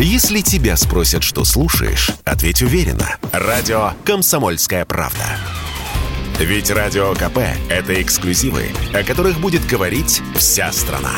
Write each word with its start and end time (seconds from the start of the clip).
Если 0.00 0.42
тебя 0.42 0.76
спросят, 0.76 1.24
что 1.24 1.44
слушаешь, 1.44 2.10
ответь 2.24 2.62
уверенно. 2.62 3.16
Радио 3.32 3.94
«Комсомольская 4.04 4.84
правда». 4.84 5.24
Ведь 6.38 6.70
Радио 6.70 7.14
КП– 7.14 7.38
это 7.68 8.00
эксклюзивы, 8.00 8.68
о 8.94 9.02
которых 9.02 9.40
будет 9.40 9.66
говорить 9.66 10.22
вся 10.36 10.70
страна. 10.70 11.10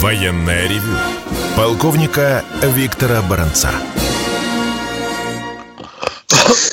Военное 0.00 0.68
ревю 0.68 0.98
полковника 1.56 2.44
Виктора 2.62 3.22
Баранца. 3.22 3.70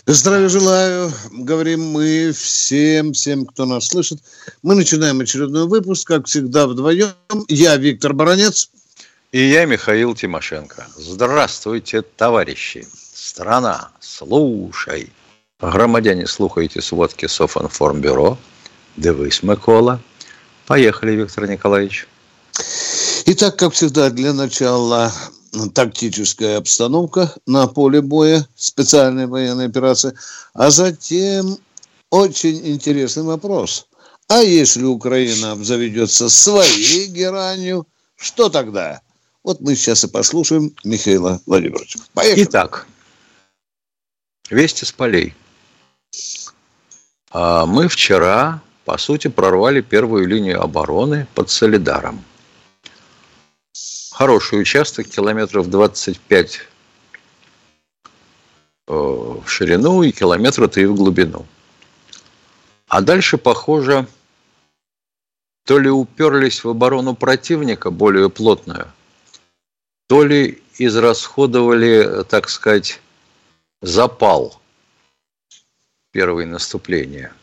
Здравия 0.06 0.50
желаю, 0.50 1.12
говорим 1.32 1.92
мы 1.92 2.32
всем, 2.34 3.14
всем, 3.14 3.46
кто 3.46 3.66
нас 3.66 3.88
слышит. 3.88 4.20
Мы 4.62 4.76
начинаем 4.76 5.20
очередной 5.22 5.68
выпуск, 5.68 6.08
как 6.08 6.28
всегда, 6.28 6.68
вдвоем. 6.68 7.14
Я 7.48 7.78
Виктор 7.78 8.14
Баранец. 8.14 8.70
И 9.32 9.50
я 9.50 9.66
Михаил 9.66 10.14
Тимошенко. 10.14 10.88
Здравствуйте, 10.96 12.02
товарищи. 12.02 12.88
Страна, 13.14 13.90
слушай. 14.00 15.12
Громадяне, 15.60 16.28
слухайте 16.28 16.82
сводки 16.82 17.26
Софинформбюро. 17.28 18.38
Дивись, 18.98 19.42
Микола. 19.42 20.02
Поехали, 20.68 21.14
Виктор 21.14 21.48
Николаевич. 21.50 22.08
Итак, 23.26 23.56
как 23.56 23.74
всегда, 23.74 24.10
для 24.10 24.34
начала 24.34 25.12
тактическая 25.74 26.58
обстановка 26.58 27.34
на 27.46 27.68
поле 27.68 28.02
боя, 28.02 28.48
специальная 28.56 29.28
военная 29.28 29.68
операция, 29.68 30.14
а 30.54 30.72
затем 30.72 31.58
очень 32.10 32.68
интересный 32.68 33.24
вопрос. 33.24 33.88
А 34.28 34.42
если 34.42 34.84
Украина 34.84 35.52
обзаведется 35.52 36.30
своей 36.30 37.08
геранью, 37.08 37.88
что 38.16 38.50
тогда? 38.50 39.02
Вот 39.44 39.60
мы 39.60 39.76
сейчас 39.76 40.04
и 40.06 40.08
послушаем 40.08 40.74
Михаила 40.84 41.42
Владимировича. 41.46 42.00
Поехали. 42.14 42.46
Итак, 42.46 42.88
вести 44.50 44.86
с 44.86 44.92
полей. 44.92 45.36
А 47.32 47.66
мы 47.66 47.90
вчера, 47.90 48.62
по 48.86 48.98
сути, 48.98 49.28
прорвали 49.28 49.82
первую 49.82 50.28
линию 50.28 50.62
обороны 50.62 51.28
под 51.36 51.50
Солидаром 51.50 52.24
хороший 54.24 54.62
участок, 54.62 55.08
километров 55.10 55.70
25 55.70 56.62
э, 58.88 58.94
в 58.94 59.44
ширину 59.46 60.02
и 60.02 60.14
километра 60.14 60.70
3 60.70 60.86
в 60.86 60.96
глубину. 60.96 61.46
А 62.88 63.02
дальше, 63.02 63.38
похоже, 63.38 64.08
то 65.66 65.78
ли 65.78 65.90
уперлись 65.90 66.64
в 66.64 66.70
оборону 66.70 67.16
противника 67.16 67.92
более 67.92 68.30
плотную, 68.30 68.88
то 70.08 70.24
ли 70.24 70.64
израсходовали, 70.78 72.24
так 72.24 72.48
сказать, 72.48 73.02
запал 73.82 74.58
первое 76.12 76.46
наступление. 76.46 77.34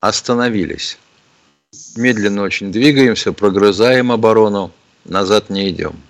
Остановились. 0.00 0.98
Медленно 1.94 2.42
очень 2.42 2.72
двигаемся, 2.72 3.32
прогрызаем 3.32 4.10
оборону– 4.10 4.72
назад 5.04 5.50
не 5.50 5.70
идем. 5.70 6.00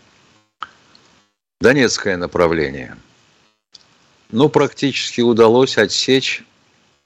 Донецкое 1.61 2.17
направление. 2.17 2.97
Ну, 4.31 4.49
практически 4.49 5.21
удалось 5.21 5.77
отсечь. 5.77 6.45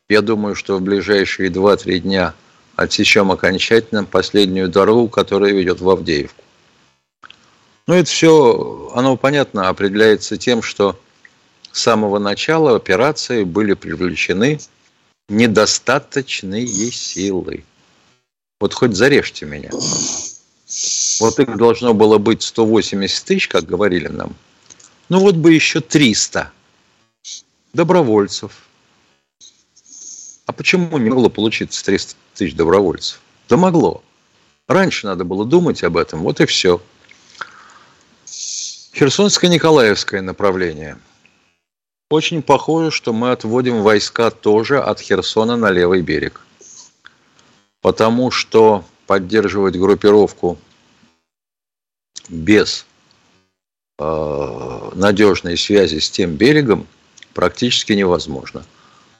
Я 0.08 0.20
думаю, 0.20 0.54
что 0.54 0.76
в 0.76 0.82
ближайшие 0.82 1.50
2-3 1.50 1.98
дня 2.00 2.34
отсечем 2.76 3.32
окончательно 3.32 4.04
последнюю 4.04 4.68
дорогу, 4.68 5.08
которая 5.08 5.52
ведет 5.52 5.80
в 5.80 5.88
Авдеевку. 5.88 6.42
Ну, 7.86 7.94
это 7.94 8.08
все, 8.08 8.90
оно 8.94 9.16
понятно, 9.16 9.68
определяется 9.68 10.36
тем, 10.36 10.62
что 10.62 10.98
с 11.72 11.80
самого 11.80 12.18
начала 12.18 12.76
операции 12.76 13.44
были 13.44 13.74
привлечены 13.74 14.58
недостаточные 15.28 16.66
силы. 16.92 17.64
Вот 18.60 18.74
хоть 18.74 18.94
зарежьте 18.94 19.46
меня. 19.46 19.70
Вот 21.20 21.38
их 21.38 21.56
должно 21.56 21.94
было 21.94 22.18
быть 22.18 22.42
180 22.42 23.24
тысяч, 23.24 23.48
как 23.48 23.64
говорили 23.64 24.08
нам. 24.08 24.34
Ну 25.08 25.20
вот 25.20 25.36
бы 25.36 25.52
еще 25.52 25.80
300 25.80 26.50
добровольцев. 27.72 28.52
А 30.46 30.52
почему 30.52 30.98
не 30.98 31.10
могло 31.10 31.28
получиться 31.28 31.84
300 31.84 32.14
тысяч 32.34 32.54
добровольцев? 32.54 33.20
Да 33.48 33.56
могло. 33.56 34.02
Раньше 34.66 35.06
надо 35.06 35.24
было 35.24 35.44
думать 35.44 35.82
об 35.84 35.96
этом, 35.96 36.22
вот 36.22 36.40
и 36.40 36.46
все. 36.46 36.80
Херсонско-Николаевское 38.94 40.22
направление. 40.22 40.98
Очень 42.10 42.42
похоже, 42.42 42.90
что 42.90 43.12
мы 43.12 43.32
отводим 43.32 43.82
войска 43.82 44.30
тоже 44.30 44.80
от 44.80 45.00
Херсона 45.00 45.56
на 45.56 45.70
левый 45.70 46.00
берег. 46.00 46.40
Потому 47.80 48.30
что 48.30 48.84
поддерживать 49.06 49.76
группировку 49.76 50.58
без 52.28 52.86
э, 53.98 54.90
надежной 54.94 55.56
связи 55.56 55.98
с 55.98 56.10
тем 56.10 56.34
берегом 56.36 56.86
практически 57.32 57.92
невозможно. 57.92 58.64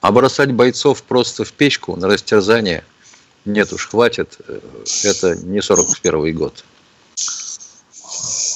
А 0.01 0.11
бросать 0.11 0.51
бойцов 0.51 1.03
просто 1.03 1.43
в 1.43 1.53
печку 1.53 1.95
на 1.95 2.07
растерзание 2.07 2.83
нет 3.45 3.71
уж, 3.73 3.87
хватит. 3.87 4.37
Э, 4.47 4.59
это 5.03 5.35
не 5.35 5.61
41 5.61 6.35
год. 6.35 6.63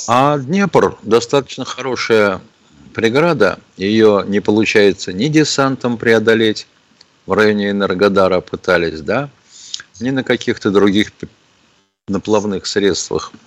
А 0.07 0.37
Днепр 0.39 0.97
достаточно 1.03 1.65
хорошая 1.65 2.41
преграда. 2.93 3.59
Ее 3.77 4.23
не 4.27 4.39
получается 4.39 5.13
ни 5.13 5.27
десантом 5.27 5.97
преодолеть. 5.97 6.67
В 7.27 7.33
районе 7.33 7.69
Энергодара 7.69 8.41
пытались, 8.41 9.01
да, 9.01 9.29
ни 9.99 10.09
на 10.11 10.23
каких-то 10.23 10.71
других 10.71 11.11
наплавных 12.07 12.65
средствах– 12.65 13.31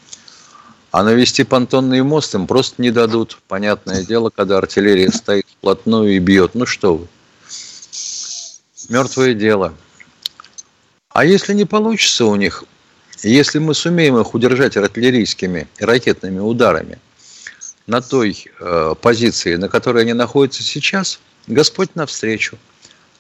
а 0.93 1.03
навести 1.03 1.43
понтонный 1.43 2.03
мост 2.03 2.35
им 2.35 2.47
просто 2.47 2.81
не 2.83 2.91
дадут. 2.91 3.41
Понятное 3.49 4.05
дело, 4.05 4.29
когда 4.29 4.59
артиллерия 4.59 5.11
стоит 5.11 5.47
вплотную 5.49 6.17
и 6.17 6.19
бьет. 6.19 6.55
Ну 6.55 6.67
что 6.67 6.97
вы. 6.97 7.09
Мертвое 8.91 9.33
дело. 9.33 9.75
А 11.09 11.25
если 11.25 11.55
не 11.55 11.65
получится 11.65 12.27
у 12.27 12.37
них, 12.37 12.65
если 13.23 13.59
мы 13.59 13.75
сумеем 13.75 14.19
их 14.19 14.35
удержать 14.35 14.77
артиллерийскими 14.77 15.67
и 15.79 15.85
ракетными 15.85 16.41
ударами 16.41 16.99
на 17.87 18.03
той 18.03 18.45
э, 18.61 18.95
позиции, 19.01 19.57
на 19.57 19.71
которой 19.71 20.03
они 20.03 20.13
находятся 20.13 20.63
сейчас, 20.63 21.21
Господь 21.47 21.95
навстречу. 21.95 22.59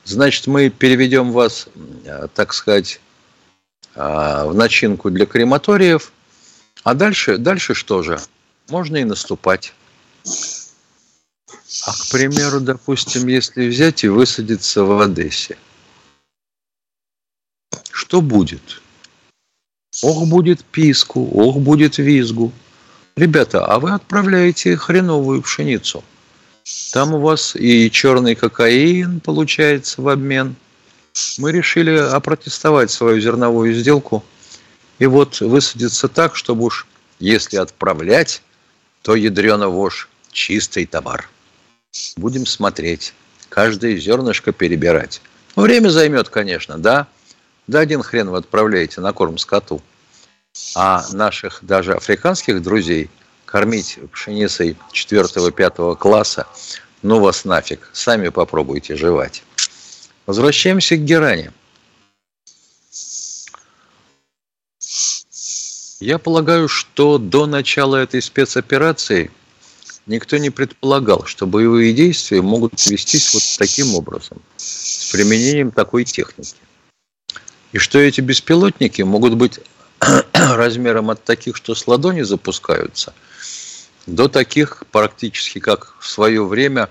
Значит, 0.04 0.46
мы 0.46 0.68
переведем 0.68 1.32
вас, 1.32 1.68
э, 2.04 2.28
так 2.34 2.52
сказать, 2.52 3.00
в 3.94 4.52
начинку 4.54 5.10
для 5.10 5.26
крематориев– 5.26 6.12
а 6.82 6.94
дальше, 6.94 7.38
дальше 7.38 7.74
что 7.74 8.02
же? 8.02 8.18
Можно 8.68 8.96
и 8.96 9.04
наступать. 9.04 9.72
А, 11.86 11.92
к 11.92 12.10
примеру, 12.10 12.60
допустим, 12.60 13.28
если 13.28 13.68
взять 13.68 14.04
и 14.04 14.08
высадиться 14.08 14.82
в 14.82 15.00
Одессе, 15.00 15.56
что 17.90 18.20
будет? 18.20 18.82
Ох, 20.02 20.26
будет 20.26 20.64
писку, 20.64 21.28
ох, 21.32 21.58
будет 21.58 21.98
визгу. 21.98 22.52
Ребята, 23.14 23.64
а 23.64 23.78
вы 23.78 23.92
отправляете 23.92 24.76
хреновую 24.76 25.42
пшеницу. 25.42 26.02
Там 26.92 27.14
у 27.14 27.20
вас 27.20 27.54
и 27.54 27.90
черный 27.90 28.34
кокаин 28.34 29.20
получается 29.20 30.00
в 30.00 30.08
обмен. 30.08 30.56
Мы 31.38 31.52
решили 31.52 31.96
опротестовать 31.96 32.90
свою 32.90 33.20
зерновую 33.20 33.74
сделку– 33.74 34.24
и 35.02 35.06
вот 35.06 35.40
высадиться 35.40 36.06
так, 36.06 36.36
чтобы 36.36 36.66
уж 36.66 36.86
если 37.18 37.56
отправлять, 37.56 38.40
то 39.02 39.16
ядрено 39.16 39.68
вож 39.68 40.08
чистый 40.30 40.86
товар. 40.86 41.28
Будем 42.16 42.46
смотреть, 42.46 43.12
каждое 43.48 43.96
зернышко 43.96 44.52
перебирать. 44.52 45.20
Ну, 45.56 45.64
время 45.64 45.88
займет, 45.88 46.28
конечно, 46.28 46.78
да. 46.78 47.08
Да 47.66 47.80
один 47.80 48.04
хрен 48.04 48.30
вы 48.30 48.38
отправляете 48.38 49.00
на 49.00 49.12
корм 49.12 49.38
скоту. 49.38 49.82
А 50.76 51.04
наших 51.10 51.58
даже 51.62 51.94
африканских 51.94 52.62
друзей 52.62 53.10
кормить 53.44 53.98
пшеницей 54.12 54.76
4-5 54.92 55.96
класса, 55.96 56.46
ну 57.02 57.18
вас 57.18 57.44
нафиг, 57.44 57.90
сами 57.92 58.28
попробуйте 58.28 58.94
жевать. 58.94 59.42
Возвращаемся 60.26 60.96
к 60.96 61.04
Геране. 61.04 61.52
Я 65.98 66.18
полагаю, 66.18 66.68
что 66.68 67.18
до 67.18 67.46
начала 67.46 67.96
этой 67.96 68.22
спецоперации 68.22 69.30
никто 70.06 70.36
не 70.36 70.50
предполагал, 70.50 71.26
что 71.26 71.46
боевые 71.46 71.92
действия 71.92 72.42
могут 72.42 72.84
вестись 72.86 73.34
вот 73.34 73.42
таким 73.58 73.94
образом, 73.94 74.40
с 74.56 75.10
применением 75.12 75.70
такой 75.70 76.04
техники. 76.04 76.56
И 77.72 77.78
что 77.78 77.98
эти 77.98 78.20
беспилотники 78.20 79.02
могут 79.02 79.34
быть 79.34 79.60
размером 80.32 81.10
от 81.10 81.22
таких, 81.24 81.56
что 81.56 81.74
с 81.74 81.86
ладони 81.86 82.22
запускаются, 82.22 83.14
до 84.06 84.28
таких 84.28 84.84
практически, 84.90 85.60
как 85.60 85.96
в 86.00 86.08
свое 86.08 86.44
время 86.44 86.90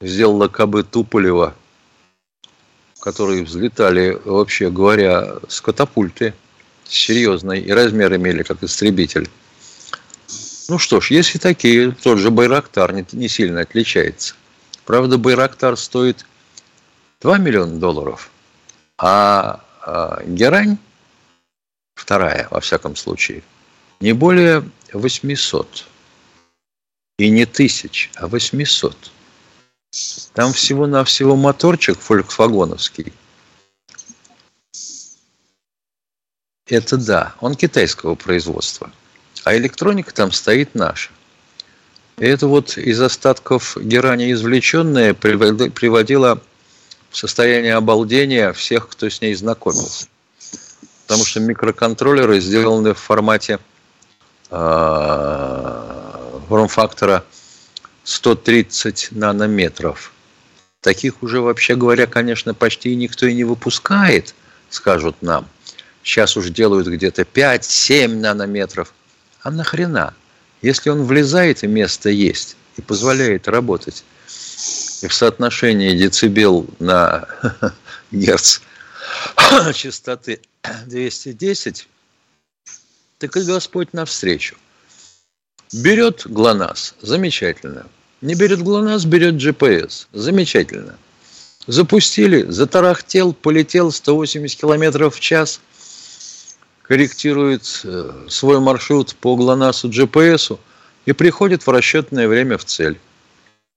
сделала 0.00 0.48
КБ 0.48 0.90
Туполева, 0.90 1.54
которые 3.04 3.44
взлетали, 3.44 4.18
вообще 4.24 4.70
говоря, 4.70 5.34
с 5.46 5.60
катапульты 5.60 6.32
серьезной 6.84 7.60
и 7.60 7.70
размер 7.70 8.16
имели, 8.16 8.42
как 8.42 8.62
истребитель. 8.62 9.28
Ну 10.70 10.78
что 10.78 11.02
ж, 11.02 11.10
если 11.10 11.38
такие, 11.38 11.92
тот 11.92 12.18
же 12.18 12.30
Байрактар 12.30 12.94
не, 12.94 13.04
не 13.12 13.28
сильно 13.28 13.60
отличается. 13.60 14.34
Правда, 14.86 15.18
Байрактар 15.18 15.76
стоит 15.76 16.24
2 17.20 17.36
миллиона 17.36 17.78
долларов, 17.78 18.30
а, 18.96 19.62
а 19.82 20.22
Герань, 20.24 20.78
вторая, 21.94 22.48
во 22.50 22.60
всяком 22.60 22.96
случае, 22.96 23.42
не 24.00 24.14
более 24.14 24.64
800. 24.94 25.84
И 27.18 27.28
не 27.28 27.44
тысяч, 27.44 28.10
а 28.16 28.28
800. 28.28 28.96
Там 30.32 30.52
всего-навсего 30.52 31.36
моторчик 31.36 31.98
фольксвагоновский. 31.98 33.12
Это 36.66 36.96
да, 36.96 37.34
он 37.40 37.54
китайского 37.54 38.14
производства– 38.14 38.90
а 39.44 39.56
электроника 39.56 40.12
там 40.12 40.32
стоит 40.32 40.74
наша. 40.74 41.10
И 42.16 42.26
это 42.26 42.46
вот 42.46 42.78
из 42.78 43.00
остатков 43.00 43.76
герани 43.76 44.32
извлеченное 44.32 45.14
приводило 45.14 46.40
в 47.10 47.16
состояние 47.16 47.74
обалдения 47.74 48.52
всех, 48.52 48.88
кто 48.88 49.08
с 49.08 49.20
ней 49.20 49.34
знакомился. 49.34 50.06
Потому 51.06 51.24
что 51.24 51.40
микроконтроллеры 51.40 52.40
сделаны 52.40 52.94
в 52.94 52.98
формате 52.98 53.58
э, 54.50 55.90
форм-фактора 56.48 57.24
130 58.04 59.08
нанометров. 59.10 60.12
Таких 60.80 61.22
уже, 61.22 61.40
вообще 61.40 61.74
говоря, 61.76 62.06
конечно, 62.06 62.54
почти 62.54 62.94
никто 62.94 63.26
и 63.26 63.34
не 63.34 63.44
выпускает, 63.44 64.34
скажут 64.70 65.16
нам. 65.22 65.48
Сейчас 66.02 66.36
уже 66.36 66.50
делают 66.50 66.86
где-то 66.86 67.22
5-7 67.22 68.08
нанометров– 68.08 68.92
а 69.44 69.50
нахрена? 69.50 70.14
Если 70.62 70.88
он 70.88 71.04
влезает 71.04 71.62
и 71.62 71.66
место 71.66 72.08
есть, 72.08 72.56
и 72.78 72.80
позволяет 72.80 73.46
работать, 73.46 74.02
и 75.02 75.06
в 75.06 75.12
соотношении 75.12 75.94
децибел 75.96 76.66
на 76.78 77.28
герц 78.10 78.60
частоты 79.74 80.40
210, 80.86 81.86
так 83.18 83.36
и 83.36 83.42
Господь 83.42 83.92
навстречу. 83.92 84.56
Берет 85.82 86.22
ГЛОНАСС, 86.26 86.94
замечательно. 87.02 87.86
Не 88.20 88.34
берет 88.34 88.62
ГЛОНАСС, 88.62 89.04
берет 89.04 89.34
GPS, 89.34 90.06
замечательно. 90.12 90.96
Запустили, 91.66 92.42
затарахтел, 92.42 93.32
полетел 93.32 93.90
180 93.90 94.60
километров 94.60 95.16
в 95.16 95.20
час– 95.20 95.60
корректирует 96.84 97.80
э, 97.84 98.12
свой 98.28 98.60
маршрут 98.60 99.16
по 99.16 99.36
ГЛОНАССу 99.36 99.88
GPS 99.88 100.58
и 101.06 101.12
приходит 101.12 101.66
в 101.66 101.70
расчетное 101.70 102.28
время 102.28 102.58
в 102.58 102.64
цель. 102.64 102.98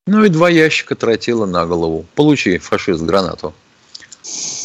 Ну 0.06 0.24
и 0.24 0.30
два 0.30 0.50
ящика 0.50 0.96
тротила 0.96 1.46
на 1.46 1.66
голову. 1.66 2.06
Получи, 2.16 2.58
фашист, 2.58 3.02
гранату. 3.02 3.54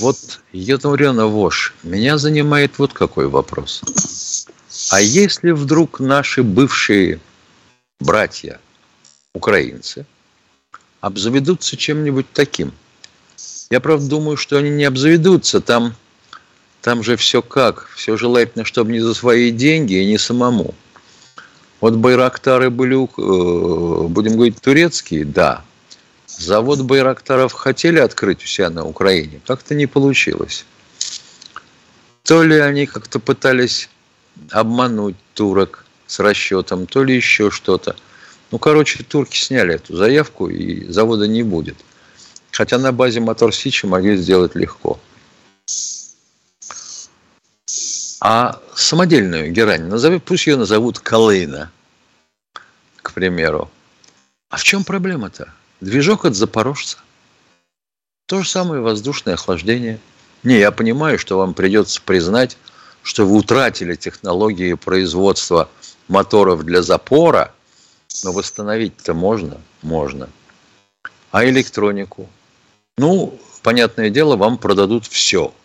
Вот, 0.01 0.17
Ятурена 0.53 1.27
Вош, 1.27 1.75
меня 1.85 2.19
занимает 2.19 2.79
вот 2.79 2.93
какой 2.93 3.29
вопрос. 3.29 3.83
А 4.93 5.01
если 5.01 5.53
вдруг 5.53 6.01
наши 6.01 6.43
бывшие 6.43 7.19
братья, 7.99 8.61
украинцы, 9.33 10.05
обзаведутся 11.01 11.79
чем-нибудь 11.79 12.27
таким? 12.35 12.73
Я, 13.71 13.81
правда, 13.81 14.07
думаю, 14.07 14.37
что 14.37 14.59
они 14.59 14.69
не 14.69 14.85
обзаведутся. 14.85 15.63
Там 15.63 15.95
там 16.83 17.03
же 17.03 17.17
все 17.17 17.41
как? 17.41 17.89
Все 17.97 18.19
желательно, 18.19 18.67
чтобы 18.67 18.93
не 18.93 19.01
за 19.01 19.15
свои 19.15 19.51
деньги 19.51 19.95
и 19.95 20.05
не 20.05 20.19
самому. 20.19 20.75
Вот 21.81 21.95
Байрактары 21.95 22.69
были, 22.69 23.03
э, 23.03 24.09
будем 24.09 24.35
говорить, 24.35 24.61
турецкие, 24.61 25.25
да. 25.25 25.65
Завод 26.27 26.83
Байрактаров 26.83 27.55
хотели 27.55 27.99
открыть 27.99 28.45
у 28.45 28.47
себя 28.47 28.69
на 28.69 28.85
Украине, 28.85 29.41
как-то 29.47 29.75
не 29.75 29.87
получилось. 29.87 30.67
То 32.25 32.43
ли 32.43 32.59
они 32.59 32.85
как-то 32.85 33.19
пытались 33.21 33.89
обмануть 34.51 35.17
турок 35.35 35.85
с 36.07 36.21
расчетом, 36.21 36.87
то 36.87 37.05
ли 37.05 37.17
еще 37.17 37.51
что-то. 37.51 37.97
Ну, 38.51 38.59
короче, 38.59 39.03
турки 39.03 39.39
сняли 39.39 39.75
эту 39.75 39.97
заявку, 39.97 40.49
и 40.49 40.87
завода 40.91 41.27
не 41.27 41.43
будет. 41.43 41.77
Хотя 42.51 42.79
на 42.79 42.93
базе 42.93 43.21
Мотор 43.21 43.55
Сичи 43.55 43.87
могли 43.87 44.17
сделать 44.17 44.55
легко. 44.55 45.01
А 48.21 48.61
самодельную 48.75 49.51
герань, 49.51 49.87
назови, 49.87 50.21
пусть 50.21 50.47
ее 50.47 50.57
назовут 50.57 50.99
Калына, 50.99 51.73
к 52.97 53.13
примеру. 53.15 53.71
А 54.49 54.59
в 54.59 54.63
чем 54.65 54.85
проблема-то? 54.85 55.53
Движок 55.81 56.25
от 56.25 56.37
запорожца. 56.37 56.99
То 58.27 58.43
же 58.43 58.49
самое 58.49 58.81
воздушное 58.81 59.35
охлаждение. 59.35 59.99
Не, 60.43 60.59
я 60.59 60.71
понимаю, 60.71 61.19
что 61.19 61.39
вам 61.39 61.55
придется 61.55 62.01
признать, 62.01 62.59
что 63.03 63.27
вы 63.27 63.37
утратили 63.37 63.95
технологии 63.95 64.75
производства 64.75 65.69
моторов 66.09 66.65
для 66.65 66.83
запора, 66.83 67.53
но 68.25 68.33
восстановить-то 68.33 69.15
можно? 69.15 69.61
Можно. 69.83 70.29
А 71.31 71.45
электронику? 71.45 72.29
Ну, 72.99 73.39
понятное 73.63 74.11
дело, 74.11 74.37
вам 74.37 74.59
продадут 74.59 75.07
все– 75.07 75.53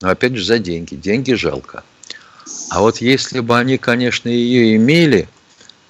но 0.00 0.10
опять 0.10 0.36
же 0.36 0.44
за 0.44 0.58
деньги. 0.58 0.94
Деньги 0.94 1.32
жалко. 1.32 1.82
А 2.70 2.80
вот 2.80 2.98
если 2.98 3.40
бы 3.40 3.58
они, 3.58 3.78
конечно, 3.78 4.28
ее 4.28 4.76
имели, 4.76 5.28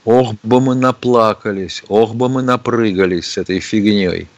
ох 0.05 0.35
бы 0.43 0.61
мы 0.61 0.75
наплакались, 0.75 1.83
ох 1.89 2.15
бы 2.15 2.29
мы 2.29 2.43
напрыгались 2.43 3.33
с 3.33 3.39
этой 3.39 3.61
фигней. 3.61 4.29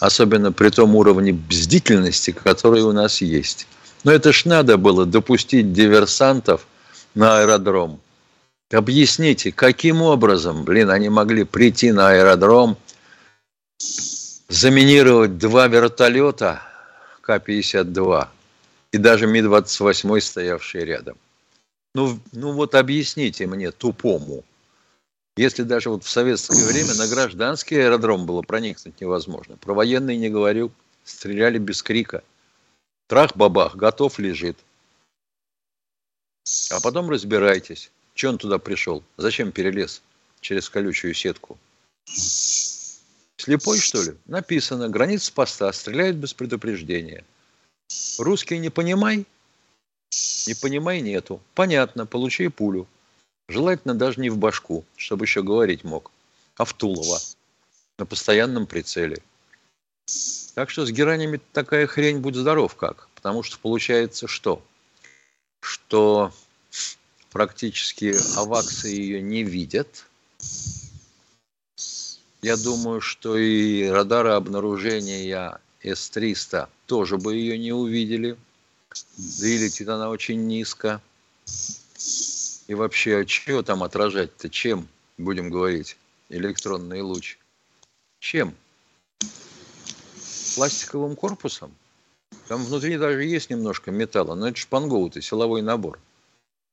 Особенно 0.00 0.52
при 0.52 0.70
том 0.70 0.96
уровне 0.96 1.32
бздительности, 1.32 2.30
который 2.30 2.82
у 2.82 2.92
нас 2.92 3.20
есть. 3.20 3.66
Но 4.04 4.12
это 4.12 4.32
ж 4.32 4.44
надо 4.44 4.76
было 4.76 5.06
допустить 5.06 5.72
диверсантов 5.72 6.66
на 7.14 7.40
аэродром. 7.40 8.00
Объясните, 8.70 9.50
каким 9.50 10.02
образом, 10.02 10.64
блин, 10.64 10.90
они 10.90 11.08
могли 11.08 11.44
прийти 11.44 11.92
на 11.92 12.10
аэродром, 12.10 12.76
заминировать 14.48 15.38
два 15.38 15.68
вертолета 15.68 16.62
К-52, 17.22 18.28
и 18.92 18.98
даже 18.98 19.26
Ми-28 19.26 20.20
стоявший 20.20 20.84
рядом. 20.84 21.16
Ну, 21.94 22.18
ну 22.32 22.52
вот 22.52 22.74
объясните 22.74 23.46
мне, 23.46 23.70
тупому, 23.70 24.44
если 25.36 25.62
даже 25.62 25.90
вот 25.90 26.04
в 26.04 26.10
советское 26.10 26.64
время 26.64 26.94
на 26.94 27.08
гражданский 27.08 27.76
аэродром 27.76 28.26
было 28.26 28.42
проникнуть 28.42 29.00
невозможно, 29.00 29.56
про 29.56 29.74
военные 29.74 30.16
не 30.16 30.28
говорю, 30.28 30.72
стреляли 31.04 31.58
без 31.58 31.82
крика. 31.82 32.22
Трах-бабах, 33.06 33.76
готов 33.76 34.18
лежит. 34.18 34.58
А 36.70 36.80
потом 36.80 37.10
разбирайтесь, 37.10 37.90
что 38.14 38.30
он 38.30 38.38
туда 38.38 38.58
пришел, 38.58 39.02
зачем 39.16 39.52
перелез 39.52 40.02
через 40.40 40.68
колючую 40.68 41.14
сетку. 41.14 41.58
Слепой, 42.06 43.78
что 43.78 44.02
ли? 44.02 44.16
Написано, 44.26 44.88
граница 44.88 45.32
поста, 45.32 45.72
стреляют 45.72 46.16
без 46.16 46.34
предупреждения– 46.34 47.24
Русский 48.18 48.58
не 48.58 48.70
понимай, 48.70 49.26
не 50.46 50.54
понимай 50.54 51.00
нету. 51.00 51.40
Понятно, 51.54 52.06
получи 52.06 52.48
пулю. 52.48 52.86
Желательно 53.48 53.94
даже 53.94 54.20
не 54.20 54.30
в 54.30 54.38
башку, 54.38 54.84
чтобы 54.96 55.26
еще 55.26 55.42
говорить 55.42 55.84
мог, 55.84 56.10
а 56.56 56.64
в 56.64 56.72
Тулово 56.72 57.18
на 57.98 58.06
постоянном 58.06 58.66
прицеле. 58.66 59.22
Так 60.54 60.70
что 60.70 60.86
с 60.86 60.90
геранями 60.90 61.40
такая 61.52 61.86
хрень, 61.86 62.18
будь 62.18 62.36
здоров 62.36 62.76
как. 62.76 63.08
Потому 63.16 63.42
что 63.42 63.58
получается 63.58 64.28
что? 64.28 64.62
Что 65.60 66.32
практически 67.32 68.14
аваксы 68.36 68.88
ее 68.88 69.20
не 69.20 69.42
видят. 69.42 70.06
Я 72.40 72.56
думаю, 72.56 73.00
что 73.00 73.36
и 73.36 73.86
радары 73.88 74.30
обнаружения 74.30 75.58
С-300 75.82 76.68
тоже 76.86 77.18
бы 77.18 77.34
ее 77.34 77.58
не 77.58 77.72
увидели. 77.72 78.36
Да 79.16 79.46
и 79.48 79.58
летит 79.58 79.88
она 79.88 80.08
очень 80.08 80.46
низко. 80.46 81.00
И 82.68 82.74
вообще, 82.74 83.18
а 83.18 83.24
чего 83.24 83.62
там 83.62 83.82
отражать-то? 83.82 84.48
Чем, 84.48 84.86
будем 85.18 85.50
говорить, 85.50 85.96
электронный 86.28 87.00
луч? 87.00 87.38
Чем? 88.20 88.54
Пластиковым 90.54 91.16
корпусом? 91.16 91.74
Там 92.48 92.64
внутри 92.64 92.96
даже 92.98 93.24
есть 93.24 93.50
немножко 93.50 93.90
металла, 93.90 94.34
но 94.34 94.48
это 94.48 94.58
шпангоут 94.58 95.16
и 95.16 95.22
силовой 95.22 95.62
набор. 95.62 95.98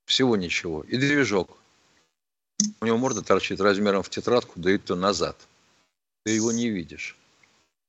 Всего 0.05 0.35
ничего. 0.35 0.83
И 0.83 0.97
движок. 0.97 1.57
У 2.81 2.85
него 2.85 2.97
морда 2.97 3.21
торчит 3.21 3.59
размером 3.61 4.03
в 4.03 4.09
тетрадку, 4.09 4.53
да 4.55 4.71
и 4.71 4.77
то 4.77 4.95
назад. 4.95 5.37
Ты 6.25 6.33
его 6.33 6.51
не 6.51 6.69
видишь. 6.69 7.17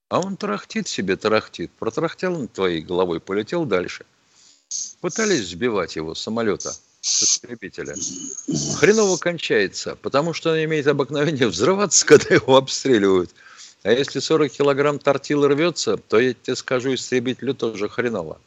А 0.09 0.21
он 0.21 0.37
тарахтит 0.37 0.89
себе, 0.89 1.17
тарахтит. 1.17 1.71
Протрахтел 1.73 2.39
над 2.39 2.53
твоей 2.53 2.81
головой, 2.81 3.21
полетел 3.21 3.65
дальше. 3.65 4.07
Пытались 5.01 5.49
сбивать 5.49 5.97
его 5.97 6.15
с 6.15 6.21
самолета, 6.21 6.73
с 7.01 7.23
истребителя. 7.23 7.95
Хреново 8.77 9.17
кончается, 9.17 9.97
потому 9.97 10.33
что 10.33 10.53
он 10.53 10.65
имеет 10.65 10.87
обыкновение 10.87 11.49
взрываться, 11.49 12.07
когда 12.07 12.35
его 12.35 12.57
обстреливают. 12.57 13.35
А 13.83 13.91
если 13.91 14.21
40 14.21 14.53
килограмм 14.53 14.99
тортил 14.99 15.47
рвется, 15.47 15.97
то 15.97 16.21
я 16.21 16.35
тебе 16.35 16.55
скажу, 16.55 16.95
истребителю 16.95 17.55
тоже 17.55 17.89
хреново. 17.89 18.41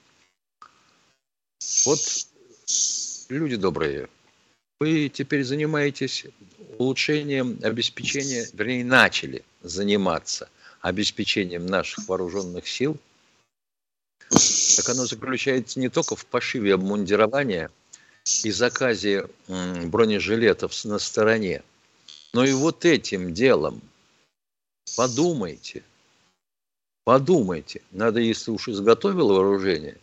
Вот, 1.85 1.99
люди 3.29 3.55
добрые, 3.57 4.07
вы 4.79 5.09
теперь 5.09 5.43
занимаетесь 5.43 6.25
улучшением 6.77 7.59
обеспечения, 7.63 8.47
вернее, 8.53 8.85
начали 8.85 9.43
заниматься 9.61 10.49
обеспечением 10.81 11.65
наших 11.65 12.07
вооруженных 12.07 12.67
сил, 12.67 12.97
так 14.29 14.89
оно 14.89 15.05
заключается 15.05 15.79
не 15.79 15.89
только 15.89 16.15
в 16.15 16.25
пошиве 16.25 16.73
обмундирования 16.73 17.71
и 18.43 18.51
заказе 18.51 19.27
бронежилетов 19.47 20.85
на 20.85 20.99
стороне, 20.99 21.63
но 22.33 22.45
и 22.45 22.53
вот 22.53 22.85
этим 22.85 23.33
делом. 23.33 23.81
Подумайте, 24.95 25.83
подумайте. 27.03 27.81
Надо, 27.91 28.19
если 28.19 28.51
уж 28.51 28.67
изготовил 28.69 29.29
вооружение, 29.29 29.97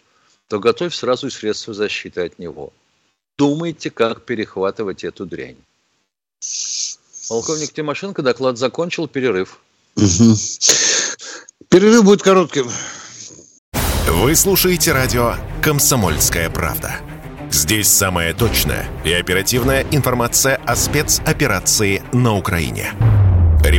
то 0.48 0.58
готовь 0.58 0.94
сразу 0.94 1.30
средства 1.30 1.72
защиты 1.72 2.22
от 2.22 2.38
него. 2.38 2.72
Думайте, 3.38 3.90
как 3.90 4.24
перехватывать 4.24 5.04
эту 5.04 5.24
дрянь. 5.24 5.56
Полковник 7.28 7.72
Тимошенко 7.72 8.22
доклад 8.22 8.58
закончил, 8.58 9.08
перерыв. 9.08 9.60
Угу. 9.96 10.36
Перерыв 11.68 12.04
будет 12.04 12.22
коротким. 12.22 12.68
Вы 14.06 14.34
слушаете 14.34 14.92
радио 14.92 15.36
«Комсомольская 15.62 16.50
правда». 16.50 16.96
Здесь 17.50 17.88
самая 17.88 18.34
точная 18.34 18.88
и 19.04 19.12
оперативная 19.12 19.86
информация 19.90 20.56
о 20.56 20.74
спецоперации 20.74 22.02
на 22.12 22.36
Украине. 22.36 22.94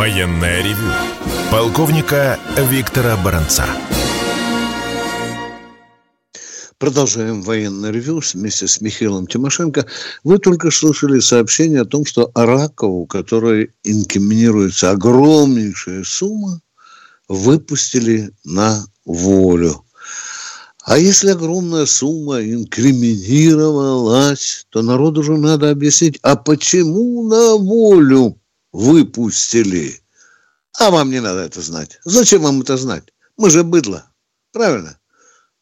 Военное 0.00 0.62
ревю 0.62 0.88
полковника 1.52 2.40
Виктора 2.56 3.18
Баранца. 3.18 3.66
Продолжаем 6.78 7.42
военное 7.42 7.90
ревю 7.90 8.22
вместе 8.32 8.66
с 8.66 8.80
Михаилом 8.80 9.26
Тимошенко. 9.26 9.84
Вы 10.24 10.38
только 10.38 10.70
слышали 10.70 11.20
сообщение 11.20 11.82
о 11.82 11.84
том, 11.84 12.06
что 12.06 12.30
Аракову, 12.32 13.04
которой 13.04 13.74
инкриминируется 13.84 14.90
огромнейшая 14.90 16.04
сумма, 16.04 16.62
выпустили 17.28 18.30
на 18.42 18.86
волю. 19.04 19.84
А 20.82 20.96
если 20.96 21.28
огромная 21.28 21.84
сумма 21.84 22.40
инкриминировалась, 22.40 24.66
то 24.70 24.80
народу 24.80 25.22
же 25.22 25.36
надо 25.36 25.68
объяснить, 25.68 26.18
а 26.22 26.36
почему 26.36 27.28
на 27.28 27.56
волю 27.56 28.39
выпустили. 28.72 30.00
А 30.78 30.90
вам 30.90 31.10
не 31.10 31.20
надо 31.20 31.40
это 31.40 31.60
знать. 31.60 31.98
Зачем 32.04 32.42
вам 32.42 32.60
это 32.60 32.76
знать? 32.76 33.04
Мы 33.36 33.50
же 33.50 33.64
быдло. 33.64 34.06
Правильно? 34.52 34.98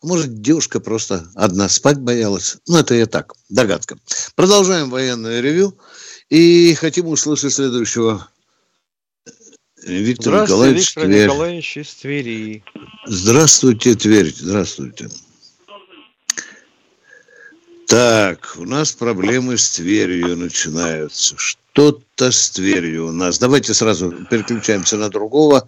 Может, 0.03 0.41
девушка 0.41 0.81
просто 0.81 1.29
одна 1.35 1.69
спать 1.69 1.99
боялась. 1.99 2.59
Ну, 2.69 2.79
это 2.79 2.95
я 2.95 3.07
так, 3.07 3.35
догадка. 3.49 3.99
Продолжаем 4.37 4.91
военное 4.91 5.41
ревю. 5.41 5.77
И 6.29 6.75
хотим 6.75 7.09
услышать 7.09 7.55
следующего 7.55 8.29
Виктор 9.83 10.43
Николаевич 10.43 10.89
Виктор 10.89 11.05
Тверь. 11.05 11.25
Николаевич 11.25 11.77
из 11.79 11.95
Твери. 11.95 12.65
Здравствуйте, 13.07 13.95
Тверь. 13.95 14.35
Здравствуйте. 14.37 15.09
Так, 17.89 18.55
у 18.59 18.65
нас 18.65 18.93
проблемы 18.93 19.57
с 19.57 19.71
Тверью 19.71 20.37
начинаются. 20.37 21.35
Что-то 21.39 22.31
с 22.31 22.51
Тверью 22.51 23.07
у 23.07 23.13
нас. 23.13 23.39
Давайте 23.39 23.73
сразу 23.73 24.13
переключаемся 24.31 24.99
на 24.99 25.09
другого. 25.09 25.63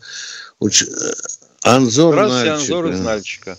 Уч... 0.58 0.84
Анзор 1.64 2.14
Здравствуйте. 2.14 2.52
Анзор 2.52 2.86
из 2.86 3.04
Нальчика. 3.04 3.56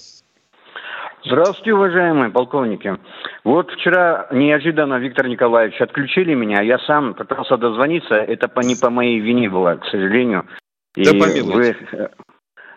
Здравствуйте, 1.26 1.74
уважаемые 1.74 2.32
полковники. 2.32 2.98
Вот 3.44 3.72
вчера 3.72 4.28
неожиданно, 4.32 5.00
Виктор 5.00 5.28
Николаевич, 5.28 5.80
отключили 5.82 6.36
меня. 6.36 6.62
Я 6.62 6.78
сам 6.80 7.16
пытался 7.16 7.58
дозвониться. 7.58 8.16
Это 8.16 8.48
по, 8.48 8.62
не 8.62 8.76
по 8.76 8.92
моей 8.92 9.20
вине 9.20 9.50
было, 9.50 9.76
к 9.76 9.86
сожалению. 9.86 10.48
И 10.96 11.04
да 11.04 11.12
помилуйте. 11.12 11.78
Вы, 11.92 12.10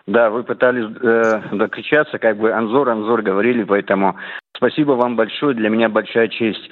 да, 0.07 0.29
вы 0.29 0.43
пытались 0.43 0.85
э, 1.01 1.55
докричаться, 1.55 2.17
как 2.19 2.37
бы 2.37 2.51
Анзор, 2.51 2.89
Анзор 2.89 3.23
говорили, 3.23 3.63
поэтому 3.63 4.15
Спасибо 4.55 4.93
вам 4.93 5.15
большое, 5.15 5.53
для 5.53 5.69
меня 5.69 5.89
большая 5.89 6.27
честь. 6.29 6.69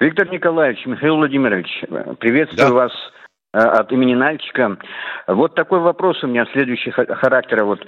Виктор 0.00 0.30
Николаевич, 0.30 0.86
Михаил 0.86 1.16
Владимирович, 1.16 1.68
приветствую 2.18 2.68
да. 2.68 2.74
вас 2.74 2.92
э, 3.52 3.58
от 3.58 3.90
имени 3.92 4.14
Нальчика. 4.14 4.76
Вот 5.26 5.54
такой 5.54 5.80
вопрос 5.80 6.22
у 6.22 6.28
меня 6.28 6.46
следующий 6.52 6.90
характера. 6.90 7.64
Вот, 7.64 7.80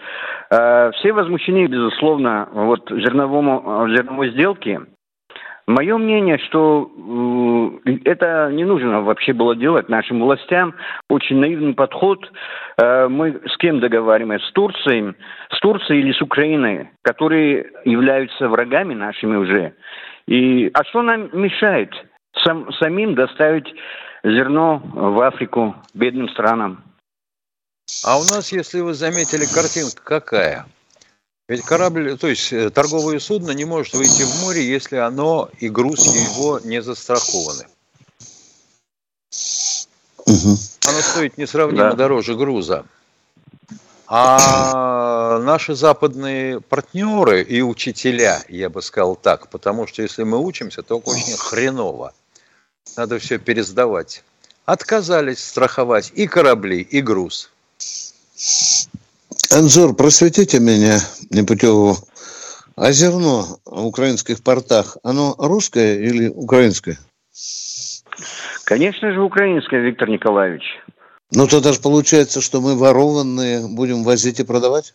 э, 0.50 0.90
все 0.96 1.12
возмущены, 1.12 1.66
безусловно, 1.66 2.48
вот 2.52 2.88
зерновому, 2.90 3.88
зерновой 3.88 4.30
сделке. 4.30 4.80
Мое 5.66 5.98
мнение, 5.98 6.38
что 6.38 6.92
э, 7.84 7.98
это 8.04 8.50
не 8.52 8.64
нужно 8.64 9.00
вообще 9.00 9.32
было 9.32 9.56
делать 9.56 9.88
нашим 9.88 10.20
властям. 10.20 10.74
Очень 11.10 11.40
наивный 11.40 11.74
подход. 11.74 12.30
Э, 12.78 13.08
мы 13.08 13.40
с 13.44 13.56
кем 13.56 13.80
договариваемся? 13.80 14.46
С 14.46 14.52
Турцией, 14.52 15.14
с 15.50 15.58
Турцией 15.58 16.02
или 16.02 16.12
с 16.12 16.22
Украиной, 16.22 16.90
которые 17.02 17.68
являются 17.84 18.48
врагами 18.48 18.94
нашими 18.94 19.34
уже. 19.36 19.74
И, 20.28 20.70
а 20.72 20.84
что 20.84 21.02
нам 21.02 21.30
мешает 21.32 21.90
сам, 22.44 22.72
самим 22.74 23.16
доставить 23.16 23.66
зерно 24.22 24.80
в 24.94 25.20
Африку 25.20 25.74
бедным 25.94 26.28
странам? 26.28 26.84
А 28.04 28.18
у 28.18 28.20
нас, 28.20 28.52
если 28.52 28.80
вы 28.80 28.94
заметили, 28.94 29.44
картинка 29.52 30.02
какая? 30.04 30.66
Ведь 31.48 31.62
корабль, 31.62 32.18
то 32.18 32.26
есть 32.26 32.52
э, 32.52 32.70
торговое 32.70 33.20
судно 33.20 33.52
не 33.52 33.64
может 33.64 33.94
выйти 33.94 34.22
в 34.22 34.40
море, 34.40 34.66
если 34.66 34.96
оно 34.96 35.48
и 35.60 35.68
груз 35.68 36.04
его 36.06 36.58
не 36.64 36.82
застрахованы. 36.82 37.66
Угу. 40.26 40.58
Оно 40.88 41.00
стоит 41.02 41.38
несравнимо 41.38 41.90
да. 41.90 41.96
дороже 41.96 42.34
груза. 42.34 42.84
А 44.08 45.38
наши 45.38 45.74
западные 45.74 46.60
партнеры 46.60 47.42
и 47.42 47.60
учителя, 47.60 48.42
я 48.48 48.68
бы 48.68 48.82
сказал 48.82 49.16
так, 49.16 49.48
потому 49.48 49.86
что 49.86 50.02
если 50.02 50.24
мы 50.24 50.38
учимся, 50.38 50.82
то 50.82 50.98
очень 50.98 51.36
хреново. 51.36 52.12
Надо 52.96 53.18
все 53.18 53.38
пересдавать. 53.38 54.24
Отказались 54.64 55.44
страховать 55.44 56.12
и 56.14 56.26
корабли, 56.26 56.80
и 56.80 57.00
груз. 57.00 57.50
Анзор, 59.50 59.94
просветите 59.94 60.60
меня, 60.60 60.98
непутевого. 61.30 61.96
А 62.76 62.92
зерно 62.92 63.58
в 63.64 63.86
украинских 63.86 64.42
портах, 64.42 64.96
оно 65.02 65.34
русское 65.38 65.98
или 65.98 66.28
украинское? 66.28 66.98
Конечно 68.64 69.12
же, 69.12 69.20
украинское, 69.22 69.80
Виктор 69.80 70.08
Николаевич. 70.08 70.62
Ну, 71.32 71.46
тогда 71.46 71.72
же 71.72 71.80
получается, 71.80 72.40
что 72.40 72.60
мы 72.60 72.76
ворованные 72.76 73.66
будем 73.66 74.04
возить 74.04 74.40
и 74.40 74.44
продавать? 74.44 74.94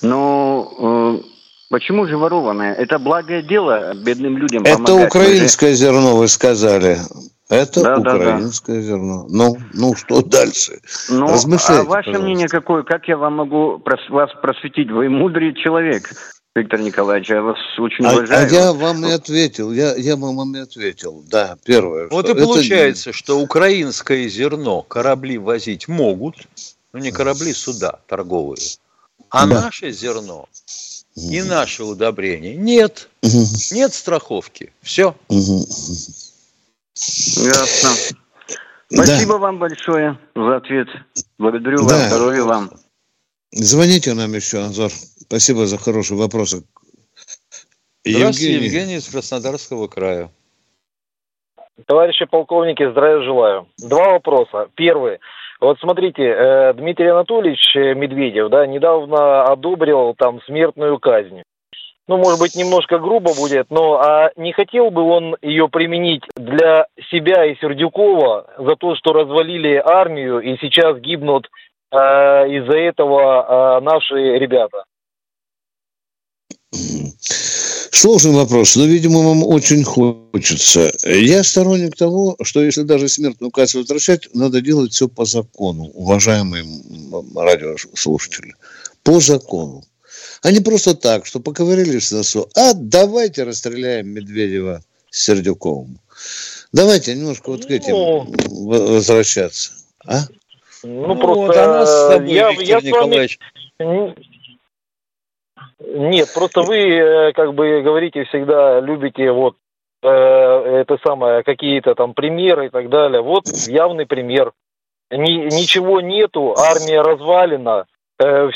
Ну, 0.00 1.20
э, 1.20 1.22
почему 1.70 2.06
же 2.06 2.16
ворованное? 2.16 2.74
Это 2.74 2.98
благое 2.98 3.42
дело 3.42 3.94
бедным 3.94 4.36
людям 4.38 4.62
Это 4.64 4.76
помогать. 4.76 5.06
украинское 5.06 5.74
зерно, 5.74 6.16
вы 6.16 6.28
сказали. 6.28 6.98
Это 7.52 7.82
да, 7.82 7.98
украинское 7.98 8.76
да, 8.76 8.82
да. 8.82 8.86
зерно. 8.88 9.26
Ну, 9.28 9.56
ну 9.74 9.94
что 9.94 10.22
дальше? 10.22 10.80
Ну, 11.10 11.26
а 11.26 11.32
ваше 11.32 11.48
пожалуйста. 11.48 12.18
мнение 12.18 12.48
какое? 12.48 12.82
Как 12.82 13.08
я 13.08 13.18
вам 13.18 13.34
могу 13.34 13.82
вас 14.08 14.30
просветить? 14.40 14.90
Вы 14.90 15.10
мудрый 15.10 15.54
человек. 15.54 16.10
Виктор 16.54 16.80
Николаевич, 16.80 17.30
я 17.30 17.42
вас 17.42 17.58
очень 17.78 18.06
а, 18.06 18.12
уважаю. 18.12 18.46
А 18.46 18.50
я 18.50 18.72
вам 18.72 19.06
и 19.06 19.10
ответил, 19.10 19.72
я, 19.72 19.94
я 19.96 20.16
вам 20.16 20.54
и 20.54 20.60
ответил, 20.60 21.24
да, 21.30 21.56
первое. 21.64 22.08
Вот 22.10 22.28
и 22.28 22.34
получается, 22.34 23.10
это... 23.10 23.18
что 23.18 23.40
украинское 23.40 24.28
зерно 24.28 24.82
корабли 24.82 25.38
возить 25.38 25.88
могут, 25.88 26.36
ну 26.92 27.00
не 27.00 27.10
корабли, 27.10 27.54
суда 27.54 28.00
торговые, 28.06 28.60
а 29.30 29.46
да. 29.46 29.62
наше 29.62 29.92
зерно 29.92 30.46
и 31.16 31.42
наше 31.42 31.84
удобрение 31.84 32.54
нет, 32.56 33.08
нет 33.22 33.94
страховки, 33.94 34.72
все. 34.82 35.14
Ясно. 36.94 37.90
Спасибо 38.88 39.34
да. 39.34 39.38
вам 39.38 39.58
большое 39.58 40.18
за 40.34 40.56
ответ. 40.56 40.88
Благодарю 41.38 41.78
да. 41.78 41.84
вас, 41.84 42.08
здоровья 42.08 42.42
вам. 42.42 42.70
Звоните 43.52 44.14
нам 44.14 44.32
еще, 44.34 44.58
Анзор. 44.58 44.90
Спасибо 44.90 45.66
за 45.66 45.78
хорошие 45.78 46.18
вопросы. 46.18 46.64
Здравствуйте, 48.04 48.54
Евгений. 48.54 48.66
Евгений 48.66 48.96
из 48.96 49.08
Краснодарского 49.08 49.88
края. 49.88 50.30
Товарищи 51.86 52.26
полковники, 52.26 52.90
здравия 52.90 53.24
желаю. 53.24 53.68
Два 53.78 54.10
вопроса. 54.12 54.68
Первый. 54.74 55.18
Вот 55.60 55.78
смотрите, 55.78 56.22
э, 56.22 56.74
Дмитрий 56.74 57.06
Анатольевич 57.06 57.74
Медведев, 57.74 58.50
да, 58.50 58.66
недавно 58.66 59.44
одобрил 59.44 60.14
там 60.18 60.42
смертную 60.42 60.98
казнь. 60.98 61.42
Ну, 62.08 62.16
может 62.16 62.40
быть, 62.40 62.56
немножко 62.56 62.98
грубо 62.98 63.32
будет, 63.34 63.70
но 63.70 64.00
а 64.00 64.32
не 64.36 64.52
хотел 64.52 64.90
бы 64.90 65.02
он 65.02 65.36
ее 65.40 65.68
применить 65.68 66.24
для 66.36 66.86
себя 67.10 67.44
и 67.44 67.54
Сердюкова 67.56 68.54
за 68.58 68.76
то, 68.76 68.96
что 68.96 69.12
развалили 69.12 69.76
армию 69.76 70.40
и 70.40 70.56
сейчас 70.60 70.98
гибнут 70.98 71.48
э, 71.92 71.96
из-за 71.96 72.76
этого 72.76 73.78
э, 73.78 73.80
наши 73.84 74.14
ребята? 74.38 74.84
Сложный 77.94 78.32
вопрос, 78.32 78.74
но, 78.74 78.84
видимо, 78.84 79.20
вам 79.20 79.44
очень 79.44 79.84
хочется. 79.84 80.90
Я 81.04 81.44
сторонник 81.44 81.94
того, 81.94 82.36
что 82.42 82.60
если 82.60 82.82
даже 82.82 83.08
смертную 83.08 83.52
казнь 83.52 83.78
возвращать, 83.78 84.28
надо 84.34 84.60
делать 84.60 84.92
все 84.92 85.08
по 85.08 85.24
закону, 85.24 85.84
уважаемые 85.94 86.64
радиослушатели. 87.36 88.54
По 89.04 89.20
закону. 89.20 89.84
А 90.42 90.50
не 90.50 90.60
просто 90.60 90.94
так, 90.94 91.24
что 91.24 91.38
поковырялись 91.38 92.10
в 92.10 92.16
носу. 92.16 92.48
А 92.56 92.72
давайте 92.74 93.44
расстреляем 93.44 94.08
Медведева 94.08 94.80
с 95.08 95.24
Сердюковым. 95.24 95.98
Давайте 96.72 97.14
немножко 97.14 97.50
вот 97.50 97.64
к 97.64 97.70
этим 97.70 97.92
ну, 97.92 98.26
возвращаться. 98.48 99.72
А? 100.04 100.22
Ну, 100.82 101.06
ну 101.06 101.16
просто 101.16 101.46
вот, 101.46 101.56
а 101.56 101.66
нас 101.66 101.90
с 101.90 102.08
тобой, 102.08 102.32
я, 102.32 102.50
Виктор 102.50 102.66
я 102.66 102.80
Николаевич. 102.80 103.38
Вами... 103.78 104.14
Нет, 105.94 106.32
просто 106.34 106.62
вы, 106.62 106.76
э, 106.78 107.32
как 107.34 107.54
бы 107.54 107.82
говорите, 107.82 108.24
всегда 108.24 108.80
любите 108.80 109.30
вот 109.30 109.56
э, 110.02 110.08
это 110.08 110.98
самое, 111.04 111.44
какие-то 111.44 111.94
там 111.94 112.14
примеры 112.14 112.66
и 112.66 112.70
так 112.70 112.88
далее. 112.88 113.20
Вот 113.20 113.46
явный 113.68 114.06
пример. 114.06 114.52
Ни, 115.10 115.54
ничего 115.54 116.00
нету, 116.00 116.54
армия 116.56 117.02
развалена, 117.02 117.84
Э, 117.84 117.91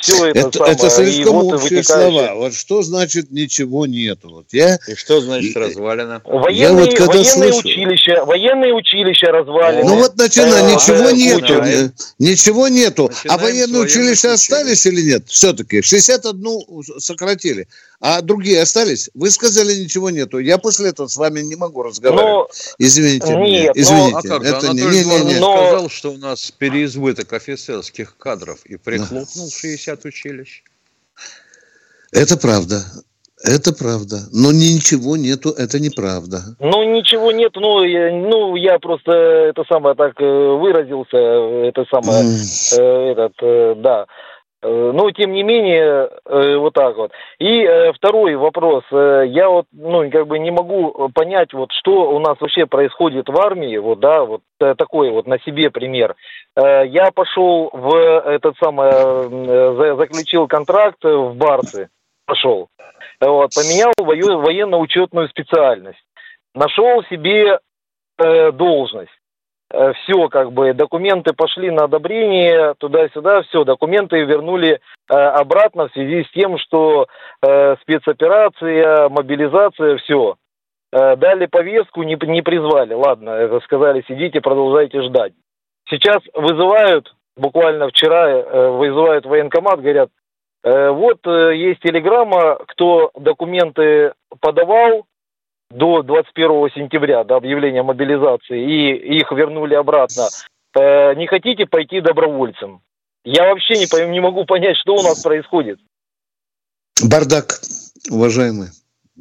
все 0.00 0.26
это, 0.26 0.38
это, 0.40 0.58
самое. 0.58 0.74
Это 0.74 0.90
слишком 0.90 1.34
вот 1.34 1.54
общие 1.54 1.82
слова. 1.82 2.34
Вот 2.34 2.54
что 2.54 2.82
значит 2.82 3.30
ничего 3.30 3.86
нету? 3.86 4.30
Вот 4.30 4.46
я... 4.52 4.78
И 4.86 4.94
что 4.94 5.20
значит 5.20 5.56
развалено? 5.56 6.20
Военные, 6.24 6.56
я 6.56 6.72
вот 6.72 6.94
когда 6.94 7.06
военные 7.06 7.52
слышу... 7.52 7.58
училища, 7.58 8.24
военные 8.24 8.74
училища 8.74 9.26
развалены. 9.28 9.84
Ну 9.84 9.96
вот 9.96 10.16
начинай, 10.16 10.62
э, 10.62 10.74
ничего 10.74 11.08
э, 11.08 11.12
нету. 11.12 11.54
Э, 11.62 11.90
ничего 12.18 12.68
нету. 12.68 13.08
Начинаем 13.08 13.40
а 13.40 13.42
военные 13.42 13.82
училища 13.82 14.32
остались 14.32 14.86
или 14.86 15.02
нет? 15.02 15.24
Все-таки 15.28 15.82
61 15.82 16.44
сократили. 16.98 17.68
А 18.00 18.20
другие 18.20 18.60
остались? 18.60 19.10
Вы 19.14 19.30
сказали, 19.30 19.74
ничего 19.74 20.10
нету. 20.10 20.38
Я 20.38 20.58
после 20.58 20.90
этого 20.90 21.06
с 21.06 21.16
вами 21.16 21.40
не 21.40 21.56
могу 21.56 21.82
разговаривать. 21.82 22.26
Но... 22.26 22.48
Извините 22.78 23.28
нет, 23.28 23.38
меня. 23.38 23.72
Извините. 23.74 24.12
Но... 24.12 24.18
А 24.18 24.22
как 24.22 24.44
это 24.44 24.68
не, 24.68 24.82
не, 24.82 25.04
не, 25.04 25.24
не. 25.34 25.40
Но... 25.40 25.56
сказал, 25.56 25.90
что 25.90 26.12
у 26.12 26.18
нас 26.18 26.50
переизбыток 26.50 27.32
офицерских 27.32 28.16
кадров 28.16 28.64
и 28.66 28.76
прихлопнул 28.76 29.50
60 29.50 30.04
училищ. 30.04 30.62
Это 32.12 32.36
правда. 32.36 32.84
Это 33.44 33.72
правда. 33.74 34.16
Но 34.32 34.50
ничего 34.50 35.16
нету, 35.16 35.50
это 35.50 35.78
неправда. 35.78 36.40
Ну, 36.58 36.82
ничего 36.94 37.32
нет, 37.32 37.52
ну, 37.54 37.82
я, 37.82 38.10
ну, 38.10 38.56
я 38.56 38.78
просто 38.78 39.12
это 39.12 39.62
самое 39.68 39.94
так 39.94 40.18
э, 40.18 40.24
выразился, 40.24 41.16
это 41.16 41.84
самое, 41.90 42.24
mm. 42.24 42.78
э, 42.78 43.12
этот, 43.12 43.32
э, 43.42 43.74
да. 43.76 44.06
Э, 44.66 44.90
но, 44.92 45.10
тем 45.12 45.32
не 45.32 45.44
менее, 45.44 46.10
э, 46.24 46.56
вот 46.56 46.74
так 46.74 46.96
вот. 46.96 47.12
И 47.38 47.62
э, 47.62 47.92
второй 47.92 48.34
вопрос. 48.34 48.82
Я 48.90 49.48
вот, 49.48 49.66
ну, 49.72 50.10
как 50.10 50.26
бы 50.26 50.38
не 50.38 50.50
могу 50.50 51.08
понять, 51.14 51.52
вот, 51.52 51.70
что 51.72 52.10
у 52.10 52.18
нас 52.18 52.36
вообще 52.40 52.66
происходит 52.66 53.28
в 53.28 53.38
армии, 53.38 53.76
вот, 53.76 54.00
да, 54.00 54.24
вот 54.24 54.40
такой 54.58 55.10
вот 55.10 55.26
на 55.26 55.38
себе 55.40 55.70
пример. 55.70 56.16
Я 56.56 57.10
пошел 57.14 57.70
в 57.72 57.94
этот 57.94 58.56
самый, 58.62 58.90
заключил 59.96 60.48
контракт 60.48 61.04
в 61.04 61.34
Барсы, 61.34 61.90
пошел, 62.26 62.68
вот, 63.20 63.50
поменял 63.54 63.92
военно-учетную 63.98 65.28
специальность, 65.28 66.02
нашел 66.54 67.02
себе 67.10 67.58
должность. 68.18 69.12
Э, 69.72 69.92
все, 69.94 70.28
как 70.28 70.52
бы, 70.52 70.72
документы 70.74 71.32
пошли 71.32 71.70
на 71.70 71.84
одобрение, 71.84 72.74
туда-сюда, 72.78 73.42
все, 73.42 73.64
документы 73.64 74.22
вернули 74.22 74.80
э, 75.10 75.14
обратно 75.14 75.88
в 75.88 75.92
связи 75.92 76.24
с 76.24 76.30
тем, 76.30 76.56
что 76.58 77.06
э, 77.42 77.76
спецоперация, 77.82 79.08
мобилизация, 79.08 79.96
все. 79.98 80.36
Э, 80.92 81.16
дали 81.16 81.46
повестку, 81.46 82.04
не, 82.04 82.16
не 82.26 82.42
призвали, 82.42 82.94
ладно, 82.94 83.30
это 83.30 83.58
сказали, 83.60 84.04
сидите, 84.06 84.40
продолжайте 84.40 85.02
ждать. 85.02 85.32
Сейчас 85.88 86.18
вызывают, 86.32 87.12
буквально 87.36 87.88
вчера 87.88 88.28
э, 88.30 88.68
вызывают 88.70 89.26
военкомат, 89.26 89.80
говорят, 89.80 90.10
э, 90.62 90.90
вот 90.90 91.26
э, 91.26 91.56
есть 91.56 91.80
телеграмма, 91.80 92.58
кто 92.68 93.10
документы 93.16 94.12
подавал, 94.40 95.06
до 95.70 96.02
21 96.02 96.70
сентября, 96.74 97.24
до 97.24 97.36
объявления 97.36 97.82
мобилизации, 97.82 98.60
и 98.60 99.18
их 99.18 99.30
вернули 99.32 99.74
обратно, 99.74 100.28
э, 100.78 101.14
не 101.14 101.26
хотите 101.26 101.66
пойти 101.66 102.00
добровольцем? 102.00 102.80
Я 103.24 103.44
вообще 103.44 103.74
не, 103.74 103.86
пойм, 103.86 104.12
не 104.12 104.20
могу 104.20 104.44
понять, 104.44 104.76
что 104.76 104.94
у 104.94 105.02
нас 105.02 105.22
происходит. 105.22 105.80
Бардак, 107.02 107.60
уважаемый. 108.10 108.68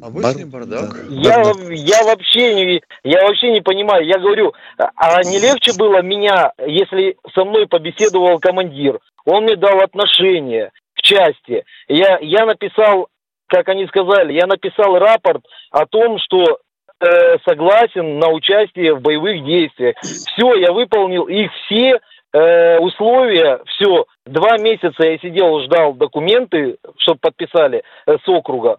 Обычный 0.00 0.44
Бар... 0.44 0.66
бардак. 0.66 0.96
Я, 1.08 1.42
бардак. 1.42 1.70
я, 1.70 2.04
вообще 2.04 2.54
не, 2.54 2.82
я 3.02 3.22
вообще 3.26 3.50
не 3.50 3.62
понимаю. 3.62 4.06
Я 4.06 4.18
говорю, 4.18 4.52
а 4.76 5.22
не 5.24 5.38
легче 5.38 5.72
было 5.76 6.02
меня, 6.02 6.52
если 6.66 7.16
со 7.34 7.44
мной 7.44 7.66
побеседовал 7.66 8.38
командир, 8.38 9.00
он 9.24 9.44
мне 9.44 9.56
дал 9.56 9.80
отношение 9.80 10.70
к 10.94 11.02
части. 11.02 11.64
Я, 11.88 12.18
я 12.20 12.44
написал 12.44 13.08
как 13.46 13.68
они 13.68 13.86
сказали, 13.86 14.32
я 14.32 14.46
написал 14.46 14.98
рапорт 14.98 15.44
о 15.70 15.86
том, 15.86 16.18
что 16.18 16.58
э, 17.00 17.38
согласен 17.48 18.18
на 18.18 18.28
участие 18.28 18.94
в 18.94 19.00
боевых 19.00 19.44
действиях. 19.44 19.96
Все, 20.00 20.54
я 20.54 20.72
выполнил 20.72 21.24
их 21.24 21.50
все 21.64 22.00
э, 22.32 22.78
условия, 22.78 23.60
все. 23.66 24.06
Два 24.24 24.58
месяца 24.58 25.04
я 25.04 25.18
сидел, 25.18 25.60
ждал 25.62 25.94
документы, 25.94 26.76
чтобы 26.98 27.20
подписали 27.20 27.82
э, 28.06 28.16
с 28.24 28.28
округа. 28.28 28.78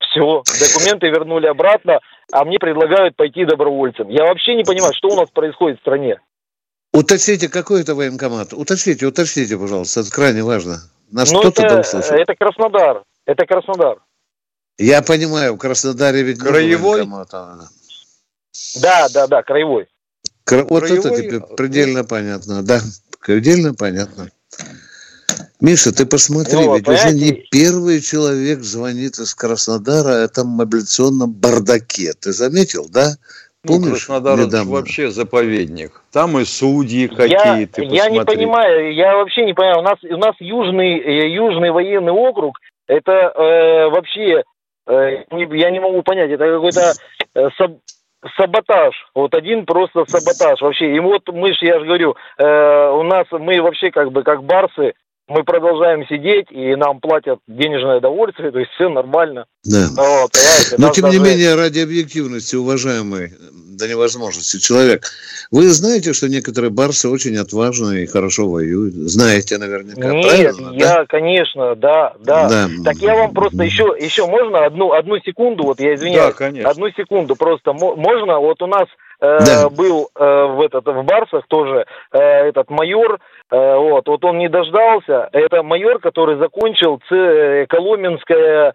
Все, 0.00 0.42
документы 0.60 1.08
вернули 1.08 1.46
обратно, 1.46 2.00
а 2.32 2.44
мне 2.44 2.58
предлагают 2.58 3.16
пойти 3.16 3.44
добровольцем. 3.44 4.08
Я 4.08 4.24
вообще 4.24 4.54
не 4.54 4.64
понимаю, 4.64 4.92
что 4.94 5.08
у 5.08 5.16
нас 5.16 5.30
происходит 5.30 5.78
в 5.78 5.82
стране. 5.82 6.20
Уточните, 6.92 7.48
какой 7.48 7.82
это 7.82 7.94
военкомат? 7.94 8.52
Уточните, 8.52 9.06
уточните, 9.06 9.56
пожалуйста, 9.58 10.00
это 10.00 10.10
крайне 10.10 10.42
важно. 10.42 10.78
Нас 11.10 11.30
ну, 11.30 11.40
кто-то 11.40 11.62
это, 11.62 12.14
это 12.14 12.34
Краснодар. 12.34 13.02
Это 13.26 13.44
Краснодар. 13.44 13.98
Я 14.78 15.02
понимаю, 15.02 15.54
в 15.54 15.58
Краснодаре 15.58 16.22
ведь 16.22 16.38
краевой. 16.38 17.06
Да, 18.80 19.08
да, 19.12 19.26
да, 19.26 19.42
краевой. 19.42 19.88
Кра... 20.44 20.64
Вот 20.64 20.84
краевой... 20.84 20.98
это 20.98 21.22
теперь 21.22 21.40
предельно 21.56 22.04
понятно, 22.04 22.62
да, 22.62 22.80
предельно 23.20 23.74
понятно. 23.74 24.30
Миша, 25.60 25.92
ты 25.92 26.06
посмотри, 26.06 26.54
ну, 26.54 26.76
ведь 26.76 26.84
понимаете... 26.84 27.08
уже 27.08 27.16
не 27.16 27.32
первый 27.50 28.00
человек 28.00 28.60
звонит 28.60 29.18
из 29.18 29.34
Краснодара 29.34 30.10
о 30.10 30.24
этом 30.24 30.48
мобилизационном 30.48 31.32
бардаке. 31.32 32.12
Ты 32.12 32.32
заметил, 32.32 32.86
да? 32.88 33.16
Ну, 33.64 33.72
Помнишь, 33.72 33.86
ну, 33.86 33.92
Краснодар 33.94 34.38
недавно? 34.38 34.72
вообще 34.72 35.10
заповедник. 35.10 36.02
Там 36.12 36.38
и 36.38 36.44
судьи 36.44 37.08
какие-то. 37.08 37.82
Я, 37.82 38.04
я 38.04 38.10
не 38.10 38.24
понимаю, 38.24 38.94
я 38.94 39.16
вообще 39.16 39.46
не 39.46 39.54
понимаю. 39.54 39.80
У 39.80 39.82
нас, 39.82 39.98
у 40.04 40.16
нас 40.18 40.36
южный, 40.38 40.98
э, 41.00 41.28
южный 41.34 41.70
военный 41.70 42.12
округ, 42.12 42.58
это 42.86 43.12
э, 43.12 43.88
вообще, 43.88 44.44
э, 44.86 45.24
я 45.30 45.70
не 45.70 45.80
могу 45.80 46.02
понять, 46.02 46.30
это 46.30 46.44
какой-то 46.44 46.92
э, 47.34 47.48
соб, 47.56 47.78
саботаж. 48.36 48.94
Вот 49.14 49.34
один 49.34 49.66
просто 49.66 50.04
саботаж 50.06 50.60
вообще. 50.60 50.94
И 50.94 51.00
вот 51.00 51.28
мы 51.28 51.52
же, 51.52 51.66
я 51.66 51.78
же 51.78 51.86
говорю, 51.86 52.16
э, 52.38 52.90
у 52.90 53.02
нас 53.02 53.26
мы 53.30 53.60
вообще 53.60 53.90
как 53.90 54.12
бы 54.12 54.22
как 54.22 54.44
барсы, 54.44 54.94
мы 55.28 55.42
продолжаем 55.42 56.06
сидеть, 56.06 56.50
и 56.50 56.76
нам 56.76 57.00
платят 57.00 57.40
денежное 57.48 57.98
удовольствие, 57.98 58.52
то 58.52 58.58
есть 58.58 58.70
все 58.72 58.88
нормально. 58.88 59.46
Да. 59.64 59.88
Вот, 59.96 60.30
Но 60.78 60.90
тем 60.90 61.04
даже... 61.04 61.18
не 61.18 61.24
менее, 61.24 61.54
ради 61.54 61.80
объективности, 61.80 62.54
уважаемый, 62.54 63.32
до 63.76 63.88
невозможности 63.88 64.58
человек, 64.58 65.04
вы 65.50 65.68
знаете, 65.68 66.12
что 66.12 66.28
некоторые 66.28 66.70
барсы 66.70 67.08
очень 67.08 67.36
отважные 67.36 68.04
и 68.04 68.06
хорошо 68.06 68.48
воюют? 68.48 68.94
Знаете 68.94 69.58
наверняка, 69.58 70.12
Нет, 70.12 70.56
правильно? 70.56 70.74
я, 70.74 70.94
да? 70.94 71.06
конечно, 71.06 71.74
да, 71.74 72.14
да, 72.20 72.48
да. 72.48 72.68
Так 72.84 72.96
я 72.96 73.16
вам 73.16 73.34
просто 73.34 73.64
еще, 73.64 73.94
еще 74.00 74.26
можно 74.26 74.64
одну, 74.64 74.92
одну 74.92 75.18
секунду, 75.18 75.64
вот 75.64 75.80
я 75.80 75.94
извиняюсь, 75.94 76.28
да, 76.28 76.32
конечно. 76.32 76.70
одну 76.70 76.88
секунду 76.90 77.34
просто, 77.36 77.72
можно, 77.72 78.38
вот 78.38 78.62
у 78.62 78.66
нас 78.66 78.86
Э, 79.18 79.38
да. 79.40 79.68
был 79.70 80.10
э, 80.14 80.24
в 80.24 80.60
этот 80.60 80.86
в 80.86 81.02
Барсах 81.04 81.46
тоже 81.48 81.86
э, 82.12 82.18
этот 82.18 82.68
майор, 82.68 83.18
вот, 83.50 84.08
вот 84.08 84.24
он 84.24 84.38
не 84.38 84.48
дождался. 84.48 85.28
Это 85.32 85.62
майор, 85.62 85.98
который 86.00 86.36
закончил 86.36 87.00
Ц, 87.08 87.66
Коломенское 87.68 88.74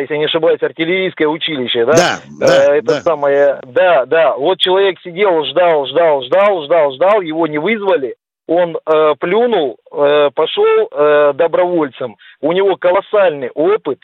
если 0.00 0.16
не 0.16 0.24
ошибаюсь, 0.24 0.62
артиллерийское 0.62 1.28
училище, 1.28 1.84
да? 1.84 1.92
Да, 1.92 2.18
да, 2.40 2.76
Это 2.76 2.86
да. 2.86 3.00
самое, 3.02 3.60
да, 3.64 4.06
да. 4.06 4.36
Вот 4.36 4.58
человек 4.58 4.98
сидел, 5.04 5.44
ждал, 5.44 5.86
ждал, 5.86 6.22
ждал, 6.22 6.64
ждал, 6.64 6.92
ждал, 6.94 7.20
его 7.20 7.46
не 7.46 7.58
вызвали. 7.58 8.16
Он 8.48 8.76
э, 8.76 9.14
плюнул, 9.20 9.76
э, 9.92 10.30
пошел 10.34 10.88
э, 10.90 11.32
добровольцем. 11.34 12.16
У 12.40 12.52
него 12.52 12.76
колоссальный 12.76 13.50
опыт, 13.50 13.98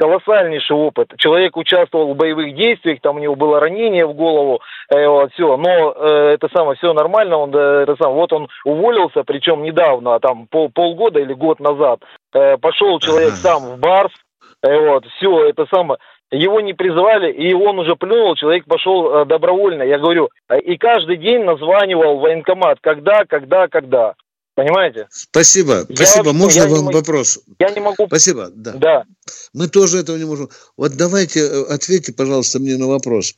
колоссальнейший 0.00 0.74
опыт. 0.74 1.12
Человек 1.18 1.58
участвовал 1.58 2.14
в 2.14 2.16
боевых 2.16 2.54
действиях, 2.54 3.00
там 3.02 3.16
у 3.16 3.18
него 3.18 3.34
было 3.34 3.60
ранение 3.60 4.06
в 4.06 4.14
голову, 4.14 4.62
э, 4.88 5.06
вот, 5.06 5.30
все, 5.34 5.58
но 5.58 5.92
э, 5.94 6.32
это 6.34 6.48
самое, 6.48 6.78
все 6.78 6.94
нормально, 6.94 7.36
он, 7.36 7.54
э, 7.54 7.82
это 7.82 7.96
самое, 7.96 8.16
вот 8.16 8.32
он 8.32 8.48
уволился, 8.64 9.24
причем 9.24 9.62
недавно, 9.62 10.18
там 10.18 10.46
пол, 10.46 10.70
полгода 10.74 11.20
или 11.20 11.34
год 11.34 11.60
назад, 11.60 12.00
э, 12.32 12.56
пошел 12.56 12.98
человек 12.98 13.32
сам 13.32 13.62
в 13.62 13.78
Барс, 13.78 14.12
э, 14.62 14.88
вот, 14.88 15.04
все, 15.18 15.44
это 15.50 15.66
самое, 15.66 15.98
его 16.30 16.60
не 16.62 16.72
призывали, 16.72 17.30
и 17.30 17.52
он 17.52 17.78
уже 17.78 17.94
плюнул, 17.94 18.36
человек 18.36 18.64
пошел 18.64 19.12
э, 19.12 19.24
добровольно. 19.26 19.82
Я 19.82 19.98
говорю, 19.98 20.30
э, 20.48 20.60
и 20.60 20.78
каждый 20.78 21.18
день 21.18 21.44
названивал 21.44 22.20
военкомат, 22.20 22.78
когда, 22.80 23.24
когда, 23.26 23.68
когда. 23.68 24.14
Понимаете? 24.60 25.08
Спасибо. 25.10 25.86
Я, 25.88 25.96
Спасибо. 25.96 26.34
Можно 26.34 26.68
вам 26.68 26.88
не, 26.88 26.92
вопрос? 26.92 27.40
Я 27.58 27.70
не 27.70 27.80
могу. 27.80 28.06
Спасибо. 28.08 28.50
Да. 28.54 28.72
да. 28.72 29.04
Мы 29.54 29.68
тоже 29.68 30.00
этого 30.00 30.18
не 30.18 30.26
можем. 30.26 30.50
Вот 30.76 30.96
давайте 30.96 31.40
э, 31.40 31.62
ответьте, 31.70 32.12
пожалуйста, 32.12 32.58
мне 32.58 32.76
на 32.76 32.86
вопрос. 32.86 33.34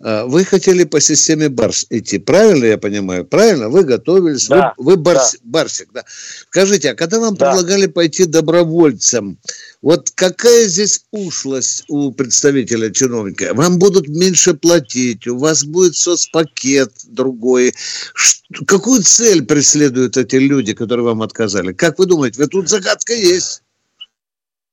А, 0.00 0.26
вы 0.26 0.44
хотели 0.44 0.84
по 0.84 1.00
системе 1.00 1.48
Барс 1.48 1.86
идти, 1.90 2.18
правильно 2.18 2.66
я 2.66 2.78
понимаю? 2.78 3.24
Правильно? 3.24 3.68
Вы 3.68 3.82
готовились, 3.82 4.46
да, 4.46 4.74
вы, 4.76 4.92
вы 4.92 4.96
барс, 4.96 5.32
да. 5.32 5.38
Барсик, 5.42 5.88
да. 5.92 6.04
Скажите, 6.06 6.92
а 6.92 6.94
когда 6.94 7.18
вам 7.18 7.34
да. 7.34 7.50
предлагали 7.50 7.86
пойти 7.86 8.26
добровольцем, 8.26 9.38
вот 9.82 10.10
какая 10.10 10.64
здесь 10.66 11.06
ушлость 11.10 11.84
у 11.88 12.12
представителя 12.12 12.90
чиновника? 12.90 13.54
Вам 13.54 13.78
будут 13.78 14.08
меньше 14.08 14.52
платить, 14.52 15.26
у 15.26 15.38
вас 15.38 15.64
будет 15.64 15.96
соцпакет 15.96 16.92
другой. 17.06 17.72
Что, 18.14 18.64
какую 18.66 19.02
цель 19.02 19.44
преследуют 19.44 20.18
эти 20.18 20.36
люди, 20.36 20.74
которые 20.74 21.06
вам 21.06 21.22
отказали? 21.22 21.72
Как 21.72 21.98
вы 21.98 22.06
думаете, 22.06 22.46
тут 22.46 22.68
загадка 22.68 23.14
есть? 23.14 23.62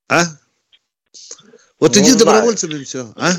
А? 0.09 0.23
Вот 1.79 1.95
не 1.95 2.01
иди 2.01 2.11
знаю. 2.11 2.25
добровольцем 2.25 2.71
и 2.71 2.83
все, 2.83 3.13
а? 3.15 3.31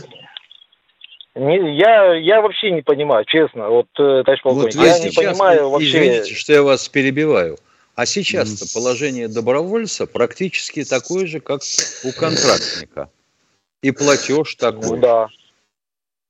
Не, 1.35 1.76
я, 1.76 2.14
я 2.14 2.40
вообще 2.40 2.70
не 2.70 2.83
понимаю, 2.83 3.24
честно, 3.26 3.68
вот, 3.68 3.87
э, 3.98 4.22
товарищ 4.24 4.42
полковник, 4.42 4.74
вот 4.74 4.85
я 4.85 4.98
не 4.98 5.11
понимаю 5.11 5.70
вообще... 5.70 5.88
Извините, 5.88 6.35
что 6.35 6.52
я 6.52 6.62
вас 6.62 6.88
перебиваю. 6.88 7.59
А 7.99 8.07
сейчас-то 8.07 8.65
положение 8.73 9.27
добровольца 9.27 10.07
практически 10.07 10.85
такое 10.85 11.27
же, 11.27 11.41
как 11.41 11.63
у 12.05 12.13
контрактника. 12.13 13.11
И 13.83 13.91
платеж 13.91 14.55
такой. 14.55 14.91
Ну, 14.91 14.97
да. 14.99 15.27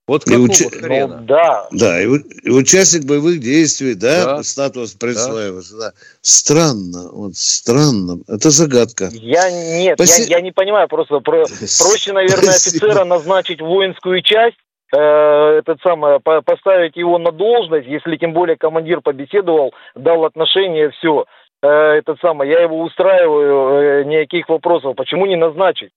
Вот 0.07 0.25
какого 0.25 0.47
и 0.47 0.49
уч... 0.49 0.63
хрена? 0.63 1.19
Ну, 1.19 1.27
да. 1.27 1.69
Да, 1.71 2.01
и, 2.01 2.07
и 2.07 2.49
участник 2.49 3.05
боевых 3.05 3.41
действий, 3.41 3.93
да, 3.93 4.37
да. 4.37 4.43
статус 4.45 4.95
присваивается. 4.95 5.77
Да. 5.77 5.91
Да. 5.91 5.93
Странно, 6.23 7.11
вот 7.13 7.37
странно. 7.37 8.23
Это 8.29 8.49
загадка. 8.49 9.11
Я 9.13 9.51
нет, 9.51 9.99
Спаси... 9.99 10.23
я, 10.23 10.39
я 10.39 10.41
не 10.41 10.53
понимаю, 10.53 10.89
просто 10.89 11.21
про... 11.21 11.45
проще, 11.83 12.15
наверное, 12.15 12.55
офицера 12.55 13.05
назначить 13.05 13.61
воинскую 13.61 14.23
часть, 14.23 14.57
э, 14.97 14.99
этот 14.99 15.83
самый, 15.83 16.19
поставить 16.21 16.97
его 16.97 17.19
на 17.19 17.31
должность, 17.31 17.87
если 17.87 18.17
тем 18.17 18.33
более 18.33 18.57
командир 18.57 19.03
побеседовал, 19.03 19.75
дал 19.95 20.25
отношение, 20.25 20.93
все. 20.93 21.27
Э, 21.63 21.69
этот 21.99 22.21
самый, 22.21 22.49
я 22.49 22.61
его 22.61 22.81
устраиваю, 22.81 24.01
э, 24.01 24.05
никаких 24.05 24.49
вопросов. 24.49 24.95
Почему 24.97 25.27
не 25.27 25.37
назначить? 25.37 25.91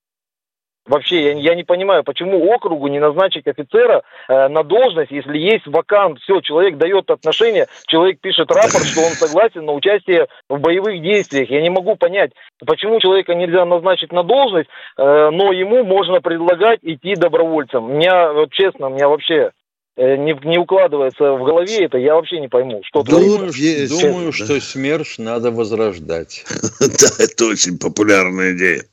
Вообще, 0.88 1.24
я, 1.24 1.32
я 1.34 1.56
не 1.56 1.63
понимаю, 1.63 2.04
почему 2.04 2.43
округу 2.52 2.88
не 2.88 3.00
назначить 3.00 3.45
офицера 3.45 4.02
э, 4.28 4.47
на 4.47 4.63
должность, 4.63 5.12
если 5.12 5.38
есть 5.38 5.67
вакант, 5.67 6.19
все, 6.19 6.41
человек 6.41 6.78
дает 6.78 7.12
отношение, 7.12 7.67
человек 7.86 8.19
пишет 8.19 8.50
рапорт, 8.50 8.86
что 8.86 9.02
он 9.02 9.12
согласен 9.12 9.63
на 9.65 9.74
участие 9.74 10.28
в 10.50 10.60
боевых 10.60 11.00
действиях. 11.04 11.52
Я 11.52 11.62
не 11.62 11.69
могу 11.69 11.95
понять, 11.95 12.32
почему 12.65 13.00
человека 13.00 13.36
нельзя 13.36 13.63
назначить 13.63 14.12
на 14.12 14.24
должность, 14.24 14.69
э, 14.97 15.30
но 15.32 15.52
ему 15.52 15.84
можно 15.84 16.19
предлагать 16.19 16.80
идти 16.82 17.15
добровольцем. 17.15 17.93
Меня, 17.93 18.34
вот 18.34 18.52
честно, 18.52 18.88
меня 18.88 19.08
вообще 19.08 19.52
не, 19.97 20.47
не 20.47 20.58
укладывается 20.58 21.34
в 21.34 21.43
голове 21.43 21.86
это, 21.86 21.97
я 21.97 22.15
вообще 22.15 22.39
не 22.39 22.47
пойму, 22.47 22.82
что 22.84 23.04
Думаю, 23.04 23.51
есть, 23.51 23.91
думаю 23.91 24.32
что 24.32 24.60
СМЕРШ 24.60 25.17
надо 25.19 25.51
возрождать. 25.51 26.45
Да, 26.80 27.08
это 27.23 27.45
очень 27.45 27.77
популярная 27.77 28.54
идея. 28.54 28.84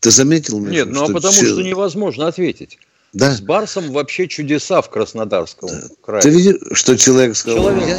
Ты 0.00 0.10
заметил? 0.10 0.60
Нет, 0.60 0.88
ну 0.88 1.04
а 1.04 1.06
потому 1.12 1.32
что 1.32 1.62
невозможно 1.62 2.26
ответить. 2.26 2.78
Да. 3.12 3.30
С 3.30 3.40
Барсом 3.40 3.90
вообще 3.92 4.28
чудеса 4.28 4.82
в 4.82 4.90
Краснодарском 4.90 5.70
крае. 6.02 6.22
Ты 6.22 6.30
видишь, 6.30 6.56
что 6.72 6.96
человек 6.96 7.36
сказал? 7.36 7.64
Человек... 7.64 7.98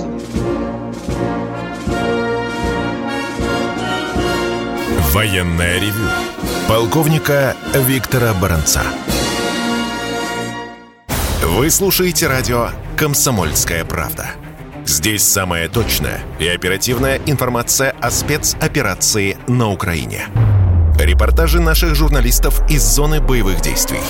Военная 5.12 5.80
ревю. 5.80 6.08
Полковника 6.68 7.56
Виктора 7.74 8.34
Баранца. 8.40 8.84
Вы 11.42 11.70
слушаете 11.70 12.28
радио 12.28 12.70
«Комсомольская 12.98 13.86
правда». 13.86 14.32
Здесь 14.86 15.24
самая 15.24 15.70
точная 15.70 16.22
и 16.38 16.48
оперативная 16.48 17.22
информация 17.26 17.96
о 18.02 18.12
спецоперации 18.12 19.38
на 19.48 19.70
Украине. 19.70 20.26
Репортажи 21.00 21.62
наших 21.62 21.96
журналистов 21.96 22.62
из 22.70 22.84
зоны 22.84 23.22
боевых 23.22 23.62
действий– 23.62 24.02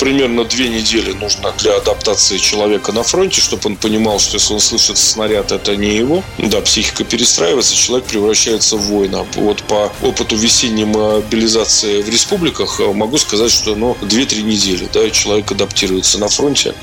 примерно 0.00 0.44
две 0.44 0.68
недели 0.68 1.12
нужно 1.12 1.52
для 1.58 1.76
адаптации 1.76 2.38
человека 2.38 2.90
на 2.90 3.02
фронте, 3.02 3.40
чтобы 3.40 3.62
он 3.66 3.76
понимал, 3.76 4.18
что 4.18 4.38
если 4.38 4.54
он 4.54 4.60
слышит 4.60 4.96
снаряд, 4.96 5.52
это 5.52 5.76
не 5.76 5.94
его. 5.94 6.24
Да, 6.38 6.62
психика 6.62 7.04
перестраивается, 7.04 7.76
человек 7.76 8.06
превращается 8.06 8.76
в 8.76 8.80
воина. 8.80 9.26
Вот 9.36 9.62
по 9.64 9.92
опыту 10.02 10.36
весенней 10.36 10.86
мобилизации 10.86 12.00
в 12.00 12.08
республиках 12.08 12.80
э, 12.80 12.92
могу 12.92 13.18
сказать, 13.18 13.52
что 13.52 13.76
ну, 13.76 13.96
2-3 14.00 14.42
недели 14.42 14.88
да, 14.92 15.08
человек 15.10 15.52
адаптируется 15.52 16.18
на 16.18 16.28
фронте. 16.28 16.74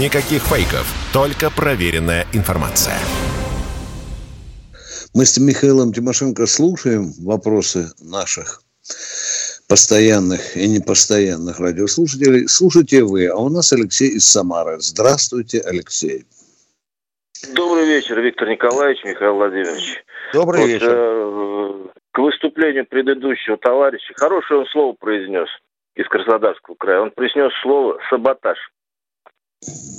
Никаких 0.00 0.42
фейков, 0.42 0.86
только 1.12 1.48
проверенная 1.48 2.26
информация. 2.32 2.98
Мы 5.14 5.26
с 5.26 5.38
Михаилом 5.38 5.92
Тимошенко 5.92 6.46
слушаем 6.46 7.12
вопросы 7.18 7.92
наших 8.00 8.62
постоянных 9.72 10.54
и 10.54 10.68
непостоянных 10.68 11.58
радиослушателей. 11.58 12.46
Слушайте 12.46 13.04
вы, 13.04 13.28
а 13.28 13.36
у 13.36 13.48
нас 13.48 13.72
Алексей 13.72 14.10
из 14.10 14.26
Самары. 14.26 14.78
Здравствуйте, 14.80 15.62
Алексей. 15.64 16.26
Добрый 17.54 17.86
вечер, 17.86 18.20
Виктор 18.20 18.50
Николаевич, 18.50 19.02
Михаил 19.02 19.36
Владимирович. 19.36 20.04
Добрый 20.34 20.60
вот, 20.60 20.66
вечер. 20.68 20.92
Э, 20.92 21.88
к 22.10 22.18
выступлению 22.18 22.84
предыдущего 22.84 23.56
товарища, 23.56 24.12
хорошее 24.14 24.60
он 24.60 24.66
слово 24.66 24.92
произнес 24.92 25.48
из 25.94 26.06
Краснодарского 26.06 26.74
края. 26.74 27.00
Он 27.00 27.10
произнес 27.10 27.50
слово 27.62 27.98
«саботаж». 28.10 28.58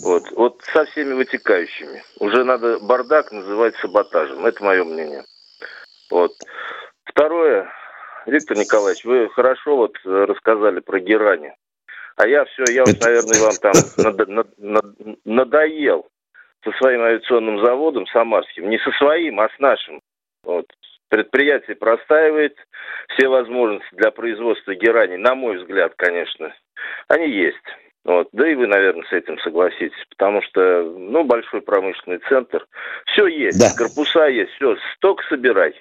Вот, 0.04 0.22
вот 0.36 0.62
со 0.72 0.86
всеми 0.86 1.14
вытекающими. 1.14 2.04
Уже 2.20 2.44
надо 2.44 2.78
бардак 2.78 3.32
называть 3.32 3.74
саботажем. 3.78 4.46
Это 4.46 4.64
мое 4.64 4.84
мнение. 4.84 5.24
Вот. 6.12 6.32
Второе, 7.06 7.72
Виктор 8.26 8.58
Николаевич, 8.58 9.04
вы 9.04 9.30
хорошо 9.30 9.78
вот 9.78 9.96
э, 10.06 10.26
рассказали 10.26 10.80
про 10.80 11.00
Герани. 11.00 11.54
А 12.16 12.28
я 12.28 12.46
все, 12.46 12.64
я 12.72 12.84
вот, 12.86 13.00
наверное, 13.02 13.42
вам 13.42 13.56
там 13.62 13.74
над, 13.98 14.28
над, 14.28 14.60
над, 14.60 15.26
надоел 15.26 16.08
со 16.64 16.72
своим 16.74 17.02
авиационным 17.02 17.64
заводом 17.64 18.08
самарским. 18.08 18.70
Не 18.70 18.80
со 18.80 18.92
своим, 18.92 19.40
а 19.40 19.50
с 19.50 19.60
нашим. 19.60 20.00
Вот. 20.44 20.66
Предприятие 21.10 21.76
простаивает. 21.76 22.56
Все 23.10 23.28
возможности 23.28 23.94
для 23.94 24.12
производства 24.12 24.74
герани, 24.74 25.18
на 25.18 25.36
мой 25.36 25.58
взгляд, 25.58 25.94
конечно, 25.98 26.54
они 27.08 27.30
есть. 27.30 27.58
Вот. 28.06 28.30
Да 28.32 28.50
и 28.50 28.56
вы, 28.56 28.68
наверное, 28.68 29.06
с 29.06 29.14
этим 29.14 29.38
согласитесь, 29.40 30.06
потому 30.10 30.42
что, 30.42 30.84
ну, 30.84 31.24
большой 31.24 31.62
промышленный 31.62 32.20
центр, 32.30 32.66
все 33.08 33.28
есть, 33.28 33.60
да. 33.60 33.70
корпуса 33.78 34.28
есть, 34.28 34.52
все, 34.54 34.76
сток 34.96 35.24
собирай, 35.30 35.74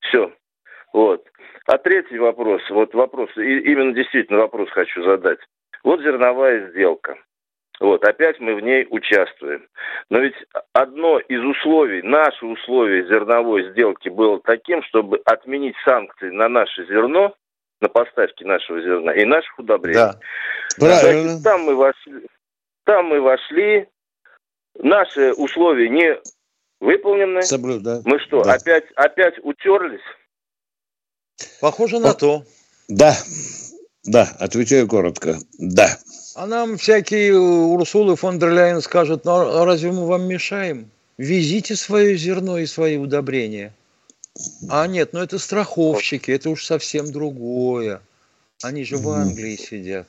все. 0.00 0.32
Вот. 0.92 1.24
А 1.66 1.78
третий 1.78 2.18
вопрос, 2.18 2.62
вот 2.70 2.94
вопрос, 2.94 3.30
и, 3.36 3.58
именно 3.60 3.92
действительно 3.92 4.38
вопрос 4.40 4.70
хочу 4.70 5.02
задать. 5.02 5.38
Вот 5.84 6.00
зерновая 6.00 6.70
сделка. 6.70 7.16
Вот, 7.80 8.04
опять 8.04 8.40
мы 8.40 8.54
в 8.56 8.60
ней 8.60 8.86
участвуем. 8.90 9.68
Но 10.10 10.18
ведь 10.18 10.34
одно 10.72 11.20
из 11.20 11.40
условий, 11.44 12.02
наше 12.02 12.44
условие 12.44 13.06
зерновой 13.06 13.70
сделки 13.70 14.08
было 14.08 14.40
таким, 14.40 14.82
чтобы 14.82 15.20
отменить 15.24 15.76
санкции 15.84 16.30
на 16.30 16.48
наше 16.48 16.86
зерно, 16.86 17.34
на 17.80 17.88
поставки 17.88 18.42
нашего 18.42 18.80
зерна 18.80 19.12
и 19.12 19.24
наших 19.24 19.56
удобрений. 19.58 19.94
Да. 19.94 20.18
Правильно. 20.78 21.22
Значит, 21.22 21.44
там 21.44 21.60
мы 21.62 21.76
вошли, 21.76 22.26
там 22.84 23.06
мы 23.06 23.20
вошли, 23.20 23.86
наши 24.78 25.32
условия 25.34 25.88
не 25.88 26.18
выполнены. 26.80 27.42
Соблюд, 27.42 27.82
Мы 28.04 28.18
что, 28.20 28.42
да. 28.42 28.54
опять, 28.54 28.90
опять 28.96 29.34
утерлись? 29.42 30.00
Похоже 31.60 31.98
на 31.98 32.08
По... 32.08 32.14
то. 32.14 32.44
Да, 32.88 33.16
да, 34.04 34.34
отвечаю 34.38 34.88
коротко. 34.88 35.38
Да. 35.58 35.98
А 36.34 36.46
нам 36.46 36.78
всякие 36.78 37.38
Урсулы 37.38 38.16
фон 38.16 38.38
дер 38.38 38.52
Ляйен 38.52 38.80
скажут, 38.80 39.24
ну 39.24 39.32
а 39.32 39.64
разве 39.64 39.92
мы 39.92 40.06
вам 40.06 40.22
мешаем? 40.26 40.90
Везите 41.18 41.74
свое 41.74 42.16
зерно 42.16 42.58
и 42.58 42.66
свои 42.66 42.96
удобрения. 42.96 43.74
А 44.70 44.86
нет, 44.86 45.12
ну 45.12 45.20
это 45.20 45.38
страховщики, 45.38 46.30
это 46.30 46.48
уж 46.50 46.64
совсем 46.64 47.10
другое. 47.10 48.00
Они 48.62 48.84
же 48.84 48.96
в 48.96 49.08
Англии 49.10 49.56
сидят. 49.56 50.06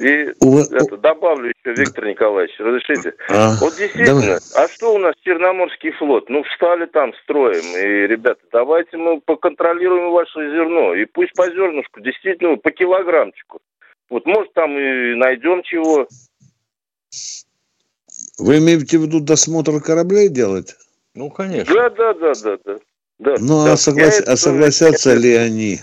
И 0.00 0.32
У... 0.40 0.58
это, 0.58 0.96
добавлю 0.96 1.48
еще, 1.50 1.74
Виктор 1.74 2.06
Николаевич, 2.06 2.54
разрешите. 2.58 3.14
А, 3.28 3.56
вот 3.60 3.76
действительно, 3.76 4.20
давай. 4.20 4.38
а 4.56 4.68
что 4.68 4.94
у 4.94 4.98
нас 4.98 5.14
Черноморский 5.22 5.92
флот? 5.92 6.28
Ну, 6.28 6.42
встали 6.44 6.86
там 6.86 7.12
строим, 7.22 7.64
и, 7.76 8.06
ребята, 8.06 8.40
давайте 8.52 8.96
мы 8.96 9.20
поконтролируем 9.20 10.10
ваше 10.10 10.50
зерно, 10.50 10.94
и 10.94 11.04
пусть 11.04 11.32
по 11.34 11.46
зернышку, 11.46 12.00
действительно, 12.00 12.56
по 12.56 12.70
килограммчику. 12.70 13.60
Вот, 14.10 14.26
может, 14.26 14.52
там 14.52 14.78
и 14.78 15.14
найдем 15.14 15.62
чего. 15.62 16.06
Вы 18.38 18.58
имеете 18.58 18.98
в 18.98 19.02
виду 19.02 19.20
досмотр 19.20 19.80
кораблей 19.80 20.28
делать? 20.28 20.76
Ну, 21.14 21.30
конечно. 21.30 21.72
Да, 21.74 21.90
да, 21.90 22.14
да, 22.14 22.32
да, 22.34 22.58
да. 22.64 22.78
да 23.18 23.34
ну, 23.38 23.64
да. 23.64 23.72
А, 23.72 23.76
соглас... 23.76 24.20
а 24.20 24.36
согласятся 24.36 25.14
ли 25.14 25.34
они? 25.34 25.80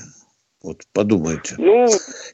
Вот 0.63 0.83
подумайте. 0.93 1.55
Ну, 1.57 1.87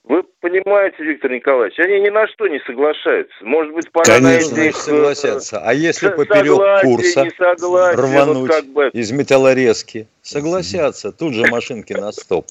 вы 0.03 0.23
понимаете, 0.41 1.01
Виктор 1.01 1.31
Николаевич, 1.31 1.79
они 1.79 2.01
ни 2.01 2.09
на 2.09 2.27
что 2.27 2.47
не 2.47 2.59
соглашаются. 2.67 3.33
Может 3.41 3.73
быть, 3.73 3.89
пора 3.91 4.05
Конечно, 4.05 4.57
найти 4.57 4.69
их... 4.69 4.75
Э, 4.75 4.81
согласятся. 4.81 5.61
А 5.63 5.73
если 5.73 6.09
поперек 6.09 6.81
курса 6.81 7.25
согласие, 7.37 8.01
рвануть 8.01 8.37
вот 8.37 8.49
как 8.49 8.65
бы... 8.65 8.89
из 8.91 9.11
металлорезки? 9.11 10.07
Согласятся. 10.21 11.13
Тут 11.13 11.35
же 11.35 11.47
машинки 11.47 11.93
на 11.93 12.11
стоп. 12.11 12.45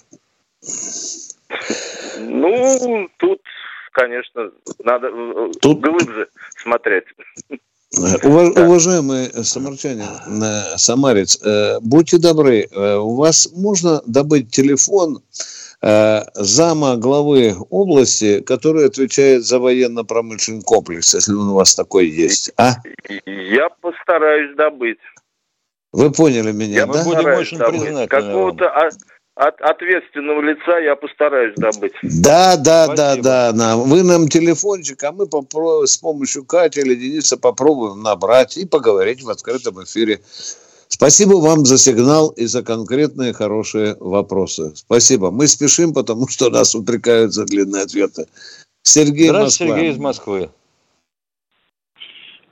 Ну, 2.20 3.08
тут, 3.18 3.42
конечно, 3.92 4.50
надо 4.82 5.08
э, 5.08 5.50
тут... 5.60 5.80
глубже 5.80 6.28
смотреть. 6.56 7.04
Уважаемые 8.24 9.28
самарчане, 9.44 10.04
э, 10.26 10.78
самарец, 10.78 11.38
будьте 11.82 12.16
добры, 12.16 12.66
у 12.72 13.14
вас 13.16 13.52
можно 13.52 14.00
добыть 14.06 14.50
телефон 14.50 15.20
Э, 15.20 15.55
зама 15.82 16.96
главы 16.96 17.54
области, 17.70 18.40
который 18.40 18.86
отвечает 18.86 19.44
за 19.44 19.58
военно-промышленный 19.58 20.62
комплекс, 20.62 21.14
если 21.14 21.32
он 21.32 21.50
у 21.50 21.54
вас 21.54 21.74
такой 21.74 22.08
есть, 22.08 22.52
а? 22.56 22.76
Я 23.26 23.68
постараюсь 23.80 24.56
добыть. 24.56 24.98
Вы 25.92 26.10
поняли 26.10 26.52
меня, 26.52 26.80
я 26.80 26.86
да? 26.86 27.04
Мы 27.04 27.04
будем 27.04 27.38
очень 27.38 27.58
признательны. 27.58 28.06
Какого-то 28.08 28.90
от 29.36 29.60
ответственного 29.60 30.40
лица 30.40 30.78
я 30.78 30.96
постараюсь 30.96 31.54
добыть. 31.56 31.92
Да, 32.02 32.56
да, 32.56 32.86
Спасибо. 32.86 33.22
да, 33.22 33.52
да. 33.52 33.76
Вы 33.76 34.02
нам 34.02 34.28
телефончик, 34.28 35.04
а 35.04 35.12
мы 35.12 35.26
попробуем 35.26 35.86
с 35.86 35.98
помощью 35.98 36.44
Кати 36.46 36.80
или 36.80 36.94
Дениса 36.94 37.36
попробуем 37.36 38.02
набрать 38.02 38.56
и 38.56 38.66
поговорить 38.66 39.22
в 39.22 39.28
открытом 39.28 39.84
эфире. 39.84 40.20
Спасибо 40.88 41.34
вам 41.34 41.64
за 41.64 41.78
сигнал 41.78 42.30
и 42.30 42.46
за 42.46 42.62
конкретные 42.64 43.32
хорошие 43.32 43.96
вопросы. 43.98 44.74
Спасибо. 44.76 45.30
Мы 45.30 45.48
спешим, 45.48 45.92
потому 45.92 46.28
что 46.28 46.48
нас 46.50 46.74
упрекают 46.74 47.32
за 47.32 47.44
длинные 47.44 47.82
ответы. 47.82 48.26
Сергей 48.82 49.28
Здравствуйте, 49.28 49.72
Москва. 49.72 49.76
Сергей 49.76 49.90
из 49.90 49.98
Москвы. 49.98 50.50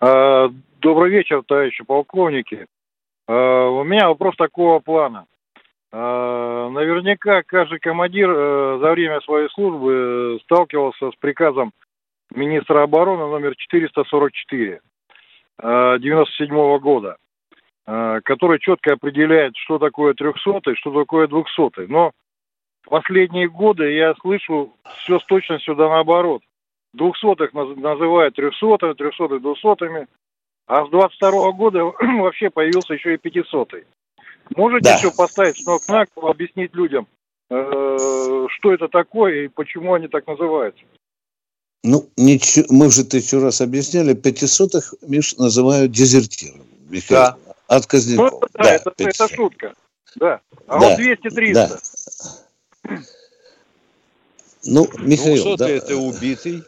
А, 0.01 0.51
добрый 0.81 1.11
вечер, 1.11 1.43
товарищи 1.47 1.85
полковники. 1.85 2.67
А, 3.29 3.69
у 3.69 3.85
меня 3.85 4.09
вопрос 4.09 4.35
такого 4.37 4.81
плана. 4.81 5.27
А, 5.93 6.69
наверняка 6.71 7.43
каждый 7.47 7.79
командир 7.79 8.29
э, 8.29 8.79
за 8.83 8.91
время 8.91 9.21
своей 9.21 9.49
службы 9.51 10.41
сталкивался 10.43 11.13
с 11.13 11.15
приказом 11.21 11.73
министра 12.35 12.83
обороны 12.83 13.27
номер 13.27 13.55
444 13.57 14.81
97 15.63 16.79
года 16.81 17.17
Э, 17.17 17.24
который 17.87 18.59
четко 18.61 18.95
определяет, 18.95 19.55
что 19.57 19.79
такое 19.79 20.15
трехсотый, 20.15 20.75
что 20.77 20.91
такое 20.91 21.27
двухсотый. 21.27 21.87
Но 21.87 22.13
в 22.83 22.89
последние 22.91 23.49
годы 23.49 23.93
я 23.93 24.15
слышу 24.21 24.75
все 24.99 25.19
с 25.19 25.25
точностью 25.25 25.75
да 25.75 25.89
наоборот. 25.89 26.43
Двухсотых 26.93 27.53
называют 27.53 28.37
трехсотыми, 28.37 28.95
трехсотых 28.95 29.43
двухсотыми, 29.43 30.07
а 30.67 30.87
с 30.87 30.91
22 30.91 31.53
года 31.53 31.85
вообще 32.21 32.51
появился 32.51 32.95
еще 32.95 33.15
и 33.15 33.19
пятисотый. 33.19 33.85
Можете 34.57 34.91
да. 34.91 34.97
еще 34.97 35.11
поставить 35.11 35.63
с 35.63 35.67
ног 35.67 35.83
на 35.89 36.07
объяснить 36.29 36.75
людям, 36.75 37.07
э, 37.51 38.47
что 38.49 38.73
это 38.73 38.89
такое 38.89 39.45
и 39.45 39.49
почему 39.49 39.95
они 39.95 40.09
так 40.09 40.27
называются? 40.27 40.85
Ну, 41.83 42.09
ничего, 42.17 42.67
мы 42.71 42.91
же 42.91 43.05
тысячу 43.05 43.41
раз 43.41 43.61
объясняли, 43.61 44.15
пятисотых, 44.15 44.95
Миш, 45.07 45.37
называют 45.37 45.93
дезертиром. 45.93 46.63
Да. 47.11 47.37
Отказников. 47.69 48.33
Ну, 48.33 48.41
да, 48.53 48.63
да 48.63 48.75
это, 48.75 48.93
это 48.97 49.29
шутка. 49.29 49.75
Да. 50.17 50.41
А 50.67 50.79
да, 50.79 50.91
вот 50.91 50.99
200-300. 50.99 51.53
Да. 51.53 52.99
Ну, 54.67 54.89
Михаил, 54.99 55.57
да. 55.57 55.69
это 55.69 55.97
убитый, 55.97 56.63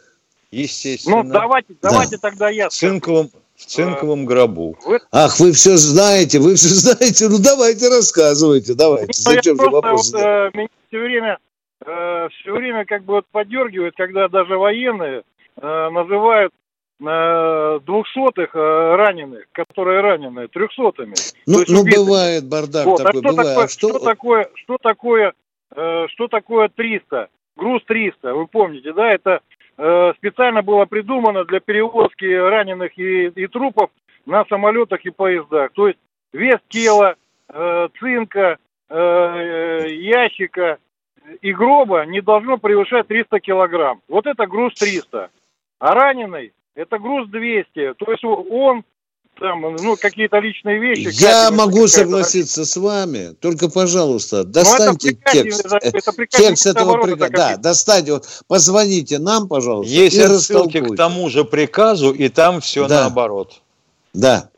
естественно. 0.51 1.23
Ну, 1.23 1.31
давайте, 1.31 1.75
давайте 1.81 2.17
да. 2.17 2.29
тогда 2.29 2.49
я. 2.49 2.69
В 2.69 2.73
цинковом, 2.73 3.31
в 3.55 3.65
цинковом 3.65 4.25
гробу. 4.25 4.77
Вы... 4.85 4.99
Ах, 5.11 5.39
вы 5.39 5.51
все 5.51 5.77
знаете, 5.77 6.39
вы 6.39 6.55
все 6.55 6.67
знаете. 6.69 7.27
Ну, 7.27 7.39
давайте 7.39 7.89
рассказывайте, 7.89 8.73
давайте. 8.75 9.13
Ну, 9.25 9.31
Зачем 9.33 9.59
же 9.59 9.69
вопрос? 9.69 10.11
Вот, 10.11 10.21
э, 10.21 10.51
меня 10.53 10.67
все 10.87 10.99
время, 10.99 11.37
э, 11.85 12.27
все 12.39 12.51
время 12.51 12.85
как 12.85 13.03
бы 13.03 13.15
вот 13.15 13.25
подергивает, 13.31 13.95
когда 13.95 14.27
даже 14.27 14.57
военные 14.57 15.23
э, 15.59 15.89
называют 15.89 16.53
двухсотых 16.99 18.55
э, 18.55 18.95
раненых, 18.95 19.45
которые 19.51 20.01
ранены, 20.01 20.47
трехсотыми. 20.47 21.13
Ну, 21.45 21.59
ну 21.67 21.83
бывает 21.83 22.49
бардак 22.49 22.85
вот. 22.85 23.03
такой, 23.03 23.11
а 23.11 23.13
что 23.17 23.21
бывает. 23.21 23.55
Такое, 23.55 23.63
а 23.63 23.67
что... 23.67 23.89
что 23.89 23.99
такое, 23.99 24.49
что 24.55 24.77
такое, 24.81 25.33
э, 25.75 26.07
что 26.09 26.27
такое 26.27 26.69
300? 26.69 27.29
Груз 27.55 27.83
300, 27.85 28.33
вы 28.33 28.47
помните, 28.47 28.93
да? 28.93 29.11
Это 29.11 29.41
э, 29.77 30.13
специально 30.17 30.63
было 30.63 30.85
придумано 30.85 31.45
для 31.45 31.59
перевозки 31.59 32.25
раненых 32.25 32.97
и, 32.97 33.27
и 33.27 33.47
трупов 33.47 33.91
на 34.25 34.45
самолетах 34.45 35.05
и 35.05 35.11
поездах. 35.11 35.71
То 35.73 35.87
есть 35.87 35.99
вес 36.33 36.59
тела, 36.69 37.15
э, 37.49 37.87
цинка, 37.99 38.57
э, 38.89 39.85
ящика 39.89 40.79
и 41.41 41.53
гроба 41.53 42.05
не 42.05 42.21
должно 42.21 42.57
превышать 42.57 43.07
300 43.07 43.39
килограмм. 43.39 44.01
Вот 44.07 44.25
это 44.25 44.47
груз 44.47 44.73
300. 44.73 45.29
А 45.79 45.93
раненый 45.93 46.53
это 46.77 46.99
груз 46.99 47.27
200. 47.29 47.95
То 47.95 48.11
есть 48.11 48.23
он 48.23 48.83
там, 49.39 49.61
ну, 49.61 49.95
какие-то 49.97 50.39
личные 50.39 50.79
вещи. 50.79 51.09
Я 51.21 51.51
могу 51.51 51.87
согласиться 51.87 52.65
с 52.65 52.75
вами, 52.77 53.35
только, 53.39 53.69
пожалуйста, 53.69 54.43
ну, 54.43 54.51
достаньте 54.51 55.11
это 55.11 55.31
текст, 55.31 55.65
это, 55.65 55.77
это 55.77 56.25
текст 56.27 56.65
этого 56.65 57.01
приказа. 57.03 57.31
Да, 57.33 57.57
достаньте, 57.57 58.13
вот, 58.13 58.25
позвоните 58.47 59.19
нам, 59.19 59.47
пожалуйста, 59.47 59.93
Есть 59.93 60.19
ссылки 60.41 60.79
к 60.79 60.95
тому 60.95 61.29
же 61.29 61.43
приказу, 61.43 62.11
и 62.11 62.29
там 62.29 62.61
все 62.61 62.87
да. 62.87 63.01
наоборот. 63.01 63.61
Да. 64.13 64.49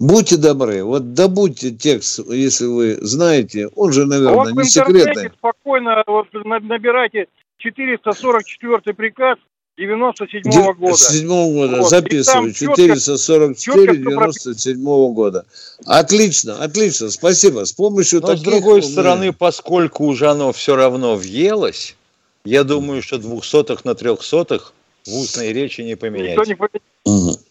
Будьте 0.00 0.36
добры, 0.36 0.82
вот 0.82 1.14
добудьте 1.14 1.70
текст, 1.70 2.20
если 2.28 2.66
вы 2.66 2.98
знаете, 3.00 3.68
он 3.76 3.92
же, 3.92 4.06
наверное, 4.06 4.34
вот 4.34 4.52
не 4.52 4.64
секретный. 4.64 5.30
спокойно 5.30 6.02
вот, 6.06 6.26
набирайте 6.32 7.26
444 7.58 8.94
приказ, 8.94 9.38
97-го 9.78 10.74
года. 10.74 10.96
7 10.96 11.28
года, 11.28 11.76
вот. 11.78 11.90
записываю. 11.90 12.52
444 12.52 13.96
97 13.96 14.76
-го 14.82 15.12
года. 15.12 15.46
Отлично, 15.86 16.62
отлично, 16.62 17.10
спасибо. 17.10 17.64
С 17.64 17.72
помощью 17.72 18.20
Но 18.20 18.28
таких... 18.28 18.42
с 18.42 18.44
другой 18.44 18.82
стороны, 18.82 19.32
поскольку 19.32 20.04
уже 20.04 20.28
оно 20.28 20.52
все 20.52 20.74
равно 20.74 21.16
въелось, 21.16 21.96
я 22.44 22.64
думаю, 22.64 23.02
что 23.02 23.18
двухсотых 23.18 23.84
на 23.84 23.94
трехсотых 23.94 24.72
В 25.06 25.16
устной 25.16 25.52
речи 25.52 25.82
не 25.82 25.96
поменять. 25.96 26.36
Никто 26.36 26.44
не 26.44 26.54
поменяет. 26.54 26.82
Мгм. 27.04 27.47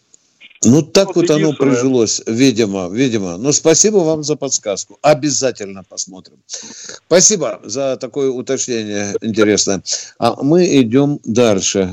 Ну, 0.64 0.82
так 0.82 1.06
Вот 1.08 1.16
вот, 1.16 1.30
оно 1.30 1.52
прижилось, 1.52 2.20
видимо, 2.26 2.88
видимо. 2.88 3.36
Но 3.36 3.52
спасибо 3.52 3.98
вам 3.98 4.24
за 4.24 4.36
подсказку. 4.36 4.98
Обязательно 5.02 5.84
посмотрим. 5.84 6.38
Спасибо 6.46 7.60
за 7.62 7.96
такое 7.96 8.30
уточнение 8.30 9.14
интересное. 9.20 9.82
А 10.18 10.42
мы 10.42 10.66
идем 10.80 11.20
дальше. 11.24 11.90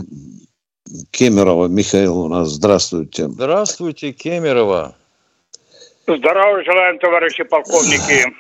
Кемерова 1.12 1.68
Михаил 1.68 2.20
у 2.20 2.28
нас. 2.28 2.50
Здравствуйте. 2.50 3.28
Здравствуйте, 3.28 4.12
Кемерово. 4.12 4.96
Здравия 6.08 6.64
желаем, 6.64 7.00
товарищи 7.00 7.44
полковники. 7.44 8.34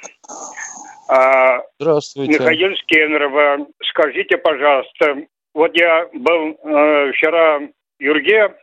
А, 1.08 1.62
Здравствуйте. 1.80 2.34
Михаил 2.34 2.76
Скенерова, 2.78 3.68
скажите, 3.90 4.38
пожалуйста, 4.38 5.16
вот 5.54 5.72
я 5.76 6.08
был 6.14 6.58
э, 6.64 7.12
вчера 7.12 7.60
в 7.60 7.70
Юрге, 8.00 8.56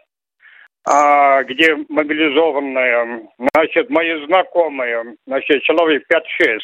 а, 0.85 1.43
где 1.45 1.77
мобилизованные, 1.89 3.29
значит, 3.55 3.91
мои 3.91 4.25
знакомые, 4.27 5.17
значит, 5.27 5.63
человек 5.63 6.05
5-6, 6.11 6.59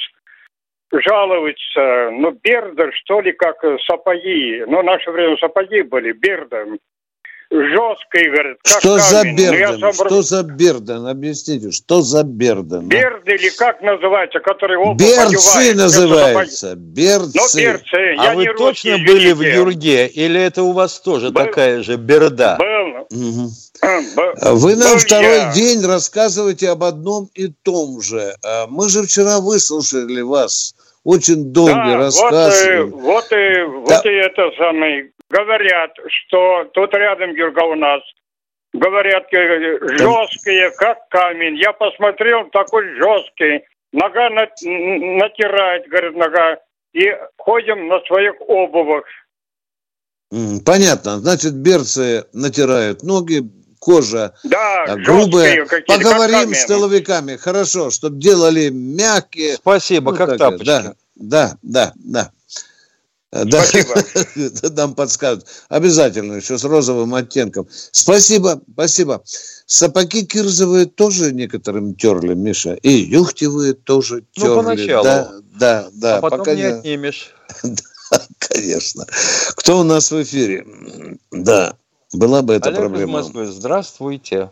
жалуются, 0.92 2.11
ну, 2.12 2.33
берда, 2.42 2.90
что 2.92 3.20
ли, 3.20 3.33
как 3.33 3.57
сапоги, 3.87 4.64
ну, 4.66 4.81
в 4.81 4.85
наше 4.85 5.11
время 5.11 5.37
сапоги 5.38 5.83
были, 5.83 6.12
берда, 6.12 6.64
жесткие, 7.50 8.31
говорят, 8.31 8.59
как 8.62 8.81
Что 8.81 8.98
за 8.98 9.22
камень. 9.22 9.37
Ну, 9.37 9.42
я 9.42 9.50
Берден? 9.70 9.92
собрал- 9.92 10.11
Что 10.12 10.22
за 10.22 10.42
Берден? 10.42 11.07
Объясните, 11.07 11.70
что 11.70 12.02
за 12.02 12.22
Берден? 12.22 12.81
а? 12.81 12.88
Берды 12.88 13.33
или 13.37 13.48
как 13.57 13.81
называется, 13.81 14.40
который 14.40 14.76
оба 14.76 14.94
Берцы 14.98 15.74
называется. 15.74 16.74
Ну, 16.76 16.83
Берцы. 16.83 17.59
берцы. 17.62 17.96
Я 18.16 18.33
А 18.33 18.35
вы 18.35 18.42
не 18.42 18.52
точно 18.52 18.66
русский, 18.96 19.07
были 19.07 19.33
в 19.33 19.37
извините. 19.40 19.57
Юрге? 19.57 20.07
Или 20.09 20.40
это 20.42 20.62
у 20.62 20.72
вас 20.72 21.00
тоже 21.00 21.31
Был. 21.31 21.42
такая 21.44 21.83
же 21.83 21.96
берда? 21.96 22.57
Был. 22.59 23.07
Мгм. 23.11 23.48
А 23.83 24.55
Вы 24.55 24.77
нам 24.77 24.99
второй 24.99 25.53
день 25.55 25.85
рассказываете 25.85 26.71
об 26.71 26.83
одном 26.85 27.29
и 27.35 27.49
том 27.49 28.01
же. 28.01 28.35
А 28.45 28.67
Мы 28.67 28.88
же 28.88 29.03
вчера 29.03 29.41
выслушали 29.41 30.21
вас. 30.21 30.75
Очень 31.05 31.53
долгий 31.53 31.75
Да, 31.75 31.97
рассказ. 31.97 32.67
Вот, 32.67 33.01
вот, 33.01 33.33
и, 33.33 33.62
вот 33.62 33.88
Да. 33.88 34.01
и 34.05 34.14
это 34.14 34.51
самое. 34.59 35.11
Говорят, 35.31 35.93
что 36.09 36.64
тут 36.75 36.93
рядом 36.95 37.31
Юрга 37.31 37.64
у 37.64 37.75
нас. 37.75 38.01
Говорят, 38.75 39.25
э, 39.33 39.79
жесткие, 39.97 40.71
как 40.73 41.09
камень. 41.09 41.57
Я 41.57 41.73
посмотрел, 41.73 42.49
такой 42.51 42.85
жесткий. 42.97 43.64
Нога 43.93 44.29
на- 44.29 44.49
натирает, 44.61 45.88
говорит, 45.88 46.17
нога. 46.17 46.59
И 46.93 47.07
ходим 47.38 47.88
на 47.88 48.01
своих 48.01 48.35
обувах. 48.41 49.05
Понятно. 50.67 51.19
Значит, 51.19 51.55
берцы 51.55 52.25
натирают 52.35 53.03
ноги, 53.03 53.43
кожа 53.79 54.35
Да, 54.45 54.85
а, 54.85 54.87
жесткие 54.99 55.05
грубая. 55.07 55.67
Поговорим 55.87 56.55
с 56.55 56.64
тыловиками. 56.67 57.37
Хорошо, 57.37 57.91
чтобы 57.91 58.21
делали 58.21 58.69
мягкие. 58.71 59.57
Спасибо, 59.57 60.12
Ну, 60.12 60.17
как 60.17 60.29
так, 60.31 60.38
тапочки. 60.38 60.64
Да, 60.67 60.95
да, 61.17 61.59
да, 61.62 61.93
да. 61.97 62.33
Э, 63.31 63.45
Да, 63.45 63.62
нам 64.77 64.95
подскажут. 64.95 65.45
Обязательно, 65.69 66.35
еще 66.35 66.57
с 66.57 66.64
розовым 66.64 67.14
оттенком. 67.14 67.69
Спасибо, 67.91 68.61
спасибо. 68.73 69.23
Сапоги 69.67 70.25
кирзовые 70.25 70.87
тоже 70.87 71.33
некоторым 71.33 71.95
терли, 71.95 72.33
Миша. 72.35 72.75
И 72.75 72.91
юхтевые 72.91 73.75
тоже 73.75 74.25
Ну, 74.37 74.43
терли. 74.43 74.55
поначалу. 74.55 75.05
Да, 75.05 75.31
да, 75.59 75.88
да. 75.93 76.17
а 76.17 76.21
потом 76.23 76.38
пока 76.38 76.55
не 76.55 76.62
не- 76.62 76.69
отнимешь. 76.69 77.35
Конечно. 78.38 79.05
Кто 79.57 79.81
у 79.81 79.83
нас 79.83 80.11
в 80.11 80.23
эфире? 80.23 80.67
Да, 81.31 81.77
была 82.12 82.42
бы 82.42 82.55
эта 82.55 82.68
Олег 82.68 82.81
из 82.81 82.87
проблема. 82.87 83.12
Москвы, 83.18 83.47
здравствуйте. 83.47 84.51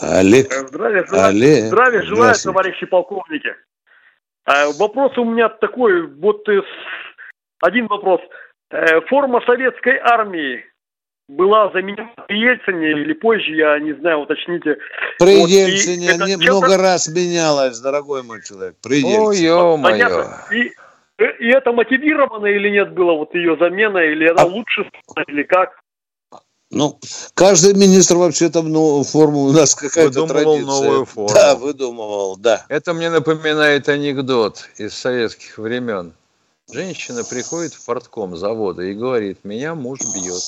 Олег, 0.00 0.52
Здравия 0.52 1.04
желаю, 1.06 1.26
Олег. 1.28 1.64
здравия 1.66 2.02
желаю, 2.02 2.22
здравствуйте. 2.34 2.48
товарищи 2.56 2.86
полковники. 2.86 3.54
А, 4.44 4.70
вопрос 4.78 5.18
у 5.18 5.24
меня 5.24 5.48
такой, 5.48 6.06
вот 6.06 6.48
э, 6.48 6.62
один 7.60 7.88
вопрос. 7.88 8.20
Э, 8.70 9.00
форма 9.02 9.40
советской 9.44 9.98
армии 9.98 10.64
была 11.28 11.70
заменена 11.72 12.10
при 12.28 12.38
Ельцине 12.38 12.92
или 12.92 13.12
позже, 13.12 13.50
я 13.54 13.78
не 13.80 13.92
знаю, 13.94 14.20
уточните. 14.20 14.78
При 15.18 15.40
Вот, 15.40 15.48
Ельцине 15.50 16.08
это 16.10 16.24
много 16.38 16.76
раз 16.78 17.08
менялась, 17.08 17.78
дорогой 17.80 18.22
мой 18.22 18.40
человек. 18.42 18.76
При 18.82 19.04
Ой, 19.04 19.36
Ельцине. 19.36 20.34
И, 20.52 20.72
э, 21.18 21.36
и 21.40 21.48
это 21.48 21.72
мотивировано 21.72 22.46
или 22.46 22.70
нет 22.70 22.92
было, 22.92 23.14
вот 23.14 23.34
ее 23.34 23.56
замена, 23.58 23.98
или 23.98 24.28
она 24.28 24.42
А- 24.42 24.46
лучше 24.46 24.88
стала, 25.02 25.24
или 25.26 25.42
как? 25.42 25.78
Ну, 26.70 26.98
каждый 27.34 27.72
министр 27.72 28.16
вообще-то 28.16 28.62
новую 28.62 29.04
форму 29.04 29.44
у 29.44 29.52
нас 29.52 29.74
какая-то 29.74 30.22
Выдумывал 30.22 30.28
традиция. 30.28 30.66
новую 30.66 31.04
форму. 31.06 31.34
Да, 31.34 31.54
выдумывал, 31.56 32.36
да. 32.36 32.66
Это 32.68 32.92
мне 32.92 33.08
напоминает 33.08 33.88
анекдот 33.88 34.68
из 34.76 34.92
советских 34.92 35.56
времен. 35.56 36.12
Женщина 36.70 37.24
приходит 37.24 37.72
в 37.72 37.84
портком 37.86 38.36
завода 38.36 38.82
и 38.82 38.92
говорит, 38.92 39.38
меня 39.44 39.74
муж 39.74 40.00
бьет. 40.14 40.42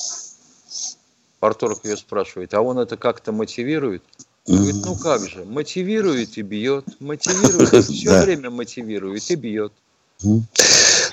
Порторг 1.39 1.83
ее 1.85 1.97
спрашивает, 1.97 2.53
а 2.53 2.61
он 2.61 2.77
это 2.77 2.97
как-то 2.97 3.31
мотивирует? 3.31 4.03
Говорит, 4.45 4.75
ну 4.85 4.95
как 4.95 5.27
же, 5.27 5.43
мотивирует 5.43 6.37
и 6.37 6.43
бьет, 6.43 6.85
мотивирует, 6.99 7.85
все 7.85 8.21
время 8.23 8.51
мотивирует 8.51 9.27
и 9.31 9.35
бьет. 9.35 9.73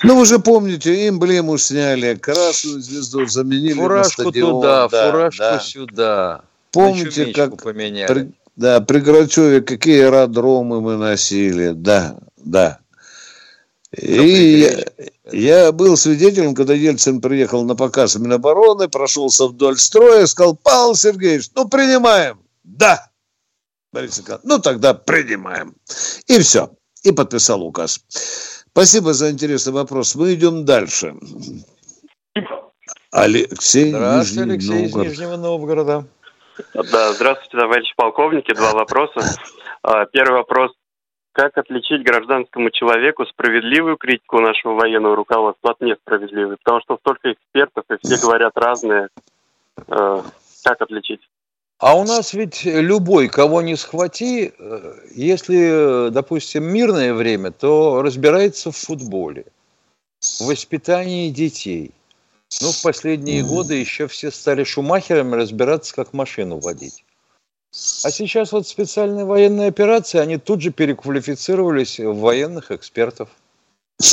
Ну, 0.03 0.17
вы 0.17 0.25
же 0.25 0.39
помните, 0.39 1.07
эмблему 1.09 1.57
сняли, 1.57 2.15
красную 2.15 2.81
звезду 2.81 3.25
заменили 3.25 3.73
на 3.73 3.81
Фуражку 3.83 4.21
стадион. 4.21 4.51
туда, 4.51 4.87
да, 4.87 5.11
фуражку 5.11 5.39
да. 5.39 5.59
сюда. 5.59 6.41
Помните, 6.71 7.27
На 7.27 7.33
как 7.33 7.61
поменяли. 7.63 8.07
при, 8.13 8.31
да, 8.55 8.79
при 8.81 8.99
Грачеве 8.99 9.61
какие 9.61 10.03
аэродромы 10.03 10.81
мы 10.81 10.97
носили, 10.97 11.71
да, 11.71 12.17
да. 12.37 12.79
И 13.97 14.59
я, 15.33 15.63
я 15.65 15.71
был 15.71 15.97
свидетелем, 15.97 16.53
когда 16.53 16.75
Ельцин 16.75 17.21
приехал 17.21 17.63
на 17.65 17.75
показ 17.75 18.15
Минобороны, 18.15 18.87
прошелся 18.87 19.47
вдоль 19.47 19.79
строя, 19.79 20.27
сказал, 20.27 20.55
Павел 20.55 20.95
Сергеевич, 20.95 21.49
ну 21.55 21.67
принимаем. 21.67 22.39
Да. 22.63 23.09
Борис 23.91 24.19
Николаевич, 24.19 24.47
ну 24.47 24.59
тогда 24.59 24.93
принимаем. 24.93 25.73
И 26.27 26.37
все. 26.39 26.71
И 27.01 27.11
подписал 27.11 27.63
указ. 27.63 28.01
Спасибо 28.71 29.13
за 29.13 29.31
интересный 29.31 29.73
вопрос. 29.73 30.15
Мы 30.15 30.33
идем 30.33 30.65
дальше. 30.65 31.15
Алексей, 33.11 33.89
Здравствуйте, 33.91 34.41
Нижний 34.41 34.53
Алексей 34.53 34.85
из 34.85 34.93
Новгород. 34.93 35.07
Нижнего 35.07 35.35
Новгорода. 35.37 36.05
Да, 36.73 37.13
здравствуйте, 37.13 37.57
товарищи 37.57 37.93
полковники. 37.95 38.53
Два 38.53 38.73
вопроса. 38.73 39.21
А, 39.81 40.05
Первый 40.05 40.37
вопрос. 40.39 40.71
Как 41.31 41.57
отличить 41.57 42.03
гражданскому 42.03 42.69
человеку 42.69 43.25
справедливую 43.25 43.97
критику 43.97 44.39
нашего 44.41 44.73
военного 44.73 45.15
руководства 45.15 45.71
от 45.71 45.81
несправедливой? 45.81 46.57
Потому 46.57 46.81
что 46.81 46.97
столько 46.97 47.31
экспертов, 47.31 47.85
и 47.89 47.95
все 48.03 48.21
говорят 48.21 48.51
разные. 48.55 49.07
Э, 49.87 50.21
Как 50.63 50.81
отличить? 50.81 51.21
А 51.79 51.97
у 51.97 52.03
нас 52.03 52.33
ведь 52.33 52.65
любой, 52.65 53.29
кого 53.29 53.61
не 53.61 53.77
схвати, 53.77 54.51
э, 54.59 54.95
если, 55.15 56.07
э, 56.07 56.09
допустим, 56.11 56.65
мирное 56.65 57.13
время, 57.13 57.51
то 57.51 58.01
разбирается 58.01 58.71
в 58.71 58.75
футболе, 58.75 59.45
в 60.19 60.41
воспитании 60.41 61.29
детей. 61.29 61.91
Ну, 62.61 62.73
в 62.73 62.81
последние 62.81 63.45
годы 63.45 63.75
еще 63.75 64.07
все 64.07 64.29
стали 64.29 64.65
шумахерами 64.65 65.35
разбираться, 65.35 65.95
как 65.95 66.11
машину 66.11 66.59
водить. 66.59 67.05
А 68.03 68.11
сейчас 68.11 68.51
вот 68.51 68.67
специальные 68.67 69.23
военные 69.23 69.69
операции, 69.69 70.17
они 70.17 70.37
тут 70.37 70.61
же 70.61 70.71
переквалифицировались 70.71 71.97
в 71.99 72.19
военных 72.19 72.71
экспертов. 72.71 73.29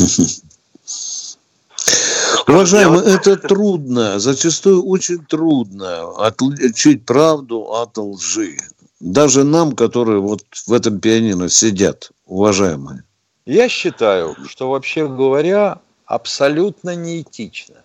Уважаемый, 2.49 3.01
это 3.01 3.37
трудно, 3.37 4.21
зачастую 4.21 4.85
очень 4.85 5.25
трудно 5.27 6.11
отличить 6.17 7.05
правду 7.05 7.63
от 7.75 7.99
лжи. 7.99 8.57
Даже 9.01 9.43
нам, 9.43 9.73
которые 9.75 10.21
вот 10.21 10.43
в 10.67 10.73
этом 10.73 11.01
пианино 11.01 11.49
сидят, 11.49 12.13
уважаемые. 12.25 13.03
Я 13.47 13.69
считаю, 13.69 14.37
что 14.49 14.71
вообще 14.71 15.09
говоря, 15.09 15.81
абсолютно 16.05 16.95
неэтично 16.95 17.77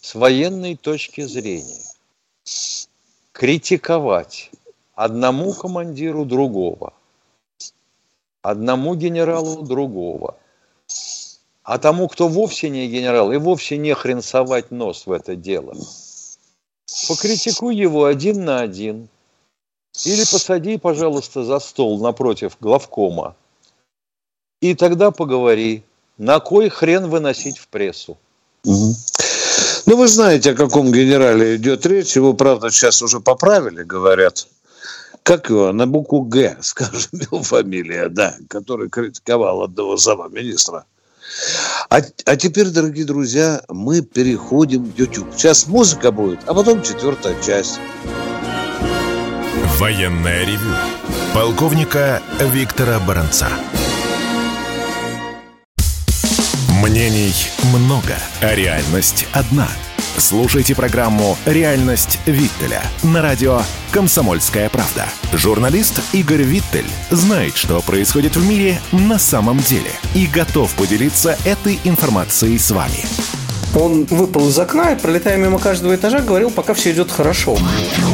с 0.00 0.14
военной 0.14 0.76
точки 0.76 1.22
зрения 1.22 1.84
критиковать 3.32 4.50
одному 4.94 5.52
командиру 5.54 6.24
другого, 6.24 6.92
одному 8.42 8.94
генералу 8.94 9.62
другого, 9.62 10.36
а 11.68 11.76
тому, 11.76 12.08
кто 12.08 12.28
вовсе 12.28 12.70
не 12.70 12.88
генерал, 12.88 13.30
и 13.30 13.36
вовсе 13.36 13.76
не 13.76 13.94
хрен 13.94 14.22
совать 14.22 14.70
нос 14.70 15.02
в 15.04 15.12
это 15.12 15.36
дело. 15.36 15.76
Покритикуй 17.08 17.76
его 17.76 18.06
один 18.06 18.42
на 18.46 18.60
один. 18.60 19.08
Или 20.06 20.20
посади, 20.20 20.78
пожалуйста, 20.78 21.44
за 21.44 21.58
стол 21.58 22.00
напротив 22.00 22.56
главкома. 22.58 23.36
И 24.62 24.74
тогда 24.74 25.10
поговори, 25.10 25.82
на 26.16 26.40
кой 26.40 26.70
хрен 26.70 27.10
выносить 27.10 27.58
в 27.58 27.68
прессу. 27.68 28.16
Мгм. 28.64 28.94
Ну, 29.84 29.96
вы 29.96 30.08
знаете, 30.08 30.52
о 30.52 30.54
каком 30.54 30.90
генерале 30.90 31.56
идет 31.56 31.84
речь. 31.84 32.16
Его, 32.16 32.32
правда, 32.32 32.70
сейчас 32.70 33.02
уже 33.02 33.20
поправили, 33.20 33.82
говорят. 33.82 34.48
Как 35.22 35.50
его? 35.50 35.70
На 35.72 35.86
букву 35.86 36.22
«Г», 36.22 36.56
скажем, 36.62 37.10
его 37.12 37.42
фамилия, 37.42 38.08
да, 38.08 38.34
который 38.48 38.88
критиковал 38.88 39.64
одного 39.64 39.98
замминистра. 39.98 40.86
А, 41.90 42.00
а 42.24 42.36
теперь, 42.36 42.68
дорогие 42.68 43.04
друзья, 43.04 43.62
мы 43.68 44.02
переходим 44.02 44.84
в 44.84 44.98
YouTube. 44.98 45.28
Сейчас 45.36 45.66
музыка 45.66 46.10
будет, 46.12 46.40
а 46.46 46.54
потом 46.54 46.82
четвертая 46.82 47.34
часть. 47.42 47.80
Военная 49.78 50.44
ревю. 50.44 50.74
Полковника 51.34 52.20
Виктора 52.40 52.98
Баранца. 53.00 53.48
Мнений 56.88 57.34
много, 57.64 58.16
а 58.40 58.54
реальность 58.54 59.26
одна. 59.32 59.68
Слушайте 60.16 60.74
программу 60.74 61.36
«Реальность 61.44 62.18
Виттеля» 62.24 62.82
на 63.02 63.20
радио 63.20 63.60
«Комсомольская 63.90 64.70
правда». 64.70 65.06
Журналист 65.34 66.00
Игорь 66.14 66.44
Виттель 66.44 66.86
знает, 67.10 67.58
что 67.58 67.82
происходит 67.82 68.36
в 68.36 68.48
мире 68.48 68.80
на 68.90 69.18
самом 69.18 69.58
деле 69.58 69.90
и 70.14 70.26
готов 70.26 70.72
поделиться 70.76 71.36
этой 71.44 71.78
информацией 71.84 72.58
с 72.58 72.70
вами. 72.70 73.04
Он 73.74 74.04
выпал 74.04 74.48
из 74.48 74.58
окна 74.58 74.92
и, 74.92 74.98
пролетая 74.98 75.36
мимо 75.36 75.58
каждого 75.58 75.94
этажа, 75.94 76.20
говорил, 76.20 76.50
пока 76.50 76.74
все 76.74 76.90
идет 76.90 77.10
хорошо. 77.12 77.56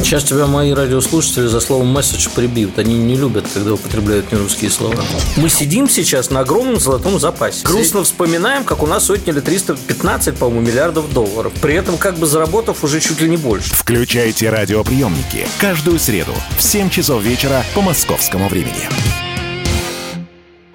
Сейчас 0.03 0.23
тебя 0.23 0.47
мои 0.47 0.73
радиослушатели 0.73 1.47
за 1.47 1.59
словом 1.59 1.87
«месседж» 1.87 2.27
прибьют. 2.35 2.77
Они 2.77 2.97
не 2.97 3.15
любят, 3.15 3.45
когда 3.53 3.73
употребляют 3.73 4.31
нерусские 4.31 4.69
слова. 4.69 5.01
Мы 5.37 5.49
сидим 5.49 5.89
сейчас 5.89 6.29
на 6.29 6.41
огромном 6.41 6.79
золотом 6.79 7.19
запасе. 7.19 7.65
Грустно 7.65 8.03
вспоминаем, 8.03 8.63
как 8.63 8.83
у 8.83 8.87
нас 8.87 9.09
отняли 9.09 9.39
315, 9.39 10.37
по-моему, 10.37 10.61
миллиардов 10.67 11.11
долларов. 11.13 11.53
При 11.61 11.75
этом 11.75 11.97
как 11.97 12.17
бы 12.17 12.25
заработав 12.25 12.83
уже 12.83 12.99
чуть 12.99 13.21
ли 13.21 13.29
не 13.29 13.37
больше. 13.37 13.73
Включайте 13.73 14.49
радиоприемники 14.49 15.47
каждую 15.59 15.99
среду 15.99 16.33
в 16.57 16.61
7 16.61 16.89
часов 16.89 17.23
вечера 17.23 17.63
по 17.73 17.81
московскому 17.81 18.49
времени. 18.49 18.89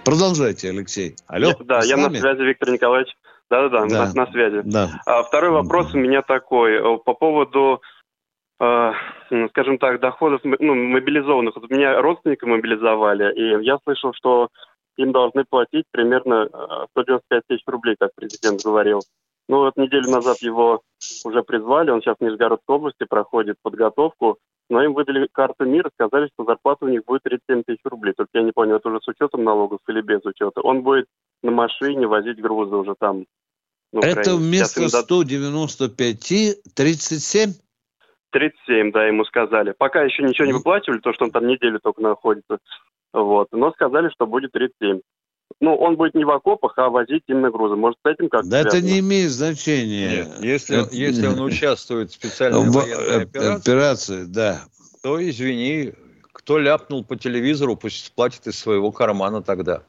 Продолжайте, 0.05 0.71
Алексей. 0.71 1.15
Алло, 1.27 1.53
Да, 1.65 1.81
я 1.85 1.97
на 1.97 2.09
связи, 2.11 2.43
Виктор 2.43 2.71
Николаевич. 2.71 3.11
Да-да-да, 3.51 3.87
Да. 3.87 4.07
на, 4.07 4.25
на 4.25 4.33
связи. 4.33 4.63
Да. 4.65 4.89
А 5.07 5.23
второй 5.25 5.51
вопрос 5.51 5.93
у 5.95 5.99
меня 5.99 6.23
такой. 6.23 6.75
э, 6.75 6.99
По 7.05 7.15
поводу, 7.15 7.83
э, 8.61 8.93
скажем 9.51 9.79
так, 9.79 10.01
доходов 10.01 10.41
ну, 10.45 10.75
мобилизованных. 10.75 11.57
Вот 11.57 11.69
меня 11.71 12.01
родственника 12.01 12.47
мобилизовали, 12.47 13.35
и 13.35 13.65
я 13.65 13.79
слышал, 13.85 14.13
что 14.15 14.49
им 14.97 15.13
должны 15.13 15.45
платить 15.49 15.85
примерно 15.91 16.49
э, 16.53 16.87
195 16.93 17.43
тысяч 17.49 17.63
рублей, 17.67 17.97
как 17.99 18.11
президент 18.15 18.63
говорил. 18.63 19.01
Ну 19.49 19.59
вот 19.59 19.77
неделю 19.77 20.09
назад 20.11 20.39
его 20.43 20.83
уже 21.25 21.43
призвали, 21.43 21.91
он 21.91 22.01
сейчас 22.01 22.17
в 22.21 22.23
Нижегородской 22.23 22.77
области 22.77 23.05
проходит 23.05 23.57
подготовку, 23.63 24.39
но 24.71 24.83
им 24.85 24.95
выдали 24.95 25.29
карту 25.31 25.65
мира, 25.67 25.91
сказали, 25.93 26.31
что 26.33 26.45
зарплата 26.45 26.85
у 26.85 26.89
них 26.89 27.05
будет 27.05 27.25
37 27.25 27.65
тысяч 27.65 27.81
рублей. 27.85 28.15
Только 28.17 28.31
я 28.35 28.43
не 28.43 28.53
понял, 28.53 28.77
это 28.77 28.89
уже 28.89 29.01
с 29.03 29.09
учетом 29.09 29.45
налогов 29.45 29.81
или 29.89 30.01
без 30.01 30.25
учета. 30.25 30.61
Он 30.63 30.83
будет 30.83 31.07
на 31.43 31.51
машине 31.51 32.07
возить 32.07 32.41
грузы 32.41 32.77
уже 32.77 32.95
там. 32.99 33.27
Это 33.93 34.37
вместо 34.37 34.83
им 34.83 34.89
дадут 34.89 35.27
195 35.27 36.75
37? 36.75 37.51
37, 38.31 38.93
да, 38.93 39.07
ему 39.07 39.25
сказали. 39.25 39.75
Пока 39.77 40.03
еще 40.03 40.23
ничего 40.23 40.47
не 40.47 40.53
выплачивали, 40.53 41.01
то, 41.01 41.13
что 41.13 41.25
он 41.25 41.33
там 41.33 41.49
неделю 41.49 41.81
только 41.81 42.01
находится. 42.01 42.59
Вот. 43.13 43.49
Но 43.51 43.73
сказали, 43.73 44.09
что 44.11 44.29
будет 44.29 44.53
37. 44.53 45.01
Ну, 45.61 45.75
он 45.77 45.97
будет 45.97 46.15
не 46.15 46.25
в 46.25 46.31
окопах, 46.31 46.73
а 46.79 46.89
возить 46.89 47.23
именно 47.29 47.51
грузы. 47.51 47.77
Может, 47.77 47.99
с 48.03 48.09
этим 48.09 48.31
как-то 48.31 48.49
Да 48.49 48.61
это 48.61 48.71
связано? 48.71 48.91
не 48.91 48.99
имеет 49.01 49.31
значения. 49.31 50.11
Нет, 50.25 50.43
если, 50.43 50.83
Это- 50.83 50.95
если 50.97 51.27
он 51.27 51.41
участвует 51.43 52.11
в 52.11 52.15
специальной 52.15 52.61
В- 52.69 52.73
военной 52.73 53.03
э, 53.05 53.23
операции, 53.23 53.61
операции, 53.61 54.25
да. 54.25 54.63
то, 55.03 55.23
извини, 55.29 55.93
кто 56.33 56.59
ляпнул 56.59 57.05
по 57.05 57.15
телевизору, 57.17 57.77
пусть 57.77 58.07
сплатит 58.07 58.47
из 58.47 58.59
своего 58.59 58.91
кармана 58.91 59.43
тогда. 59.43 59.83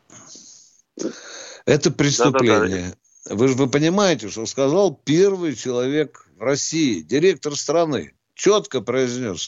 Это 1.66 1.92
преступление. 1.92 2.94
Вы 3.30 3.48
же 3.48 3.54
вы 3.56 3.70
понимаете, 3.70 4.30
что 4.30 4.46
сказал 4.46 5.00
первый 5.06 5.56
человек 5.56 6.28
в 6.38 6.42
России, 6.42 7.02
директор 7.02 7.56
страны, 7.56 8.14
четко 8.34 8.82
произнес 8.82 9.48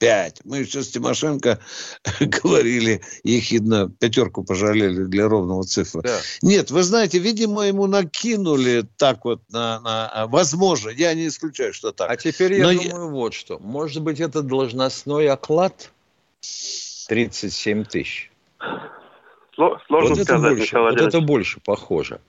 195. 0.00 0.40
Мы 0.44 0.58
еще 0.58 0.82
с 0.82 0.88
Тимошенко 0.90 1.58
говорили, 2.20 3.00
ехидно 3.24 3.88
пятерку 3.90 4.44
пожалели 4.44 5.04
для 5.04 5.28
ровного 5.28 5.62
цифры. 5.64 6.02
Да. 6.02 6.18
Нет, 6.42 6.70
вы 6.70 6.82
знаете, 6.82 7.18
видимо, 7.18 7.62
ему 7.66 7.86
накинули 7.86 8.84
так 8.98 9.24
вот 9.24 9.40
на, 9.50 9.80
на- 9.80 10.08
а, 10.08 10.26
возможно, 10.26 10.90
я 10.90 11.14
не 11.14 11.28
исключаю, 11.28 11.72
что 11.72 11.92
так. 11.92 12.10
А 12.10 12.16
теперь 12.16 12.54
я 12.54 12.64
Но 12.64 12.70
я- 12.72 12.90
думаю 12.90 13.10
вот 13.10 13.34
что. 13.34 13.58
Может 13.58 14.02
быть, 14.02 14.20
это 14.20 14.42
должностной 14.42 15.28
оклад 15.28 15.90
37 17.08 17.84
тысяч. 17.84 18.30
Сло- 19.58 19.78
Сложно 19.86 20.10
вот, 20.10 20.18
это 20.18 20.24
сказать, 20.24 20.56
больше, 20.58 20.62
Михаил 20.76 20.84
вот 20.90 21.00
это 21.00 21.20
больше 21.20 21.60
похоже. 21.64 22.20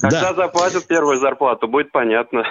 Когда 0.00 0.34
заплатят 0.34 0.86
первую 0.86 1.20
зарплату, 1.20 1.68
будет 1.68 1.92
понятно. 1.92 2.42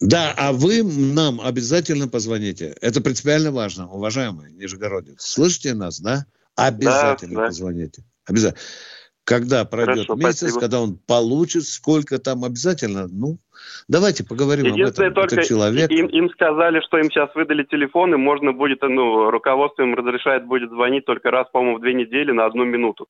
Да, 0.00 0.34
а 0.36 0.52
вы 0.52 0.82
нам 0.82 1.40
обязательно 1.40 2.06
позвоните. 2.08 2.76
Это 2.82 3.00
принципиально 3.00 3.50
важно, 3.50 3.90
уважаемый 3.90 4.52
Нижегородец. 4.52 5.22
Слышите 5.22 5.74
нас, 5.74 6.00
да? 6.00 6.26
Обязательно 6.54 7.34
Да, 7.34 7.40
да. 7.42 7.46
позвоните. 7.46 8.02
Обязательно. 8.26 8.60
Когда 9.24 9.64
пройдет 9.64 10.06
Хорошо, 10.06 10.14
месяц, 10.14 10.38
спасибо. 10.38 10.60
когда 10.60 10.80
он 10.80 10.98
получит, 11.04 11.64
сколько 11.64 12.18
там 12.18 12.44
обязательно, 12.44 13.08
ну, 13.08 13.38
давайте 13.88 14.22
поговорим 14.24 14.72
об 14.72 14.78
этом. 14.78 15.14
только 15.14 15.36
Это 15.36 15.44
человек. 15.44 15.90
им, 15.90 16.06
им 16.06 16.30
сказали, 16.30 16.80
что 16.86 16.98
им 16.98 17.10
сейчас 17.10 17.34
выдали 17.34 17.64
телефоны, 17.64 18.18
можно 18.18 18.52
будет, 18.52 18.82
ну, 18.82 19.30
руководство 19.30 19.82
им 19.82 19.94
разрешает 19.96 20.46
будет 20.46 20.70
звонить 20.70 21.06
только 21.06 21.32
раз, 21.32 21.48
по-моему, 21.52 21.78
в 21.78 21.80
две 21.80 21.94
недели 21.94 22.30
на 22.30 22.46
одну 22.46 22.64
минуту. 22.64 23.08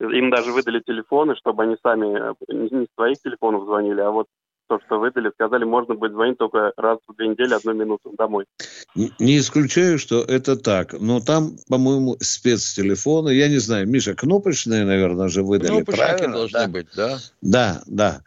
Им 0.00 0.30
даже 0.30 0.50
выдали 0.50 0.80
телефоны, 0.80 1.36
чтобы 1.36 1.62
они 1.62 1.76
сами 1.80 2.32
э, 2.32 2.34
не 2.48 2.68
не 2.80 2.86
с 2.86 2.94
своих 2.96 3.20
телефонов 3.22 3.64
звонили, 3.64 4.00
а 4.00 4.10
вот 4.10 4.26
то, 4.72 4.80
что 4.86 4.98
выдали, 4.98 5.30
сказали, 5.34 5.64
можно 5.64 5.94
будет 5.94 6.12
звонить 6.12 6.38
только 6.38 6.72
раз 6.78 6.98
в 7.06 7.14
две 7.14 7.28
недели 7.28 7.52
одну 7.52 7.74
минуту 7.74 8.14
домой. 8.16 8.46
Не 8.94 9.38
исключаю, 9.38 9.98
что 9.98 10.22
это 10.22 10.56
так. 10.56 10.94
Но 10.98 11.20
там, 11.20 11.58
по-моему, 11.68 12.16
спецтелефоны. 12.20 13.30
Я 13.34 13.48
не 13.48 13.58
знаю, 13.58 13.86
Миша, 13.86 14.14
кнопочные, 14.14 14.84
наверное, 14.84 15.28
же 15.28 15.42
выдали. 15.42 15.82
Правильно? 15.82 16.32
должны 16.32 16.58
Да. 16.58 16.68
быть, 16.68 16.86
да? 16.96 17.18
Да, 17.42 17.82
да. 17.86 18.22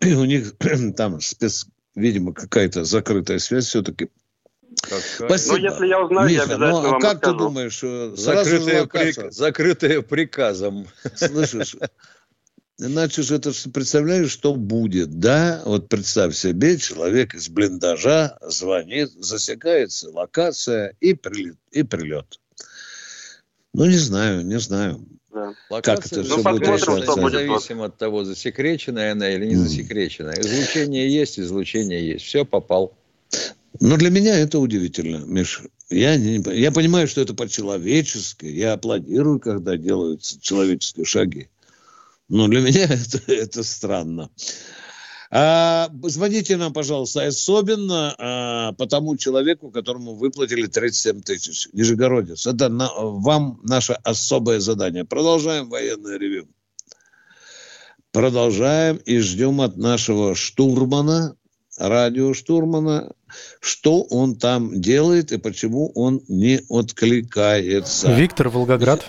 И 0.00 0.14
у 0.14 0.24
них 0.24 0.54
там 0.96 1.20
спец, 1.20 1.66
видимо, 1.96 2.32
какая-то 2.32 2.84
закрытая 2.84 3.40
связь 3.40 3.66
все-таки. 3.66 4.08
Спасибо. 4.84 5.56
Ну, 5.56 5.56
если 5.56 5.86
я 5.88 6.00
узнаю, 6.00 6.28
я 6.28 6.42
Миша, 6.42 6.54
обязательно 6.54 6.70
ну, 6.70 6.78
а 6.86 6.90
вам 6.92 7.00
как 7.00 7.14
расскажу. 7.14 7.32
ты 7.36 7.38
думаешь, 7.42 7.80
э, 7.82 8.12
Закрытые, 8.14 8.84
прик- 8.84 9.30
закрытые 9.32 10.02
приказом. 10.02 10.86
Слышишь? 11.16 11.74
Иначе 12.78 13.22
же 13.22 13.36
это 13.36 13.52
представляешь, 13.72 14.30
что 14.30 14.54
будет, 14.54 15.18
да? 15.18 15.62
Вот 15.64 15.88
представь 15.88 16.36
себе, 16.36 16.76
человек 16.76 17.34
из 17.34 17.48
блиндажа 17.48 18.38
звонит, 18.42 19.10
засекается 19.12 20.10
локация 20.10 20.94
и 21.00 21.14
прилет. 21.14 21.56
И 21.70 21.82
прилет. 21.82 22.38
Ну, 23.72 23.86
не 23.86 23.96
знаю, 23.96 24.44
не 24.44 24.58
знаю. 24.58 25.06
Да. 25.32 25.54
Как 25.82 26.04
это 26.04 26.22
Ну, 26.22 26.42
будет 26.42 26.44
посмотрим, 26.44 26.74
решаться? 26.74 27.02
что 27.02 27.16
будет. 27.16 27.32
Независимо 27.42 27.84
от 27.86 27.96
того, 27.96 28.24
засекреченная 28.24 29.12
она 29.12 29.30
или 29.30 29.46
не 29.46 29.56
засекреченная. 29.56 30.38
Излучение 30.40 31.10
есть, 31.10 31.38
излучение 31.40 32.06
есть. 32.06 32.24
Все, 32.26 32.44
попал. 32.44 32.94
Но 33.80 33.96
для 33.96 34.10
меня 34.10 34.38
это 34.38 34.58
удивительно, 34.58 35.24
Миш. 35.26 35.62
Я, 35.88 36.16
не, 36.16 36.42
я 36.58 36.72
понимаю, 36.72 37.06
что 37.08 37.20
это 37.20 37.34
по-человечески. 37.34 38.46
Я 38.46 38.74
аплодирую, 38.74 39.38
когда 39.40 39.76
делаются 39.76 40.40
человеческие 40.40 41.04
шаги. 41.04 41.48
Но 42.28 42.48
для 42.48 42.60
меня 42.60 42.84
это, 42.90 43.20
это 43.32 43.62
странно. 43.62 44.30
А, 45.30 45.90
звоните 46.04 46.56
нам, 46.56 46.72
пожалуйста, 46.72 47.26
особенно 47.26 48.14
а, 48.18 48.72
по 48.74 48.86
тому 48.86 49.16
человеку, 49.16 49.70
которому 49.70 50.14
выплатили 50.14 50.66
37 50.66 51.22
тысяч. 51.22 51.68
Нижегородец. 51.72 52.46
Это 52.46 52.68
на- 52.68 52.92
вам 52.94 53.60
наше 53.64 53.94
особое 54.04 54.60
задание. 54.60 55.04
Продолжаем 55.04 55.68
военное 55.68 56.18
ревю. 56.18 56.48
Продолжаем 58.12 58.96
и 58.96 59.18
ждем 59.18 59.60
от 59.60 59.76
нашего 59.76 60.34
штурмана, 60.34 61.36
радиоштурмана, 61.76 63.12
что 63.60 64.02
он 64.04 64.36
там 64.36 64.80
делает 64.80 65.32
и 65.32 65.38
почему 65.38 65.90
он 65.94 66.22
не 66.28 66.60
откликается. 66.70 68.14
Виктор 68.14 68.48
Волгоград. 68.48 69.04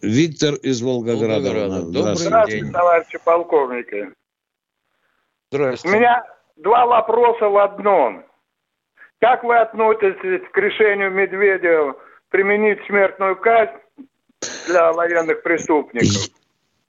Виктор 0.00 0.54
из 0.54 0.80
Волгограда. 0.80 1.50
Волгограда. 1.50 1.82
Добрый 1.82 2.16
Здравствуйте. 2.16 2.60
день. 2.60 2.72
товарищи 2.72 3.18
полковники. 3.24 4.08
У 5.50 5.56
Здравствуйте. 5.56 5.96
меня 5.98 6.24
два 6.56 6.86
вопроса 6.86 7.48
в 7.48 7.56
одном. 7.56 8.24
Как 9.20 9.42
вы 9.42 9.56
относитесь 9.56 10.48
к 10.52 10.56
решению 10.56 11.10
Медведева 11.10 11.96
применить 12.28 12.78
смертную 12.86 13.36
казнь 13.36 13.72
для 14.66 14.92
военных 14.92 15.42
преступников? 15.42 16.28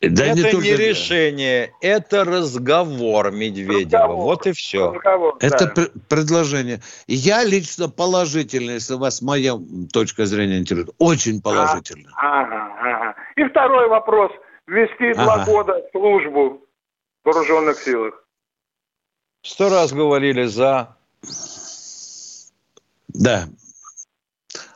Да 0.01 0.25
это 0.27 0.55
не, 0.55 0.61
не 0.61 0.75
решение, 0.77 1.73
это 1.81 2.23
разговор 2.23 3.31
Медведева. 3.31 4.03
Разговор. 4.03 4.15
Вот 4.15 4.47
и 4.47 4.53
все. 4.53 4.93
Разговор, 4.93 5.35
это 5.41 5.65
да. 5.65 5.71
пр- 5.71 5.91
предложение. 6.07 6.79
Я 7.07 7.43
лично 7.43 7.89
положительно, 7.89 8.71
если 8.71 8.93
вас 8.93 9.21
моя 9.21 9.59
точка 9.91 10.25
зрения 10.25 10.57
интересует. 10.57 10.95
Очень 10.99 11.41
положительно. 11.41 12.11
А, 12.15 12.41
ага, 12.43 12.75
ага. 12.79 13.15
И 13.35 13.43
второй 13.43 13.89
вопрос. 13.89 14.31
Ввести 14.67 15.11
ага. 15.11 15.23
два 15.23 15.45
года 15.45 15.81
службу 15.91 16.65
в 17.23 17.27
вооруженных 17.27 17.77
силах. 17.79 18.23
Сто 19.41 19.67
раз 19.67 19.91
говорили 19.91 20.45
за. 20.45 20.95
Да. 23.09 23.49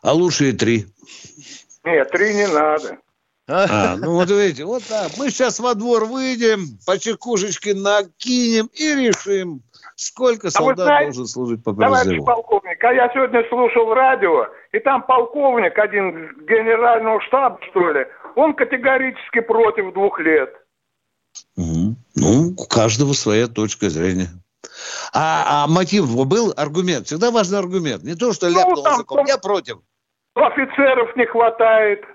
А 0.01 0.11
лучше 0.11 0.49
и 0.49 0.51
три. 0.51 0.85
Нет, 1.85 2.11
три 2.11 2.33
не 2.33 2.47
надо. 2.47 2.97
А, 3.47 3.97
ну 3.97 4.13
вот 4.13 4.29
видите, 4.29 4.63
вот 4.63 4.83
так. 4.83 5.11
Мы 5.17 5.29
сейчас 5.29 5.59
во 5.59 5.75
двор 5.75 6.05
выйдем, 6.05 6.77
по 6.85 6.97
чекушечке 6.97 7.73
накинем 7.73 8.69
и 8.73 8.95
решим, 8.95 9.61
сколько 9.95 10.49
солдат 10.49 10.79
а 10.79 10.83
знаете, 10.83 11.05
должен 11.05 11.27
служить 11.27 11.63
по 11.63 11.73
призыву. 11.73 11.95
Товарищ 11.95 12.23
полковник, 12.25 12.83
а 12.83 12.93
я 12.93 13.11
сегодня 13.13 13.43
слушал 13.49 13.93
радио, 13.93 14.47
и 14.71 14.79
там 14.79 15.03
полковник, 15.03 15.77
один 15.77 16.29
генерального 16.47 17.19
штаба, 17.21 17.59
что 17.69 17.91
ли, 17.91 18.05
он 18.35 18.53
категорически 18.53 19.41
против 19.41 19.93
двух 19.93 20.19
лет. 20.19 20.53
Угу. 21.57 21.95
Ну, 22.15 22.55
у 22.57 22.67
каждого 22.67 23.11
своя 23.13 23.47
точка 23.47 23.89
зрения. 23.89 24.29
А, 25.13 25.65
а 25.65 25.67
мотив 25.67 26.05
был 26.25 26.53
аргумент. 26.55 27.07
Всегда 27.07 27.31
важный 27.31 27.59
аргумент. 27.59 28.03
Не 28.03 28.15
то, 28.15 28.31
что 28.31 28.49
ну, 28.49 28.57
ляпнул 28.57 28.83
там, 28.83 28.97
закон. 28.97 29.25
Я 29.27 29.37
против. 29.37 29.79
Офицеров 30.35 31.15
не 31.15 31.25
хватает 31.25 32.05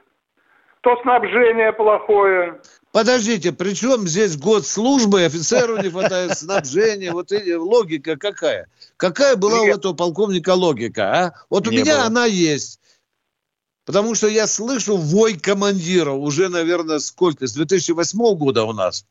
то 0.88 1.02
снабжение 1.02 1.72
плохое. 1.72 2.60
Подождите, 2.92 3.52
при 3.52 3.74
чем 3.74 4.08
здесь 4.08 4.38
год 4.38 4.66
службы, 4.66 5.24
офицеру 5.24 5.76
не 5.76 5.90
хватает 5.90 6.38
снабжения, 6.38 7.12
вот 7.12 7.30
логика 7.30 8.16
какая? 8.16 8.66
Какая 8.96 9.36
была 9.36 9.58
Нет. 9.60 9.74
у 9.74 9.78
этого 9.78 9.92
полковника 9.92 10.54
логика, 10.54 11.02
а? 11.12 11.34
Вот 11.50 11.68
у 11.68 11.70
не 11.70 11.78
меня 11.78 11.96
было. 11.96 12.06
она 12.06 12.24
есть. 12.24 12.80
Потому 13.84 14.14
что 14.14 14.28
я 14.28 14.46
слышу 14.46 14.96
вой 14.96 15.38
командира 15.38 16.12
уже, 16.12 16.48
наверное, 16.48 16.98
сколько? 16.98 17.46
С 17.46 17.52
2008 17.52 18.18
года 18.36 18.64
у 18.64 18.72
нас. 18.72 19.06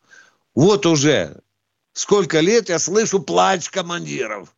Вот 0.55 0.87
уже 0.87 1.41
сколько 1.93 2.39
лет 2.39 2.69
я 2.69 2.79
слышу 2.79 3.21
плач 3.21 3.69
командиров 3.69 4.49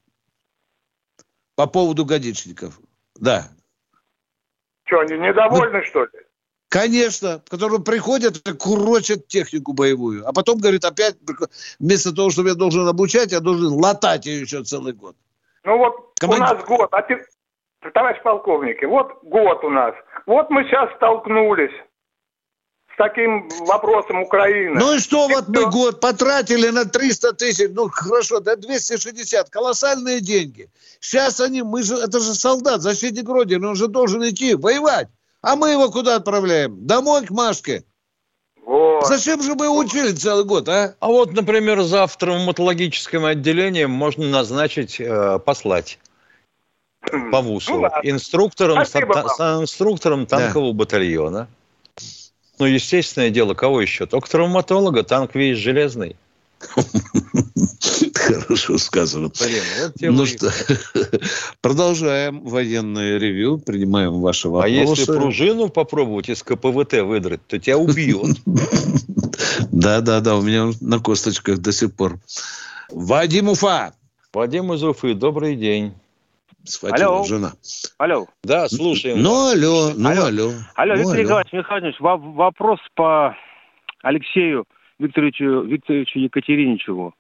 по 1.56 1.68
поводу 1.68 2.06
годичников. 2.06 2.80
Да. 3.16 3.50
Что, 4.86 5.02
они 5.02 5.18
недовольны, 5.18 5.80
ну, 5.80 5.84
что 5.84 6.04
ли? 6.06 6.19
Конечно, 6.70 7.42
которые 7.50 7.82
приходят 7.82 8.48
и 8.48 8.54
курочат 8.54 9.28
технику 9.28 9.74
боевую. 9.74 10.28
А 10.28 10.34
потом, 10.34 10.60
говорит, 10.60 10.86
опять, 10.86 11.16
вместо 11.80 12.16
того, 12.16 12.30
чтобы 12.30 12.50
я 12.50 12.56
должен 12.56 12.88
обучать, 12.88 13.32
я 13.32 13.40
должен 13.40 13.74
латать 13.74 14.28
ее 14.28 14.42
еще 14.42 14.64
целый 14.64 14.94
год. 14.94 15.16
Ну 15.64 15.78
вот 15.80 16.14
Команд... 16.20 16.42
у 16.42 16.44
нас 16.44 16.66
год, 16.66 16.90
а 16.92 17.02
ты, 17.02 17.26
товарищ 17.92 18.22
полковник, 18.22 18.84
вот 18.88 19.08
год 19.24 19.64
у 19.64 19.70
нас. 19.72 19.96
Вот 20.28 20.52
мы 20.52 20.64
сейчас 20.66 20.94
столкнулись 20.96 21.74
с 22.94 22.98
таким 22.98 23.50
вопросом 23.62 24.22
Украины. 24.22 24.80
Ну 24.80 24.94
и 24.94 25.00
что, 25.00 25.28
и 25.28 25.34
вот 25.34 25.48
мы 25.48 25.72
год 25.72 26.00
потратили 26.00 26.70
на 26.70 26.86
300 26.86 27.34
тысяч, 27.34 27.72
ну 27.74 27.90
хорошо, 27.90 28.42
да 28.42 28.56
260, 28.56 29.50
колоссальные 29.50 30.22
деньги. 30.22 30.70
Сейчас 31.00 31.40
они, 31.40 31.64
мы 31.64 31.82
же, 31.82 31.96
это 31.96 32.20
же 32.20 32.36
солдат, 32.36 32.82
защитник 32.82 33.28
Родины, 33.28 33.70
он 33.70 33.76
же 33.76 33.88
должен 33.88 34.24
идти 34.30 34.54
воевать. 34.54 35.08
А 35.42 35.56
мы 35.56 35.72
его 35.72 35.90
куда 35.90 36.16
отправляем? 36.16 36.86
Домой 36.86 37.26
к 37.26 37.32
Машке. 37.32 37.84
Вот. 38.66 39.08
Зачем 39.08 39.42
же 39.42 39.56
мы 39.56 39.70
учили 39.70 40.12
целый 40.12 40.44
год, 40.44 40.68
а? 40.70 40.96
А 41.00 41.08
вот, 41.08 41.34
например, 41.34 41.82
за 41.82 42.06
травматологическим 42.08 43.26
отделением 43.26 43.90
можно 43.90 44.28
назначить, 44.28 45.00
э, 45.00 45.40
послать 45.40 45.98
по 47.32 47.42
ВУСу 47.42 47.80
ну, 47.80 47.88
инструктором, 48.04 48.86
с, 48.86 48.96
инструктором 48.96 50.26
танкового 50.26 50.74
да. 50.74 50.78
батальона. 50.78 51.48
Ну, 52.60 52.66
естественное 52.66 53.30
дело, 53.30 53.54
кого 53.54 53.82
еще? 53.82 54.06
Только 54.06 54.30
травматолога, 54.30 55.04
танк 55.04 55.34
весь 55.34 55.58
железный. 55.58 56.18
Хорошо 58.34 58.78
сказано. 58.78 59.32
Блин, 59.40 59.64
вот 59.86 60.12
ну 60.12 60.26
что, 60.26 60.52
продолжаем 61.62 62.42
военное 62.42 63.18
ревю, 63.18 63.58
принимаем 63.58 64.22
ваши 64.22 64.50
вопросы. 64.50 64.76
А 64.76 64.80
если 64.80 65.06
пружину 65.06 65.70
попробовать 65.70 66.30
из 66.30 66.44
КПВТ 66.44 67.02
выдрать, 67.02 67.46
то 67.48 67.60
тебя 67.60 67.78
убьют. 67.78 68.38
Да, 69.72 70.02
да, 70.02 70.20
да, 70.20 70.36
у 70.36 70.42
меня 70.42 70.72
на 70.82 71.00
косточках 71.00 71.60
до 71.60 71.72
сих 71.72 71.94
пор. 71.94 72.20
Вадим 72.92 73.50
Уфа. 73.50 73.94
Вадим 74.34 74.74
из 74.74 74.84
Уфы, 74.84 75.14
добрый 75.14 75.56
день. 75.56 75.94
Схватила 76.66 77.16
алло. 77.16 77.26
жена. 77.26 77.54
Алло. 77.98 78.28
Да, 78.44 78.68
слушаем. 78.68 79.22
Ну, 79.22 79.52
алло, 79.52 79.92
ну, 79.96 80.10
алло. 80.10 80.22
Алло, 80.26 80.52
алло 80.76 80.94
ну, 80.96 81.00
Виктор 81.00 81.20
Николаевич 81.20 81.54
Михайлович, 81.54 81.96
вопрос 82.00 82.80
по 82.96 83.36
Алексею 84.04 84.66
Викторовичу, 85.00 85.62
Викторовичу 85.64 86.20
Екатериничеву. 86.20 87.14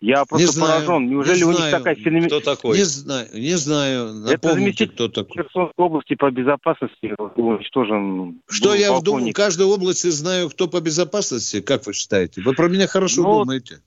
Я 0.00 0.24
просто 0.26 0.46
не 0.46 0.52
знаю, 0.52 0.86
поражен. 0.86 1.08
Неужели 1.08 1.38
не 1.38 1.44
у 1.44 1.50
них 1.52 1.70
такая 1.70 1.94
феномен... 1.94 2.26
Кто 2.26 2.40
такой? 2.40 2.76
Не 2.76 2.84
знаю, 2.84 3.28
не 3.32 3.56
знаю. 3.56 4.12
Напомните, 4.12 4.84
Это 4.84 4.92
кто 4.92 5.08
такой. 5.08 5.42
Херсонской 5.42 5.84
области 5.84 6.14
по 6.14 6.30
безопасности 6.30 7.14
уничтожен. 7.36 8.42
Что 8.48 8.74
я 8.74 8.92
в, 8.92 9.00
в 9.00 9.32
каждой 9.32 9.66
области 9.66 10.08
знаю, 10.08 10.50
кто 10.50 10.68
по 10.68 10.80
безопасности? 10.80 11.62
Как 11.62 11.86
вы 11.86 11.94
считаете? 11.94 12.42
Вы 12.42 12.52
про 12.52 12.68
меня 12.68 12.86
хорошо 12.86 13.22
ну, 13.22 13.38
думаете? 13.38 13.80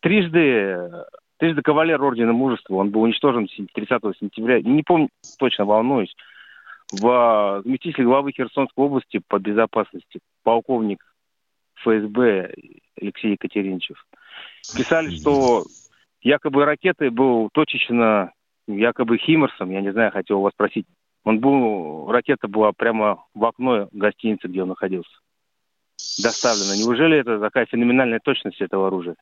Трижды, 0.00 0.90
трижды 1.36 1.60
кавалер 1.60 2.02
Ордена 2.02 2.32
Мужества. 2.32 2.76
Он 2.76 2.88
был 2.88 3.02
уничтожен 3.02 3.46
30 3.46 4.02
сентября. 4.18 4.62
Не 4.62 4.82
помню, 4.82 5.10
точно 5.38 5.66
волнуюсь. 5.66 6.14
В 6.92 7.62
заместитель 7.64 8.04
главы 8.04 8.32
Херсонской 8.32 8.84
области 8.84 9.20
по 9.28 9.38
безопасности 9.38 10.20
полковник 10.42 11.04
ФСБ 11.82 12.54
Алексей 13.00 13.32
Екатеринчев. 13.32 13.96
Писали, 14.74 15.16
что 15.16 15.64
якобы 16.22 16.64
ракетой 16.64 17.10
был 17.10 17.48
точечно 17.52 18.32
якобы 18.66 19.18
Химмерсом, 19.18 19.70
я 19.70 19.80
не 19.80 19.92
знаю, 19.92 20.12
хотел 20.12 20.40
вас 20.40 20.52
спросить. 20.52 20.86
Он 21.24 21.38
был, 21.40 22.10
ракета 22.10 22.48
была 22.48 22.72
прямо 22.72 23.24
в 23.34 23.44
окно 23.44 23.88
гостиницы, 23.92 24.48
где 24.48 24.62
он 24.62 24.68
находился. 24.68 25.10
Доставлена. 26.22 26.76
Неужели 26.76 27.18
это 27.18 27.38
такая 27.38 27.66
феноменальная 27.66 28.20
точность 28.20 28.60
этого 28.60 28.86
оружия? 28.86 29.16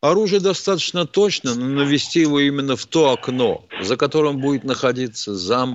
Оружие 0.00 0.40
достаточно 0.40 1.06
точно, 1.06 1.54
но 1.54 1.66
навести 1.66 2.20
его 2.20 2.40
именно 2.40 2.74
в 2.74 2.86
то 2.86 3.12
окно, 3.12 3.64
за 3.80 3.96
которым 3.96 4.40
будет 4.40 4.64
находиться 4.64 5.34
зам 5.34 5.74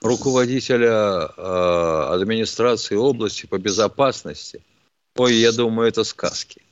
руководителя 0.00 1.28
э, 1.36 2.14
администрации 2.14 2.96
области 2.96 3.46
по 3.46 3.58
безопасности. 3.58 4.64
Ой, 5.16 5.34
я 5.34 5.52
думаю, 5.52 5.88
это 5.88 6.04
сказки. 6.04 6.62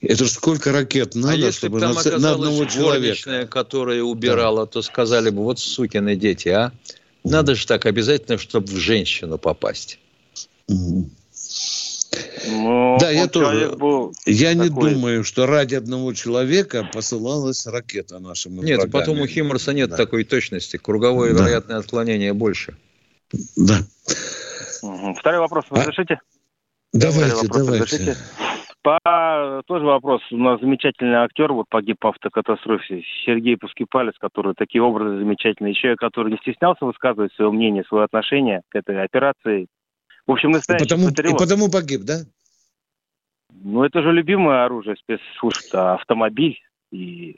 Это 0.00 0.24
же 0.24 0.30
сколько 0.30 0.72
ракет 0.72 1.14
надо, 1.14 1.34
а 1.34 1.36
если 1.36 1.58
чтобы 1.58 1.80
там 1.80 1.94
на, 1.94 2.18
на 2.18 2.32
одного 2.32 2.64
человека. 2.64 3.46
которая 3.46 4.02
убирала, 4.02 4.66
да. 4.66 4.72
то 4.72 4.82
сказали 4.82 5.30
бы, 5.30 5.42
вот 5.42 5.58
сукины 5.58 6.16
дети, 6.16 6.48
а? 6.48 6.72
Надо 7.24 7.54
же 7.54 7.66
так 7.66 7.84
обязательно, 7.84 8.38
чтобы 8.38 8.68
в 8.68 8.76
женщину 8.76 9.36
попасть. 9.36 9.98
Угу. 10.68 11.10
Но 12.48 12.96
да, 12.98 13.10
я 13.10 13.28
тоже. 13.28 13.70
Был 13.76 14.12
я 14.26 14.52
такой... 14.52 14.64
не 14.64 14.94
думаю, 14.94 15.24
что 15.24 15.46
ради 15.46 15.74
одного 15.74 16.12
человека 16.12 16.88
посылалась 16.92 17.66
ракета 17.66 18.18
нашему 18.18 18.62
Нет, 18.62 18.78
врагами. 18.78 18.90
потом 18.90 19.20
у 19.20 19.26
Химмерса 19.26 19.72
нет 19.72 19.90
да. 19.90 19.96
такой 19.96 20.24
точности. 20.24 20.76
Круговое 20.76 21.32
да. 21.32 21.40
вероятное 21.40 21.76
отклонение 21.76 22.32
больше. 22.32 22.76
Да. 23.56 23.80
Второй 25.18 25.40
вопрос 25.40 25.66
а? 25.70 25.76
разрешите? 25.76 26.18
Давайте, 26.92 27.36
вопрос 27.36 27.66
давайте. 27.66 27.84
Разрешите? 27.84 28.16
По 28.82 28.98
тоже 29.66 29.84
вопрос. 29.84 30.22
У 30.30 30.38
нас 30.38 30.60
замечательный 30.60 31.16
актер 31.16 31.52
вот 31.52 31.68
погиб 31.68 31.98
в 32.00 32.06
автокатастрофе. 32.06 33.02
Сергей 33.26 33.56
Пускипалец, 33.58 34.14
который 34.18 34.54
такие 34.54 34.82
образы 34.82 35.18
замечательные. 35.18 35.72
Еще 35.72 35.96
который 35.96 36.32
не 36.32 36.38
стеснялся 36.38 36.86
высказывать 36.86 37.32
свое 37.34 37.50
мнение, 37.50 37.84
свое 37.84 38.04
отношение 38.04 38.62
к 38.70 38.76
этой 38.76 39.02
операции. 39.02 39.66
В 40.26 40.32
общем, 40.32 40.52
настоящий 40.52 40.84
и 40.84 40.88
потому, 40.88 41.08
патриот. 41.08 41.34
И 41.34 41.38
потому 41.38 41.70
погиб, 41.70 42.02
да? 42.02 42.20
Ну, 43.52 43.84
это 43.84 44.02
же 44.02 44.12
любимое 44.12 44.64
оружие 44.64 44.96
спецслужб, 44.96 45.74
автомобиль 45.74 46.58
и 46.90 47.36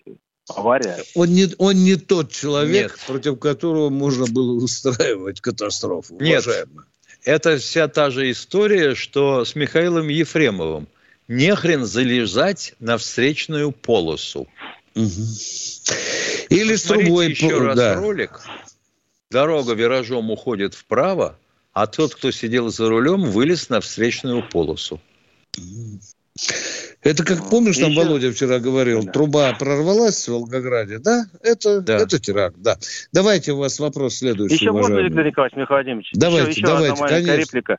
авария. 0.49 0.99
Он 1.17 1.29
не, 1.29 1.47
он 1.59 1.75
не 1.75 1.97
тот 1.97 2.31
человек, 2.31 2.93
Нет. 2.93 3.07
против 3.07 3.41
которого 3.41 3.91
можно 3.91 4.27
было 4.33 4.53
устраивать 4.53 5.41
катастрофу. 5.41 6.15
Нет, 6.21 6.43
уважаемый. 6.43 6.85
это 7.25 7.57
вся 7.57 7.89
та 7.89 8.11
же 8.11 8.31
история, 8.31 8.95
что 8.95 9.45
с 9.45 9.57
Михаилом 9.57 10.09
Ефремовым. 10.09 10.87
Не 11.33 11.55
хрен 11.57 11.87
залезать 11.87 12.75
на 12.79 12.99
встречную 12.99 13.73
полосу. 13.73 14.49
Угу. 14.95 15.07
Или 16.51 16.77
с 16.77 16.83
трубой... 16.83 17.31
еще 17.31 17.59
раз 17.59 17.75
да. 17.75 17.95
ролик. 17.95 18.43
Дорога 19.31 19.73
виражом 19.73 20.31
уходит 20.31 20.75
вправо, 20.75 21.39
а 21.73 21.87
тот, 21.87 22.15
кто 22.15 22.31
сидел 22.33 22.69
за 22.69 22.87
рулем, 22.91 23.23
вылез 23.23 23.71
на 23.71 23.81
встречную 23.81 24.47
полосу. 24.47 25.01
Это 27.01 27.25
как 27.25 27.49
помнишь, 27.49 27.79
там 27.79 27.93
Еще... 27.93 28.01
Володя 28.03 28.33
вчера 28.33 28.59
говорил, 28.59 29.03
да. 29.03 29.13
труба 29.13 29.55
прорвалась 29.55 30.29
в 30.29 30.33
Волгограде, 30.33 30.99
да? 30.99 31.25
Это, 31.43 31.81
да. 31.81 31.97
это 31.97 32.19
теракт, 32.19 32.57
да. 32.59 32.77
Давайте 33.11 33.53
у 33.53 33.57
вас 33.57 33.79
вопрос 33.81 34.17
следующий. 34.17 34.57
Еще 34.57 34.71
можно, 34.71 34.99
Виктор 34.99 35.25
Николаевич 35.25 35.57
Михаил 35.57 35.77
Владимирович? 35.79 36.11
Давайте, 36.13 36.51
еще, 36.51 36.61
еще 36.61 36.67
давайте, 36.67 36.93
одна 36.93 37.09
конечно. 37.09 37.41
реплика. 37.41 37.79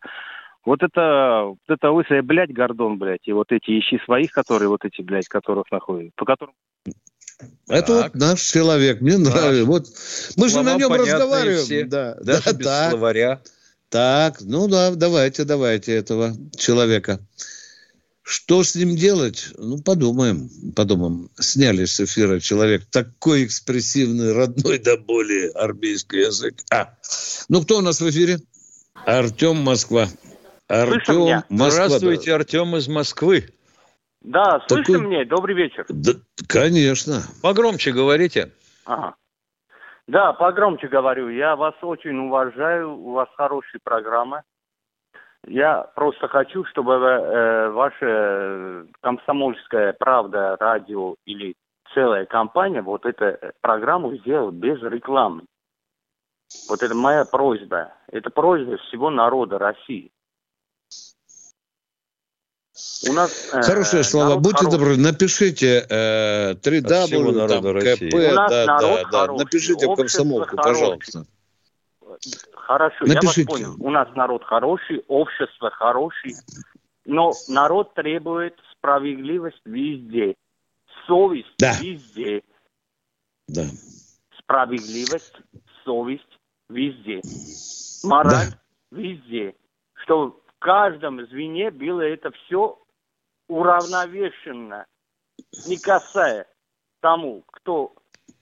Вот 0.65 0.81
это, 0.81 1.43
вот 1.45 1.57
это 1.67 1.91
лысая, 1.91 2.21
блядь, 2.21 2.53
Гордон, 2.53 2.97
блядь, 2.97 3.27
и 3.27 3.33
вот 3.33 3.51
эти 3.51 3.79
ищи 3.79 3.99
своих, 4.05 4.31
которые 4.31 4.69
вот 4.69 4.85
эти, 4.85 5.01
блядь, 5.01 5.27
которых 5.27 5.69
находят, 5.71 6.15
по 6.15 6.25
которым... 6.25 6.55
Это 7.67 7.87
так. 7.87 8.13
вот 8.13 8.21
наш 8.21 8.41
человек, 8.41 9.01
мне 9.01 9.17
наш. 9.17 9.33
нравится. 9.33 9.65
Вот 9.65 9.87
мы 10.37 10.47
же 10.47 10.61
на 10.61 10.75
нем 10.75 10.93
разговариваем. 10.93 11.65
Все. 11.65 11.83
Да, 11.83 12.15
Даже 12.21 12.43
да, 12.45 12.53
без 12.53 12.65
так. 12.65 12.91
словаря. 12.91 13.41
Так, 13.89 14.41
ну 14.41 14.67
да, 14.67 14.91
давайте, 14.91 15.43
давайте 15.43 15.93
этого 15.93 16.33
человека. 16.57 17.19
Что 18.21 18.63
с 18.63 18.73
ним 18.75 18.95
делать? 18.95 19.49
Ну, 19.57 19.79
подумаем, 19.81 20.49
подумаем. 20.73 21.29
Сняли 21.37 21.83
с 21.83 21.99
эфира 21.99 22.39
человек 22.39 22.85
такой 22.89 23.43
экспрессивный, 23.45 24.31
родной 24.31 24.79
до 24.79 24.97
боли 24.97 25.51
армейский 25.53 26.21
язык. 26.21 26.55
А, 26.71 26.95
ну 27.49 27.61
кто 27.61 27.79
у 27.79 27.81
нас 27.81 27.99
в 27.99 28.09
эфире? 28.09 28.39
Артем 29.05 29.57
Москва. 29.57 30.07
Артем 30.67 31.43
Москва. 31.49 31.87
Здравствуйте, 31.87 32.31
да. 32.31 32.35
Артем 32.35 32.75
из 32.75 32.87
Москвы. 32.87 33.45
Да, 34.21 34.61
слышно 34.67 34.93
Такой... 34.93 35.07
мне? 35.07 35.25
Добрый 35.25 35.55
вечер. 35.55 35.85
Да, 35.89 36.13
конечно. 36.47 37.21
Погромче 37.41 37.91
говорите. 37.91 38.51
Ага. 38.85 39.15
Да, 40.07 40.33
погромче 40.33 40.87
говорю. 40.87 41.29
Я 41.29 41.55
вас 41.55 41.75
очень 41.81 42.17
уважаю. 42.17 42.97
У 42.97 43.11
вас 43.11 43.27
хорошие 43.35 43.79
программы. 43.83 44.41
Я 45.45 45.83
просто 45.95 46.29
хочу, 46.29 46.63
чтобы 46.65 46.93
э, 46.93 47.69
ваша 47.69 48.85
комсомольская 49.01 49.91
правда, 49.91 50.55
радио 50.57 51.15
или 51.25 51.55
целая 51.93 52.25
компания 52.25 52.81
вот 52.81 53.05
эту 53.05 53.37
программу 53.59 54.15
сделала 54.17 54.51
без 54.51 54.81
рекламы. 54.81 55.43
Вот 56.69 56.81
это 56.81 56.95
моя 56.95 57.25
просьба. 57.25 57.93
Это 58.07 58.29
просьба 58.29 58.77
всего 58.77 59.09
народа 59.09 59.57
России. 59.59 60.12
У 63.07 63.13
нас, 63.13 63.53
э, 63.53 63.61
Хорошие 63.61 64.03
слова. 64.03 64.37
Будьте 64.37 64.65
хороший. 64.65 64.77
добры, 64.77 64.97
напишите 64.97 65.85
э, 65.87 66.53
3W, 66.53 67.47
там, 67.47 67.63
КП, 67.79 68.33
да, 68.35 68.65
да, 68.79 69.03
да. 69.11 69.33
Напишите 69.33 69.87
в 69.87 69.95
комсомолку, 69.95 70.55
пожалуйста. 70.55 71.25
Хорошо, 72.55 73.05
Напишите. 73.05 73.41
я 73.41 73.47
вас 73.47 73.61
понял. 73.61 73.75
У 73.79 73.91
нас 73.91 74.07
народ 74.15 74.43
хороший, 74.45 75.03
общество 75.07 75.69
хороший, 75.69 76.35
но 77.05 77.33
народ 77.47 77.93
требует 77.93 78.55
справедливость 78.71 79.61
везде, 79.65 80.35
совесть 81.05 81.53
да. 81.59 81.77
везде. 81.79 82.41
Да. 83.47 83.65
Справедливость, 84.39 85.35
совесть 85.83 86.39
везде. 86.69 87.21
Мораль 88.03 88.51
да. 88.51 88.97
везде. 88.97 89.55
Что 90.03 90.42
каждом 90.63 91.25
звене 91.27 91.71
было 91.71 92.01
это 92.01 92.31
все 92.31 92.81
уравновешенно, 93.49 94.87
не 95.67 95.77
касая 95.77 96.47
тому, 97.01 97.43
кто 97.47 97.93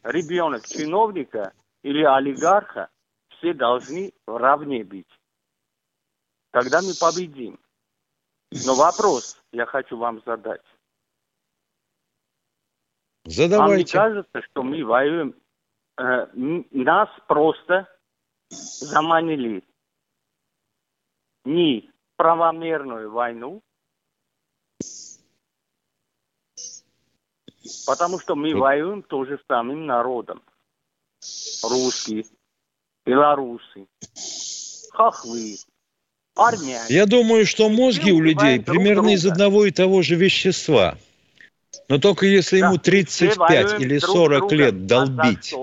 ребенок 0.03 0.67
чиновника 0.67 1.51
или 1.82 2.03
олигарха, 2.03 2.89
все 3.30 3.55
должны 3.55 4.13
равне 4.28 4.84
быть. 4.84 5.09
Тогда 6.51 6.82
мы 6.82 6.93
победим. 6.99 7.59
Но 8.67 8.76
вопрос 8.76 9.41
я 9.51 9.65
хочу 9.65 9.97
вам 9.97 10.22
задать. 10.24 10.61
Задавайте. 13.26 13.57
Вам 13.57 13.78
не 13.78 13.86
кажется, 13.86 14.41
что 14.43 14.61
мы 14.61 14.86
воюем, 14.86 15.36
э, 15.97 16.28
нас 16.36 17.09
просто 17.28 17.88
заманили 18.49 19.63
не 21.45 21.91
правомерную 22.22 23.09
войну, 23.09 23.63
потому 27.88 28.19
что 28.19 28.36
мы 28.36 28.55
воюем 28.55 29.01
тоже 29.01 29.39
с 29.39 29.47
самим 29.47 29.88
народом. 29.88 30.43
Русские, 31.63 32.26
белорусы, 33.07 33.88
хохлы, 34.91 35.55
армяне. 36.36 36.86
Я 36.89 37.07
думаю, 37.07 37.47
что 37.47 37.69
мозги 37.69 38.11
у 38.11 38.22
людей 38.22 38.59
примерно 38.59 39.01
друга. 39.01 39.15
из 39.15 39.26
одного 39.26 39.65
и 39.65 39.72
того 39.72 40.03
же 40.03 40.13
вещества. 40.13 40.99
Но 41.89 41.97
только 41.97 42.28
если 42.28 42.59
да, 42.59 42.67
ему 42.67 42.78
35 42.78 43.82
или 43.82 43.97
40 43.97 44.38
друг 44.38 44.51
лет 44.51 44.86
долбить 44.86 45.55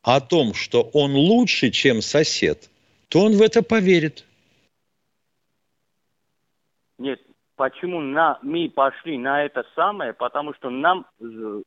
о 0.00 0.20
том, 0.22 0.54
что 0.54 0.88
он 0.94 1.14
лучше, 1.14 1.70
чем 1.70 2.00
сосед, 2.00 2.70
то 3.08 3.20
он 3.24 3.36
в 3.36 3.42
это 3.42 3.62
поверит. 3.62 4.24
Нет, 6.98 7.20
почему 7.56 8.00
на, 8.00 8.38
мы 8.42 8.70
пошли 8.70 9.18
на 9.18 9.44
это 9.44 9.64
самое? 9.74 10.12
Потому 10.12 10.54
что 10.54 10.70
нам 10.70 11.06
э, 11.20 11.62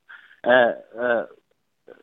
э, 0.48 1.28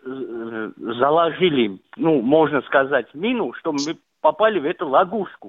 заложили, 0.05 1.81
ну, 1.97 2.21
можно 2.23 2.63
сказать, 2.63 3.07
мину, 3.15 3.53
что 3.55 3.73
мы 3.73 3.99
попали 4.21 4.59
в 4.59 4.65
эту 4.65 4.89
ловушку. 4.89 5.49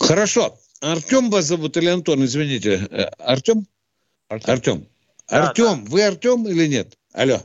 Хорошо. 0.00 0.54
Артем 0.80 1.30
вас 1.30 1.44
зовут 1.44 1.76
или 1.76 1.88
Антон, 1.88 2.24
извините. 2.24 2.86
Э, 2.90 3.04
Артем? 3.18 3.66
Артем. 4.28 4.52
Артем. 4.52 4.86
Да, 5.30 5.48
Артем, 5.48 5.84
да. 5.84 5.90
вы 5.90 6.02
Артем 6.02 6.46
или 6.46 6.66
нет? 6.66 6.98
Алло. 7.14 7.36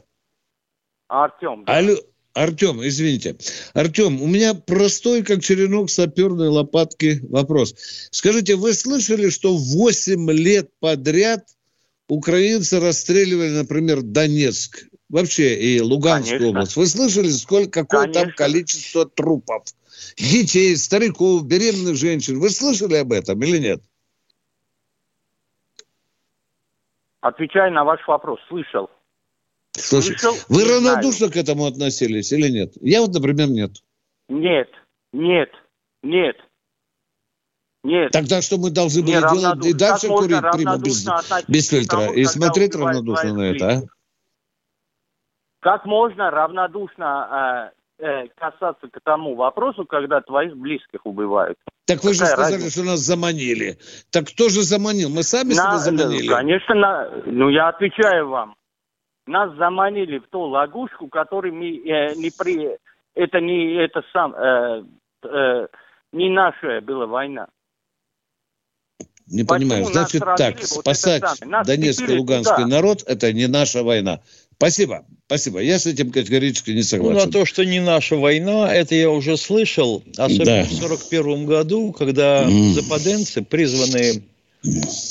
Артем. 1.07 1.63
Да. 1.65 1.77
Алло. 1.77 1.95
Артем, 2.39 2.81
извините. 2.81 3.35
Артем, 3.73 4.21
у 4.21 4.27
меня 4.27 4.53
простой, 4.53 5.23
как 5.23 5.41
черенок 5.41 5.89
саперной 5.89 6.47
лопатки 6.47 7.19
вопрос. 7.29 7.75
Скажите, 8.11 8.55
вы 8.55 8.73
слышали, 8.73 9.29
что 9.29 9.57
8 9.57 10.31
лет 10.31 10.69
подряд 10.79 11.43
украинцы 12.07 12.79
расстреливали, 12.79 13.49
например, 13.49 14.01
Донецк? 14.01 14.85
вообще 15.09 15.55
и 15.55 15.81
Луганскую 15.81 16.39
Конечно. 16.39 16.49
область. 16.49 16.75
Вы 16.77 16.85
слышали, 16.85 17.29
сколько, 17.29 17.81
какое 17.81 18.03
Конечно. 18.03 18.21
там 18.21 18.33
количество 18.35 19.05
трупов? 19.05 19.63
Детей, 20.17 20.77
стариков, 20.77 21.45
беременных 21.45 21.95
женщин. 21.95 22.39
Вы 22.39 22.51
слышали 22.51 22.95
об 22.95 23.11
этом 23.11 23.41
или 23.41 23.57
нет? 23.57 23.81
Отвечаю 27.21 27.73
на 27.73 27.83
ваш 27.83 28.07
вопрос. 28.07 28.39
Слышал. 28.47 28.89
Слушай, 29.79 30.17
Слышал, 30.17 30.35
вы 30.49 30.63
равнодушно 30.63 31.27
знаю. 31.27 31.31
к 31.33 31.35
этому 31.37 31.65
относились 31.65 32.31
или 32.31 32.49
нет? 32.49 32.73
Я 32.81 33.01
вот, 33.01 33.13
например, 33.13 33.49
нет. 33.49 33.71
Нет, 34.27 34.69
нет, 35.13 35.49
нет. 36.03 36.37
Нет. 37.83 38.11
Тогда 38.11 38.41
что 38.41 38.57
мы 38.57 38.71
должны 38.71 39.01
были 39.03 39.19
делать? 39.19 39.65
И 39.65 39.73
дальше 39.73 40.07
курить 40.07 40.41
прямо 40.51 40.77
без, 40.77 41.07
без 41.47 41.69
фильтра 41.69 41.97
тому, 41.97 42.13
и 42.13 42.25
смотреть 42.25 42.75
равнодушно 42.75 43.33
на 43.33 43.41
это, 43.43 43.69
а? 43.69 43.81
Как 45.61 45.85
можно 45.85 46.31
равнодушно 46.31 47.71
э, 47.99 48.05
э, 48.05 48.27
касаться 48.35 48.87
к 48.87 48.99
тому 49.03 49.35
вопросу, 49.35 49.85
когда 49.85 50.21
твоих 50.21 50.55
близких 50.55 51.05
убивают? 51.05 51.57
Так 51.85 52.03
вы 52.03 52.13
Какая 52.13 52.13
же 52.13 52.25
сказали, 52.25 52.53
разница? 52.53 52.71
что 52.71 52.83
нас 52.83 52.99
заманили. 52.99 53.77
Так 54.11 54.27
кто 54.27 54.47
же 54.49 54.61
заманил? 54.61 55.09
Мы 55.09 55.23
сами 55.23 55.49
на, 55.49 55.53
себя 55.55 55.77
заманили? 55.77 56.27
Конечно, 56.27 56.75
на, 56.75 57.09
ну 57.25 57.49
я 57.49 57.69
отвечаю 57.69 58.29
вам. 58.29 58.55
Нас 59.29 59.55
заманили 59.57 60.17
в 60.17 60.27
ту 60.27 60.51
лягушку, 60.51 61.07
которой 61.07 61.51
мы 61.51 61.67
э, 61.67 62.15
не 62.15 62.31
при... 62.31 62.77
Это 63.13 63.39
не 63.39 63.75
это 63.75 64.01
сам... 64.11 64.33
Э, 64.33 64.83
э, 65.23 65.67
не 66.11 66.29
наша 66.29 66.81
была 66.81 67.05
война. 67.05 67.47
Не 69.27 69.43
понимаю. 69.43 69.85
Значит 69.85 70.23
так, 70.35 70.55
вот 70.55 70.65
спасать 70.65 71.23
Донецкий 71.65 72.15
и 72.15 72.17
Луганский 72.17 72.65
народ– 72.65 73.03
это 73.05 73.31
не 73.31 73.47
наша 73.47 73.83
война. 73.83 74.21
Спасибо, 74.55 75.05
спасибо. 75.27 75.59
Я 75.59 75.77
с 75.77 75.85
этим 75.85 76.11
категорически 76.11 76.71
не 76.71 76.81
согласен. 76.81 77.19
Ну, 77.19 77.25
на 77.25 77.31
то, 77.31 77.45
что 77.45 77.63
не 77.63 77.79
наша 77.79 78.15
война, 78.15 78.73
это 78.73 78.95
я 78.95 79.11
уже 79.11 79.37
слышал, 79.37 80.03
особенно 80.17 80.45
да. 80.45 80.63
в 80.63 80.73
1941 80.73 81.45
году, 81.45 81.91
когда 81.91 82.45
mm. 82.45 82.71
западенцы, 82.71 83.43
призванные 83.43 84.23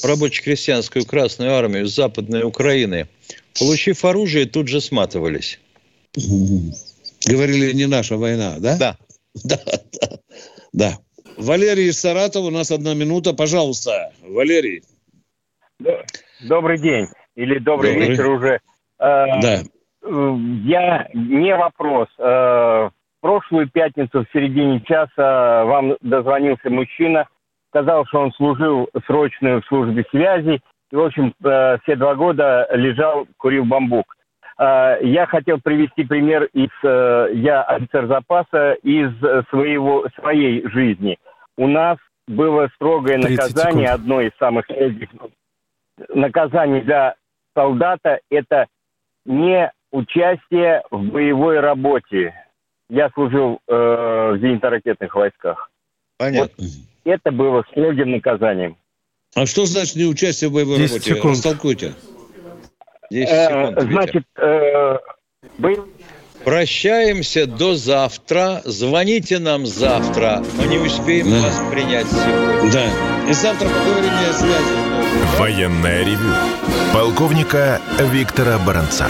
рабоче-крестьянскую 0.03 1.07
Красную 1.07 1.55
Армию 1.55 1.87
с 1.87 1.95
Западной 1.95 2.43
Украины, 2.43 3.09
получив 3.59 4.05
оружие, 4.05 4.47
тут 4.47 4.69
же 4.69 4.81
сматывались. 4.81 5.61
Говорили, 7.27 7.73
не 7.73 7.87
наша 7.87 8.17
война, 8.17 8.57
да? 8.59 8.77
Да. 8.79 8.97
Да, 9.45 9.57
да, 9.65 10.19
да. 10.73 10.99
Валерий 11.37 11.91
из 11.91 12.01
Саратова, 12.01 12.47
у 12.47 12.51
нас 12.51 12.73
одна 12.73 12.95
минута, 12.95 13.35
пожалуйста. 13.35 14.13
Валерий. 14.27 14.83
Добрый 16.41 16.79
день. 16.79 17.07
Или 17.37 17.59
добрый, 17.59 17.93
добрый. 17.93 18.09
вечер 18.09 18.31
уже. 18.31 18.61
Э, 18.99 19.41
да. 19.41 19.63
Я 20.03 21.09
не 21.15 21.55
вопрос. 21.55 22.09
Э, 22.19 22.91
прошлую 23.21 23.71
пятницу 23.71 24.25
в 24.25 24.33
середине 24.33 24.81
часа 24.81 25.65
вам 25.65 25.97
дозвонился 26.01 26.71
мужчина, 26.71 27.29
сказал, 27.71 28.07
что 28.07 28.21
он 28.21 28.33
служил 28.33 28.89
срочную 29.07 29.63
в 29.63 29.67
службе 29.67 30.05
связи, 30.11 30.61
и, 30.91 30.97
в 30.97 31.01
общем, 31.01 31.35
э, 31.45 31.79
все 31.83 31.97
два 31.97 32.15
года 32.15 32.69
лежал, 32.73 33.27
курил 33.37 33.65
бамбук. 33.65 34.17
Э, 34.59 34.99
я 35.03 35.27
хотел 35.27 35.61
привести 35.61 36.05
пример 36.05 36.45
из, 36.53 36.71
э, 36.83 37.31
я 37.35 37.63
офицер 37.63 38.07
запаса, 38.07 38.73
из 38.83 39.13
своего, 39.51 40.07
своей 40.19 40.67
жизни. 40.69 41.19
У 41.57 41.67
нас 41.67 41.99
было 42.27 42.69
строгое 42.75 43.19
наказание, 43.19 43.89
секунд. 43.89 44.01
одно 44.01 44.21
из 44.21 44.31
самых 44.39 44.65
строгих 44.65 45.09
наказаний 46.15 46.81
для 46.83 47.15
солдата, 47.55 48.21
это 48.31 48.67
не 49.25 49.71
участие 49.91 50.83
в 50.91 51.03
боевой 51.11 51.61
работе. 51.61 52.35
Я 52.89 53.11
служил 53.11 53.61
э, 53.67 53.73
в 53.73 54.37
зенитно-ракетных 54.37 55.15
войсках. 55.15 55.71
Понятно. 56.19 56.53
Вот 56.59 56.89
это 57.05 57.31
было 57.31 57.65
строгим 57.71 58.13
наказанием. 58.13 58.77
А 59.35 59.47
что 59.47 59.67
значит 59.67 59.97
не 59.97 60.05
участие 60.05 60.51
в 60.51 60.55
боевой 60.55 60.79
работе? 60.79 61.15
Секунд. 61.15 61.37
Растолкуйте. 61.37 61.95
10 63.11 63.29
э, 63.29 63.47
секунд. 63.47 63.91
Значит, 63.93 64.25
э, 64.37 64.97
бой... 65.59 65.79
Прощаемся 66.45 67.47
до 67.47 67.75
завтра. 67.75 68.63
Звоните 68.65 69.39
нам 69.39 69.67
завтра. 69.67 70.43
Мы 70.57 70.67
не 70.67 70.79
успеем 70.79 71.31
да. 71.31 71.41
вас 71.41 71.61
принять 71.71 72.07
сегодня. 72.07 72.73
Да. 72.73 73.31
И 73.31 73.33
завтра 73.35 73.69
поговорим 73.69 74.13
о 74.13 74.33
связи. 74.33 75.39
Военная 75.39 76.05
ревю. 76.05 76.33
Полковника 76.93 77.81
Виктора 77.99 78.59
Баранца. 78.59 79.09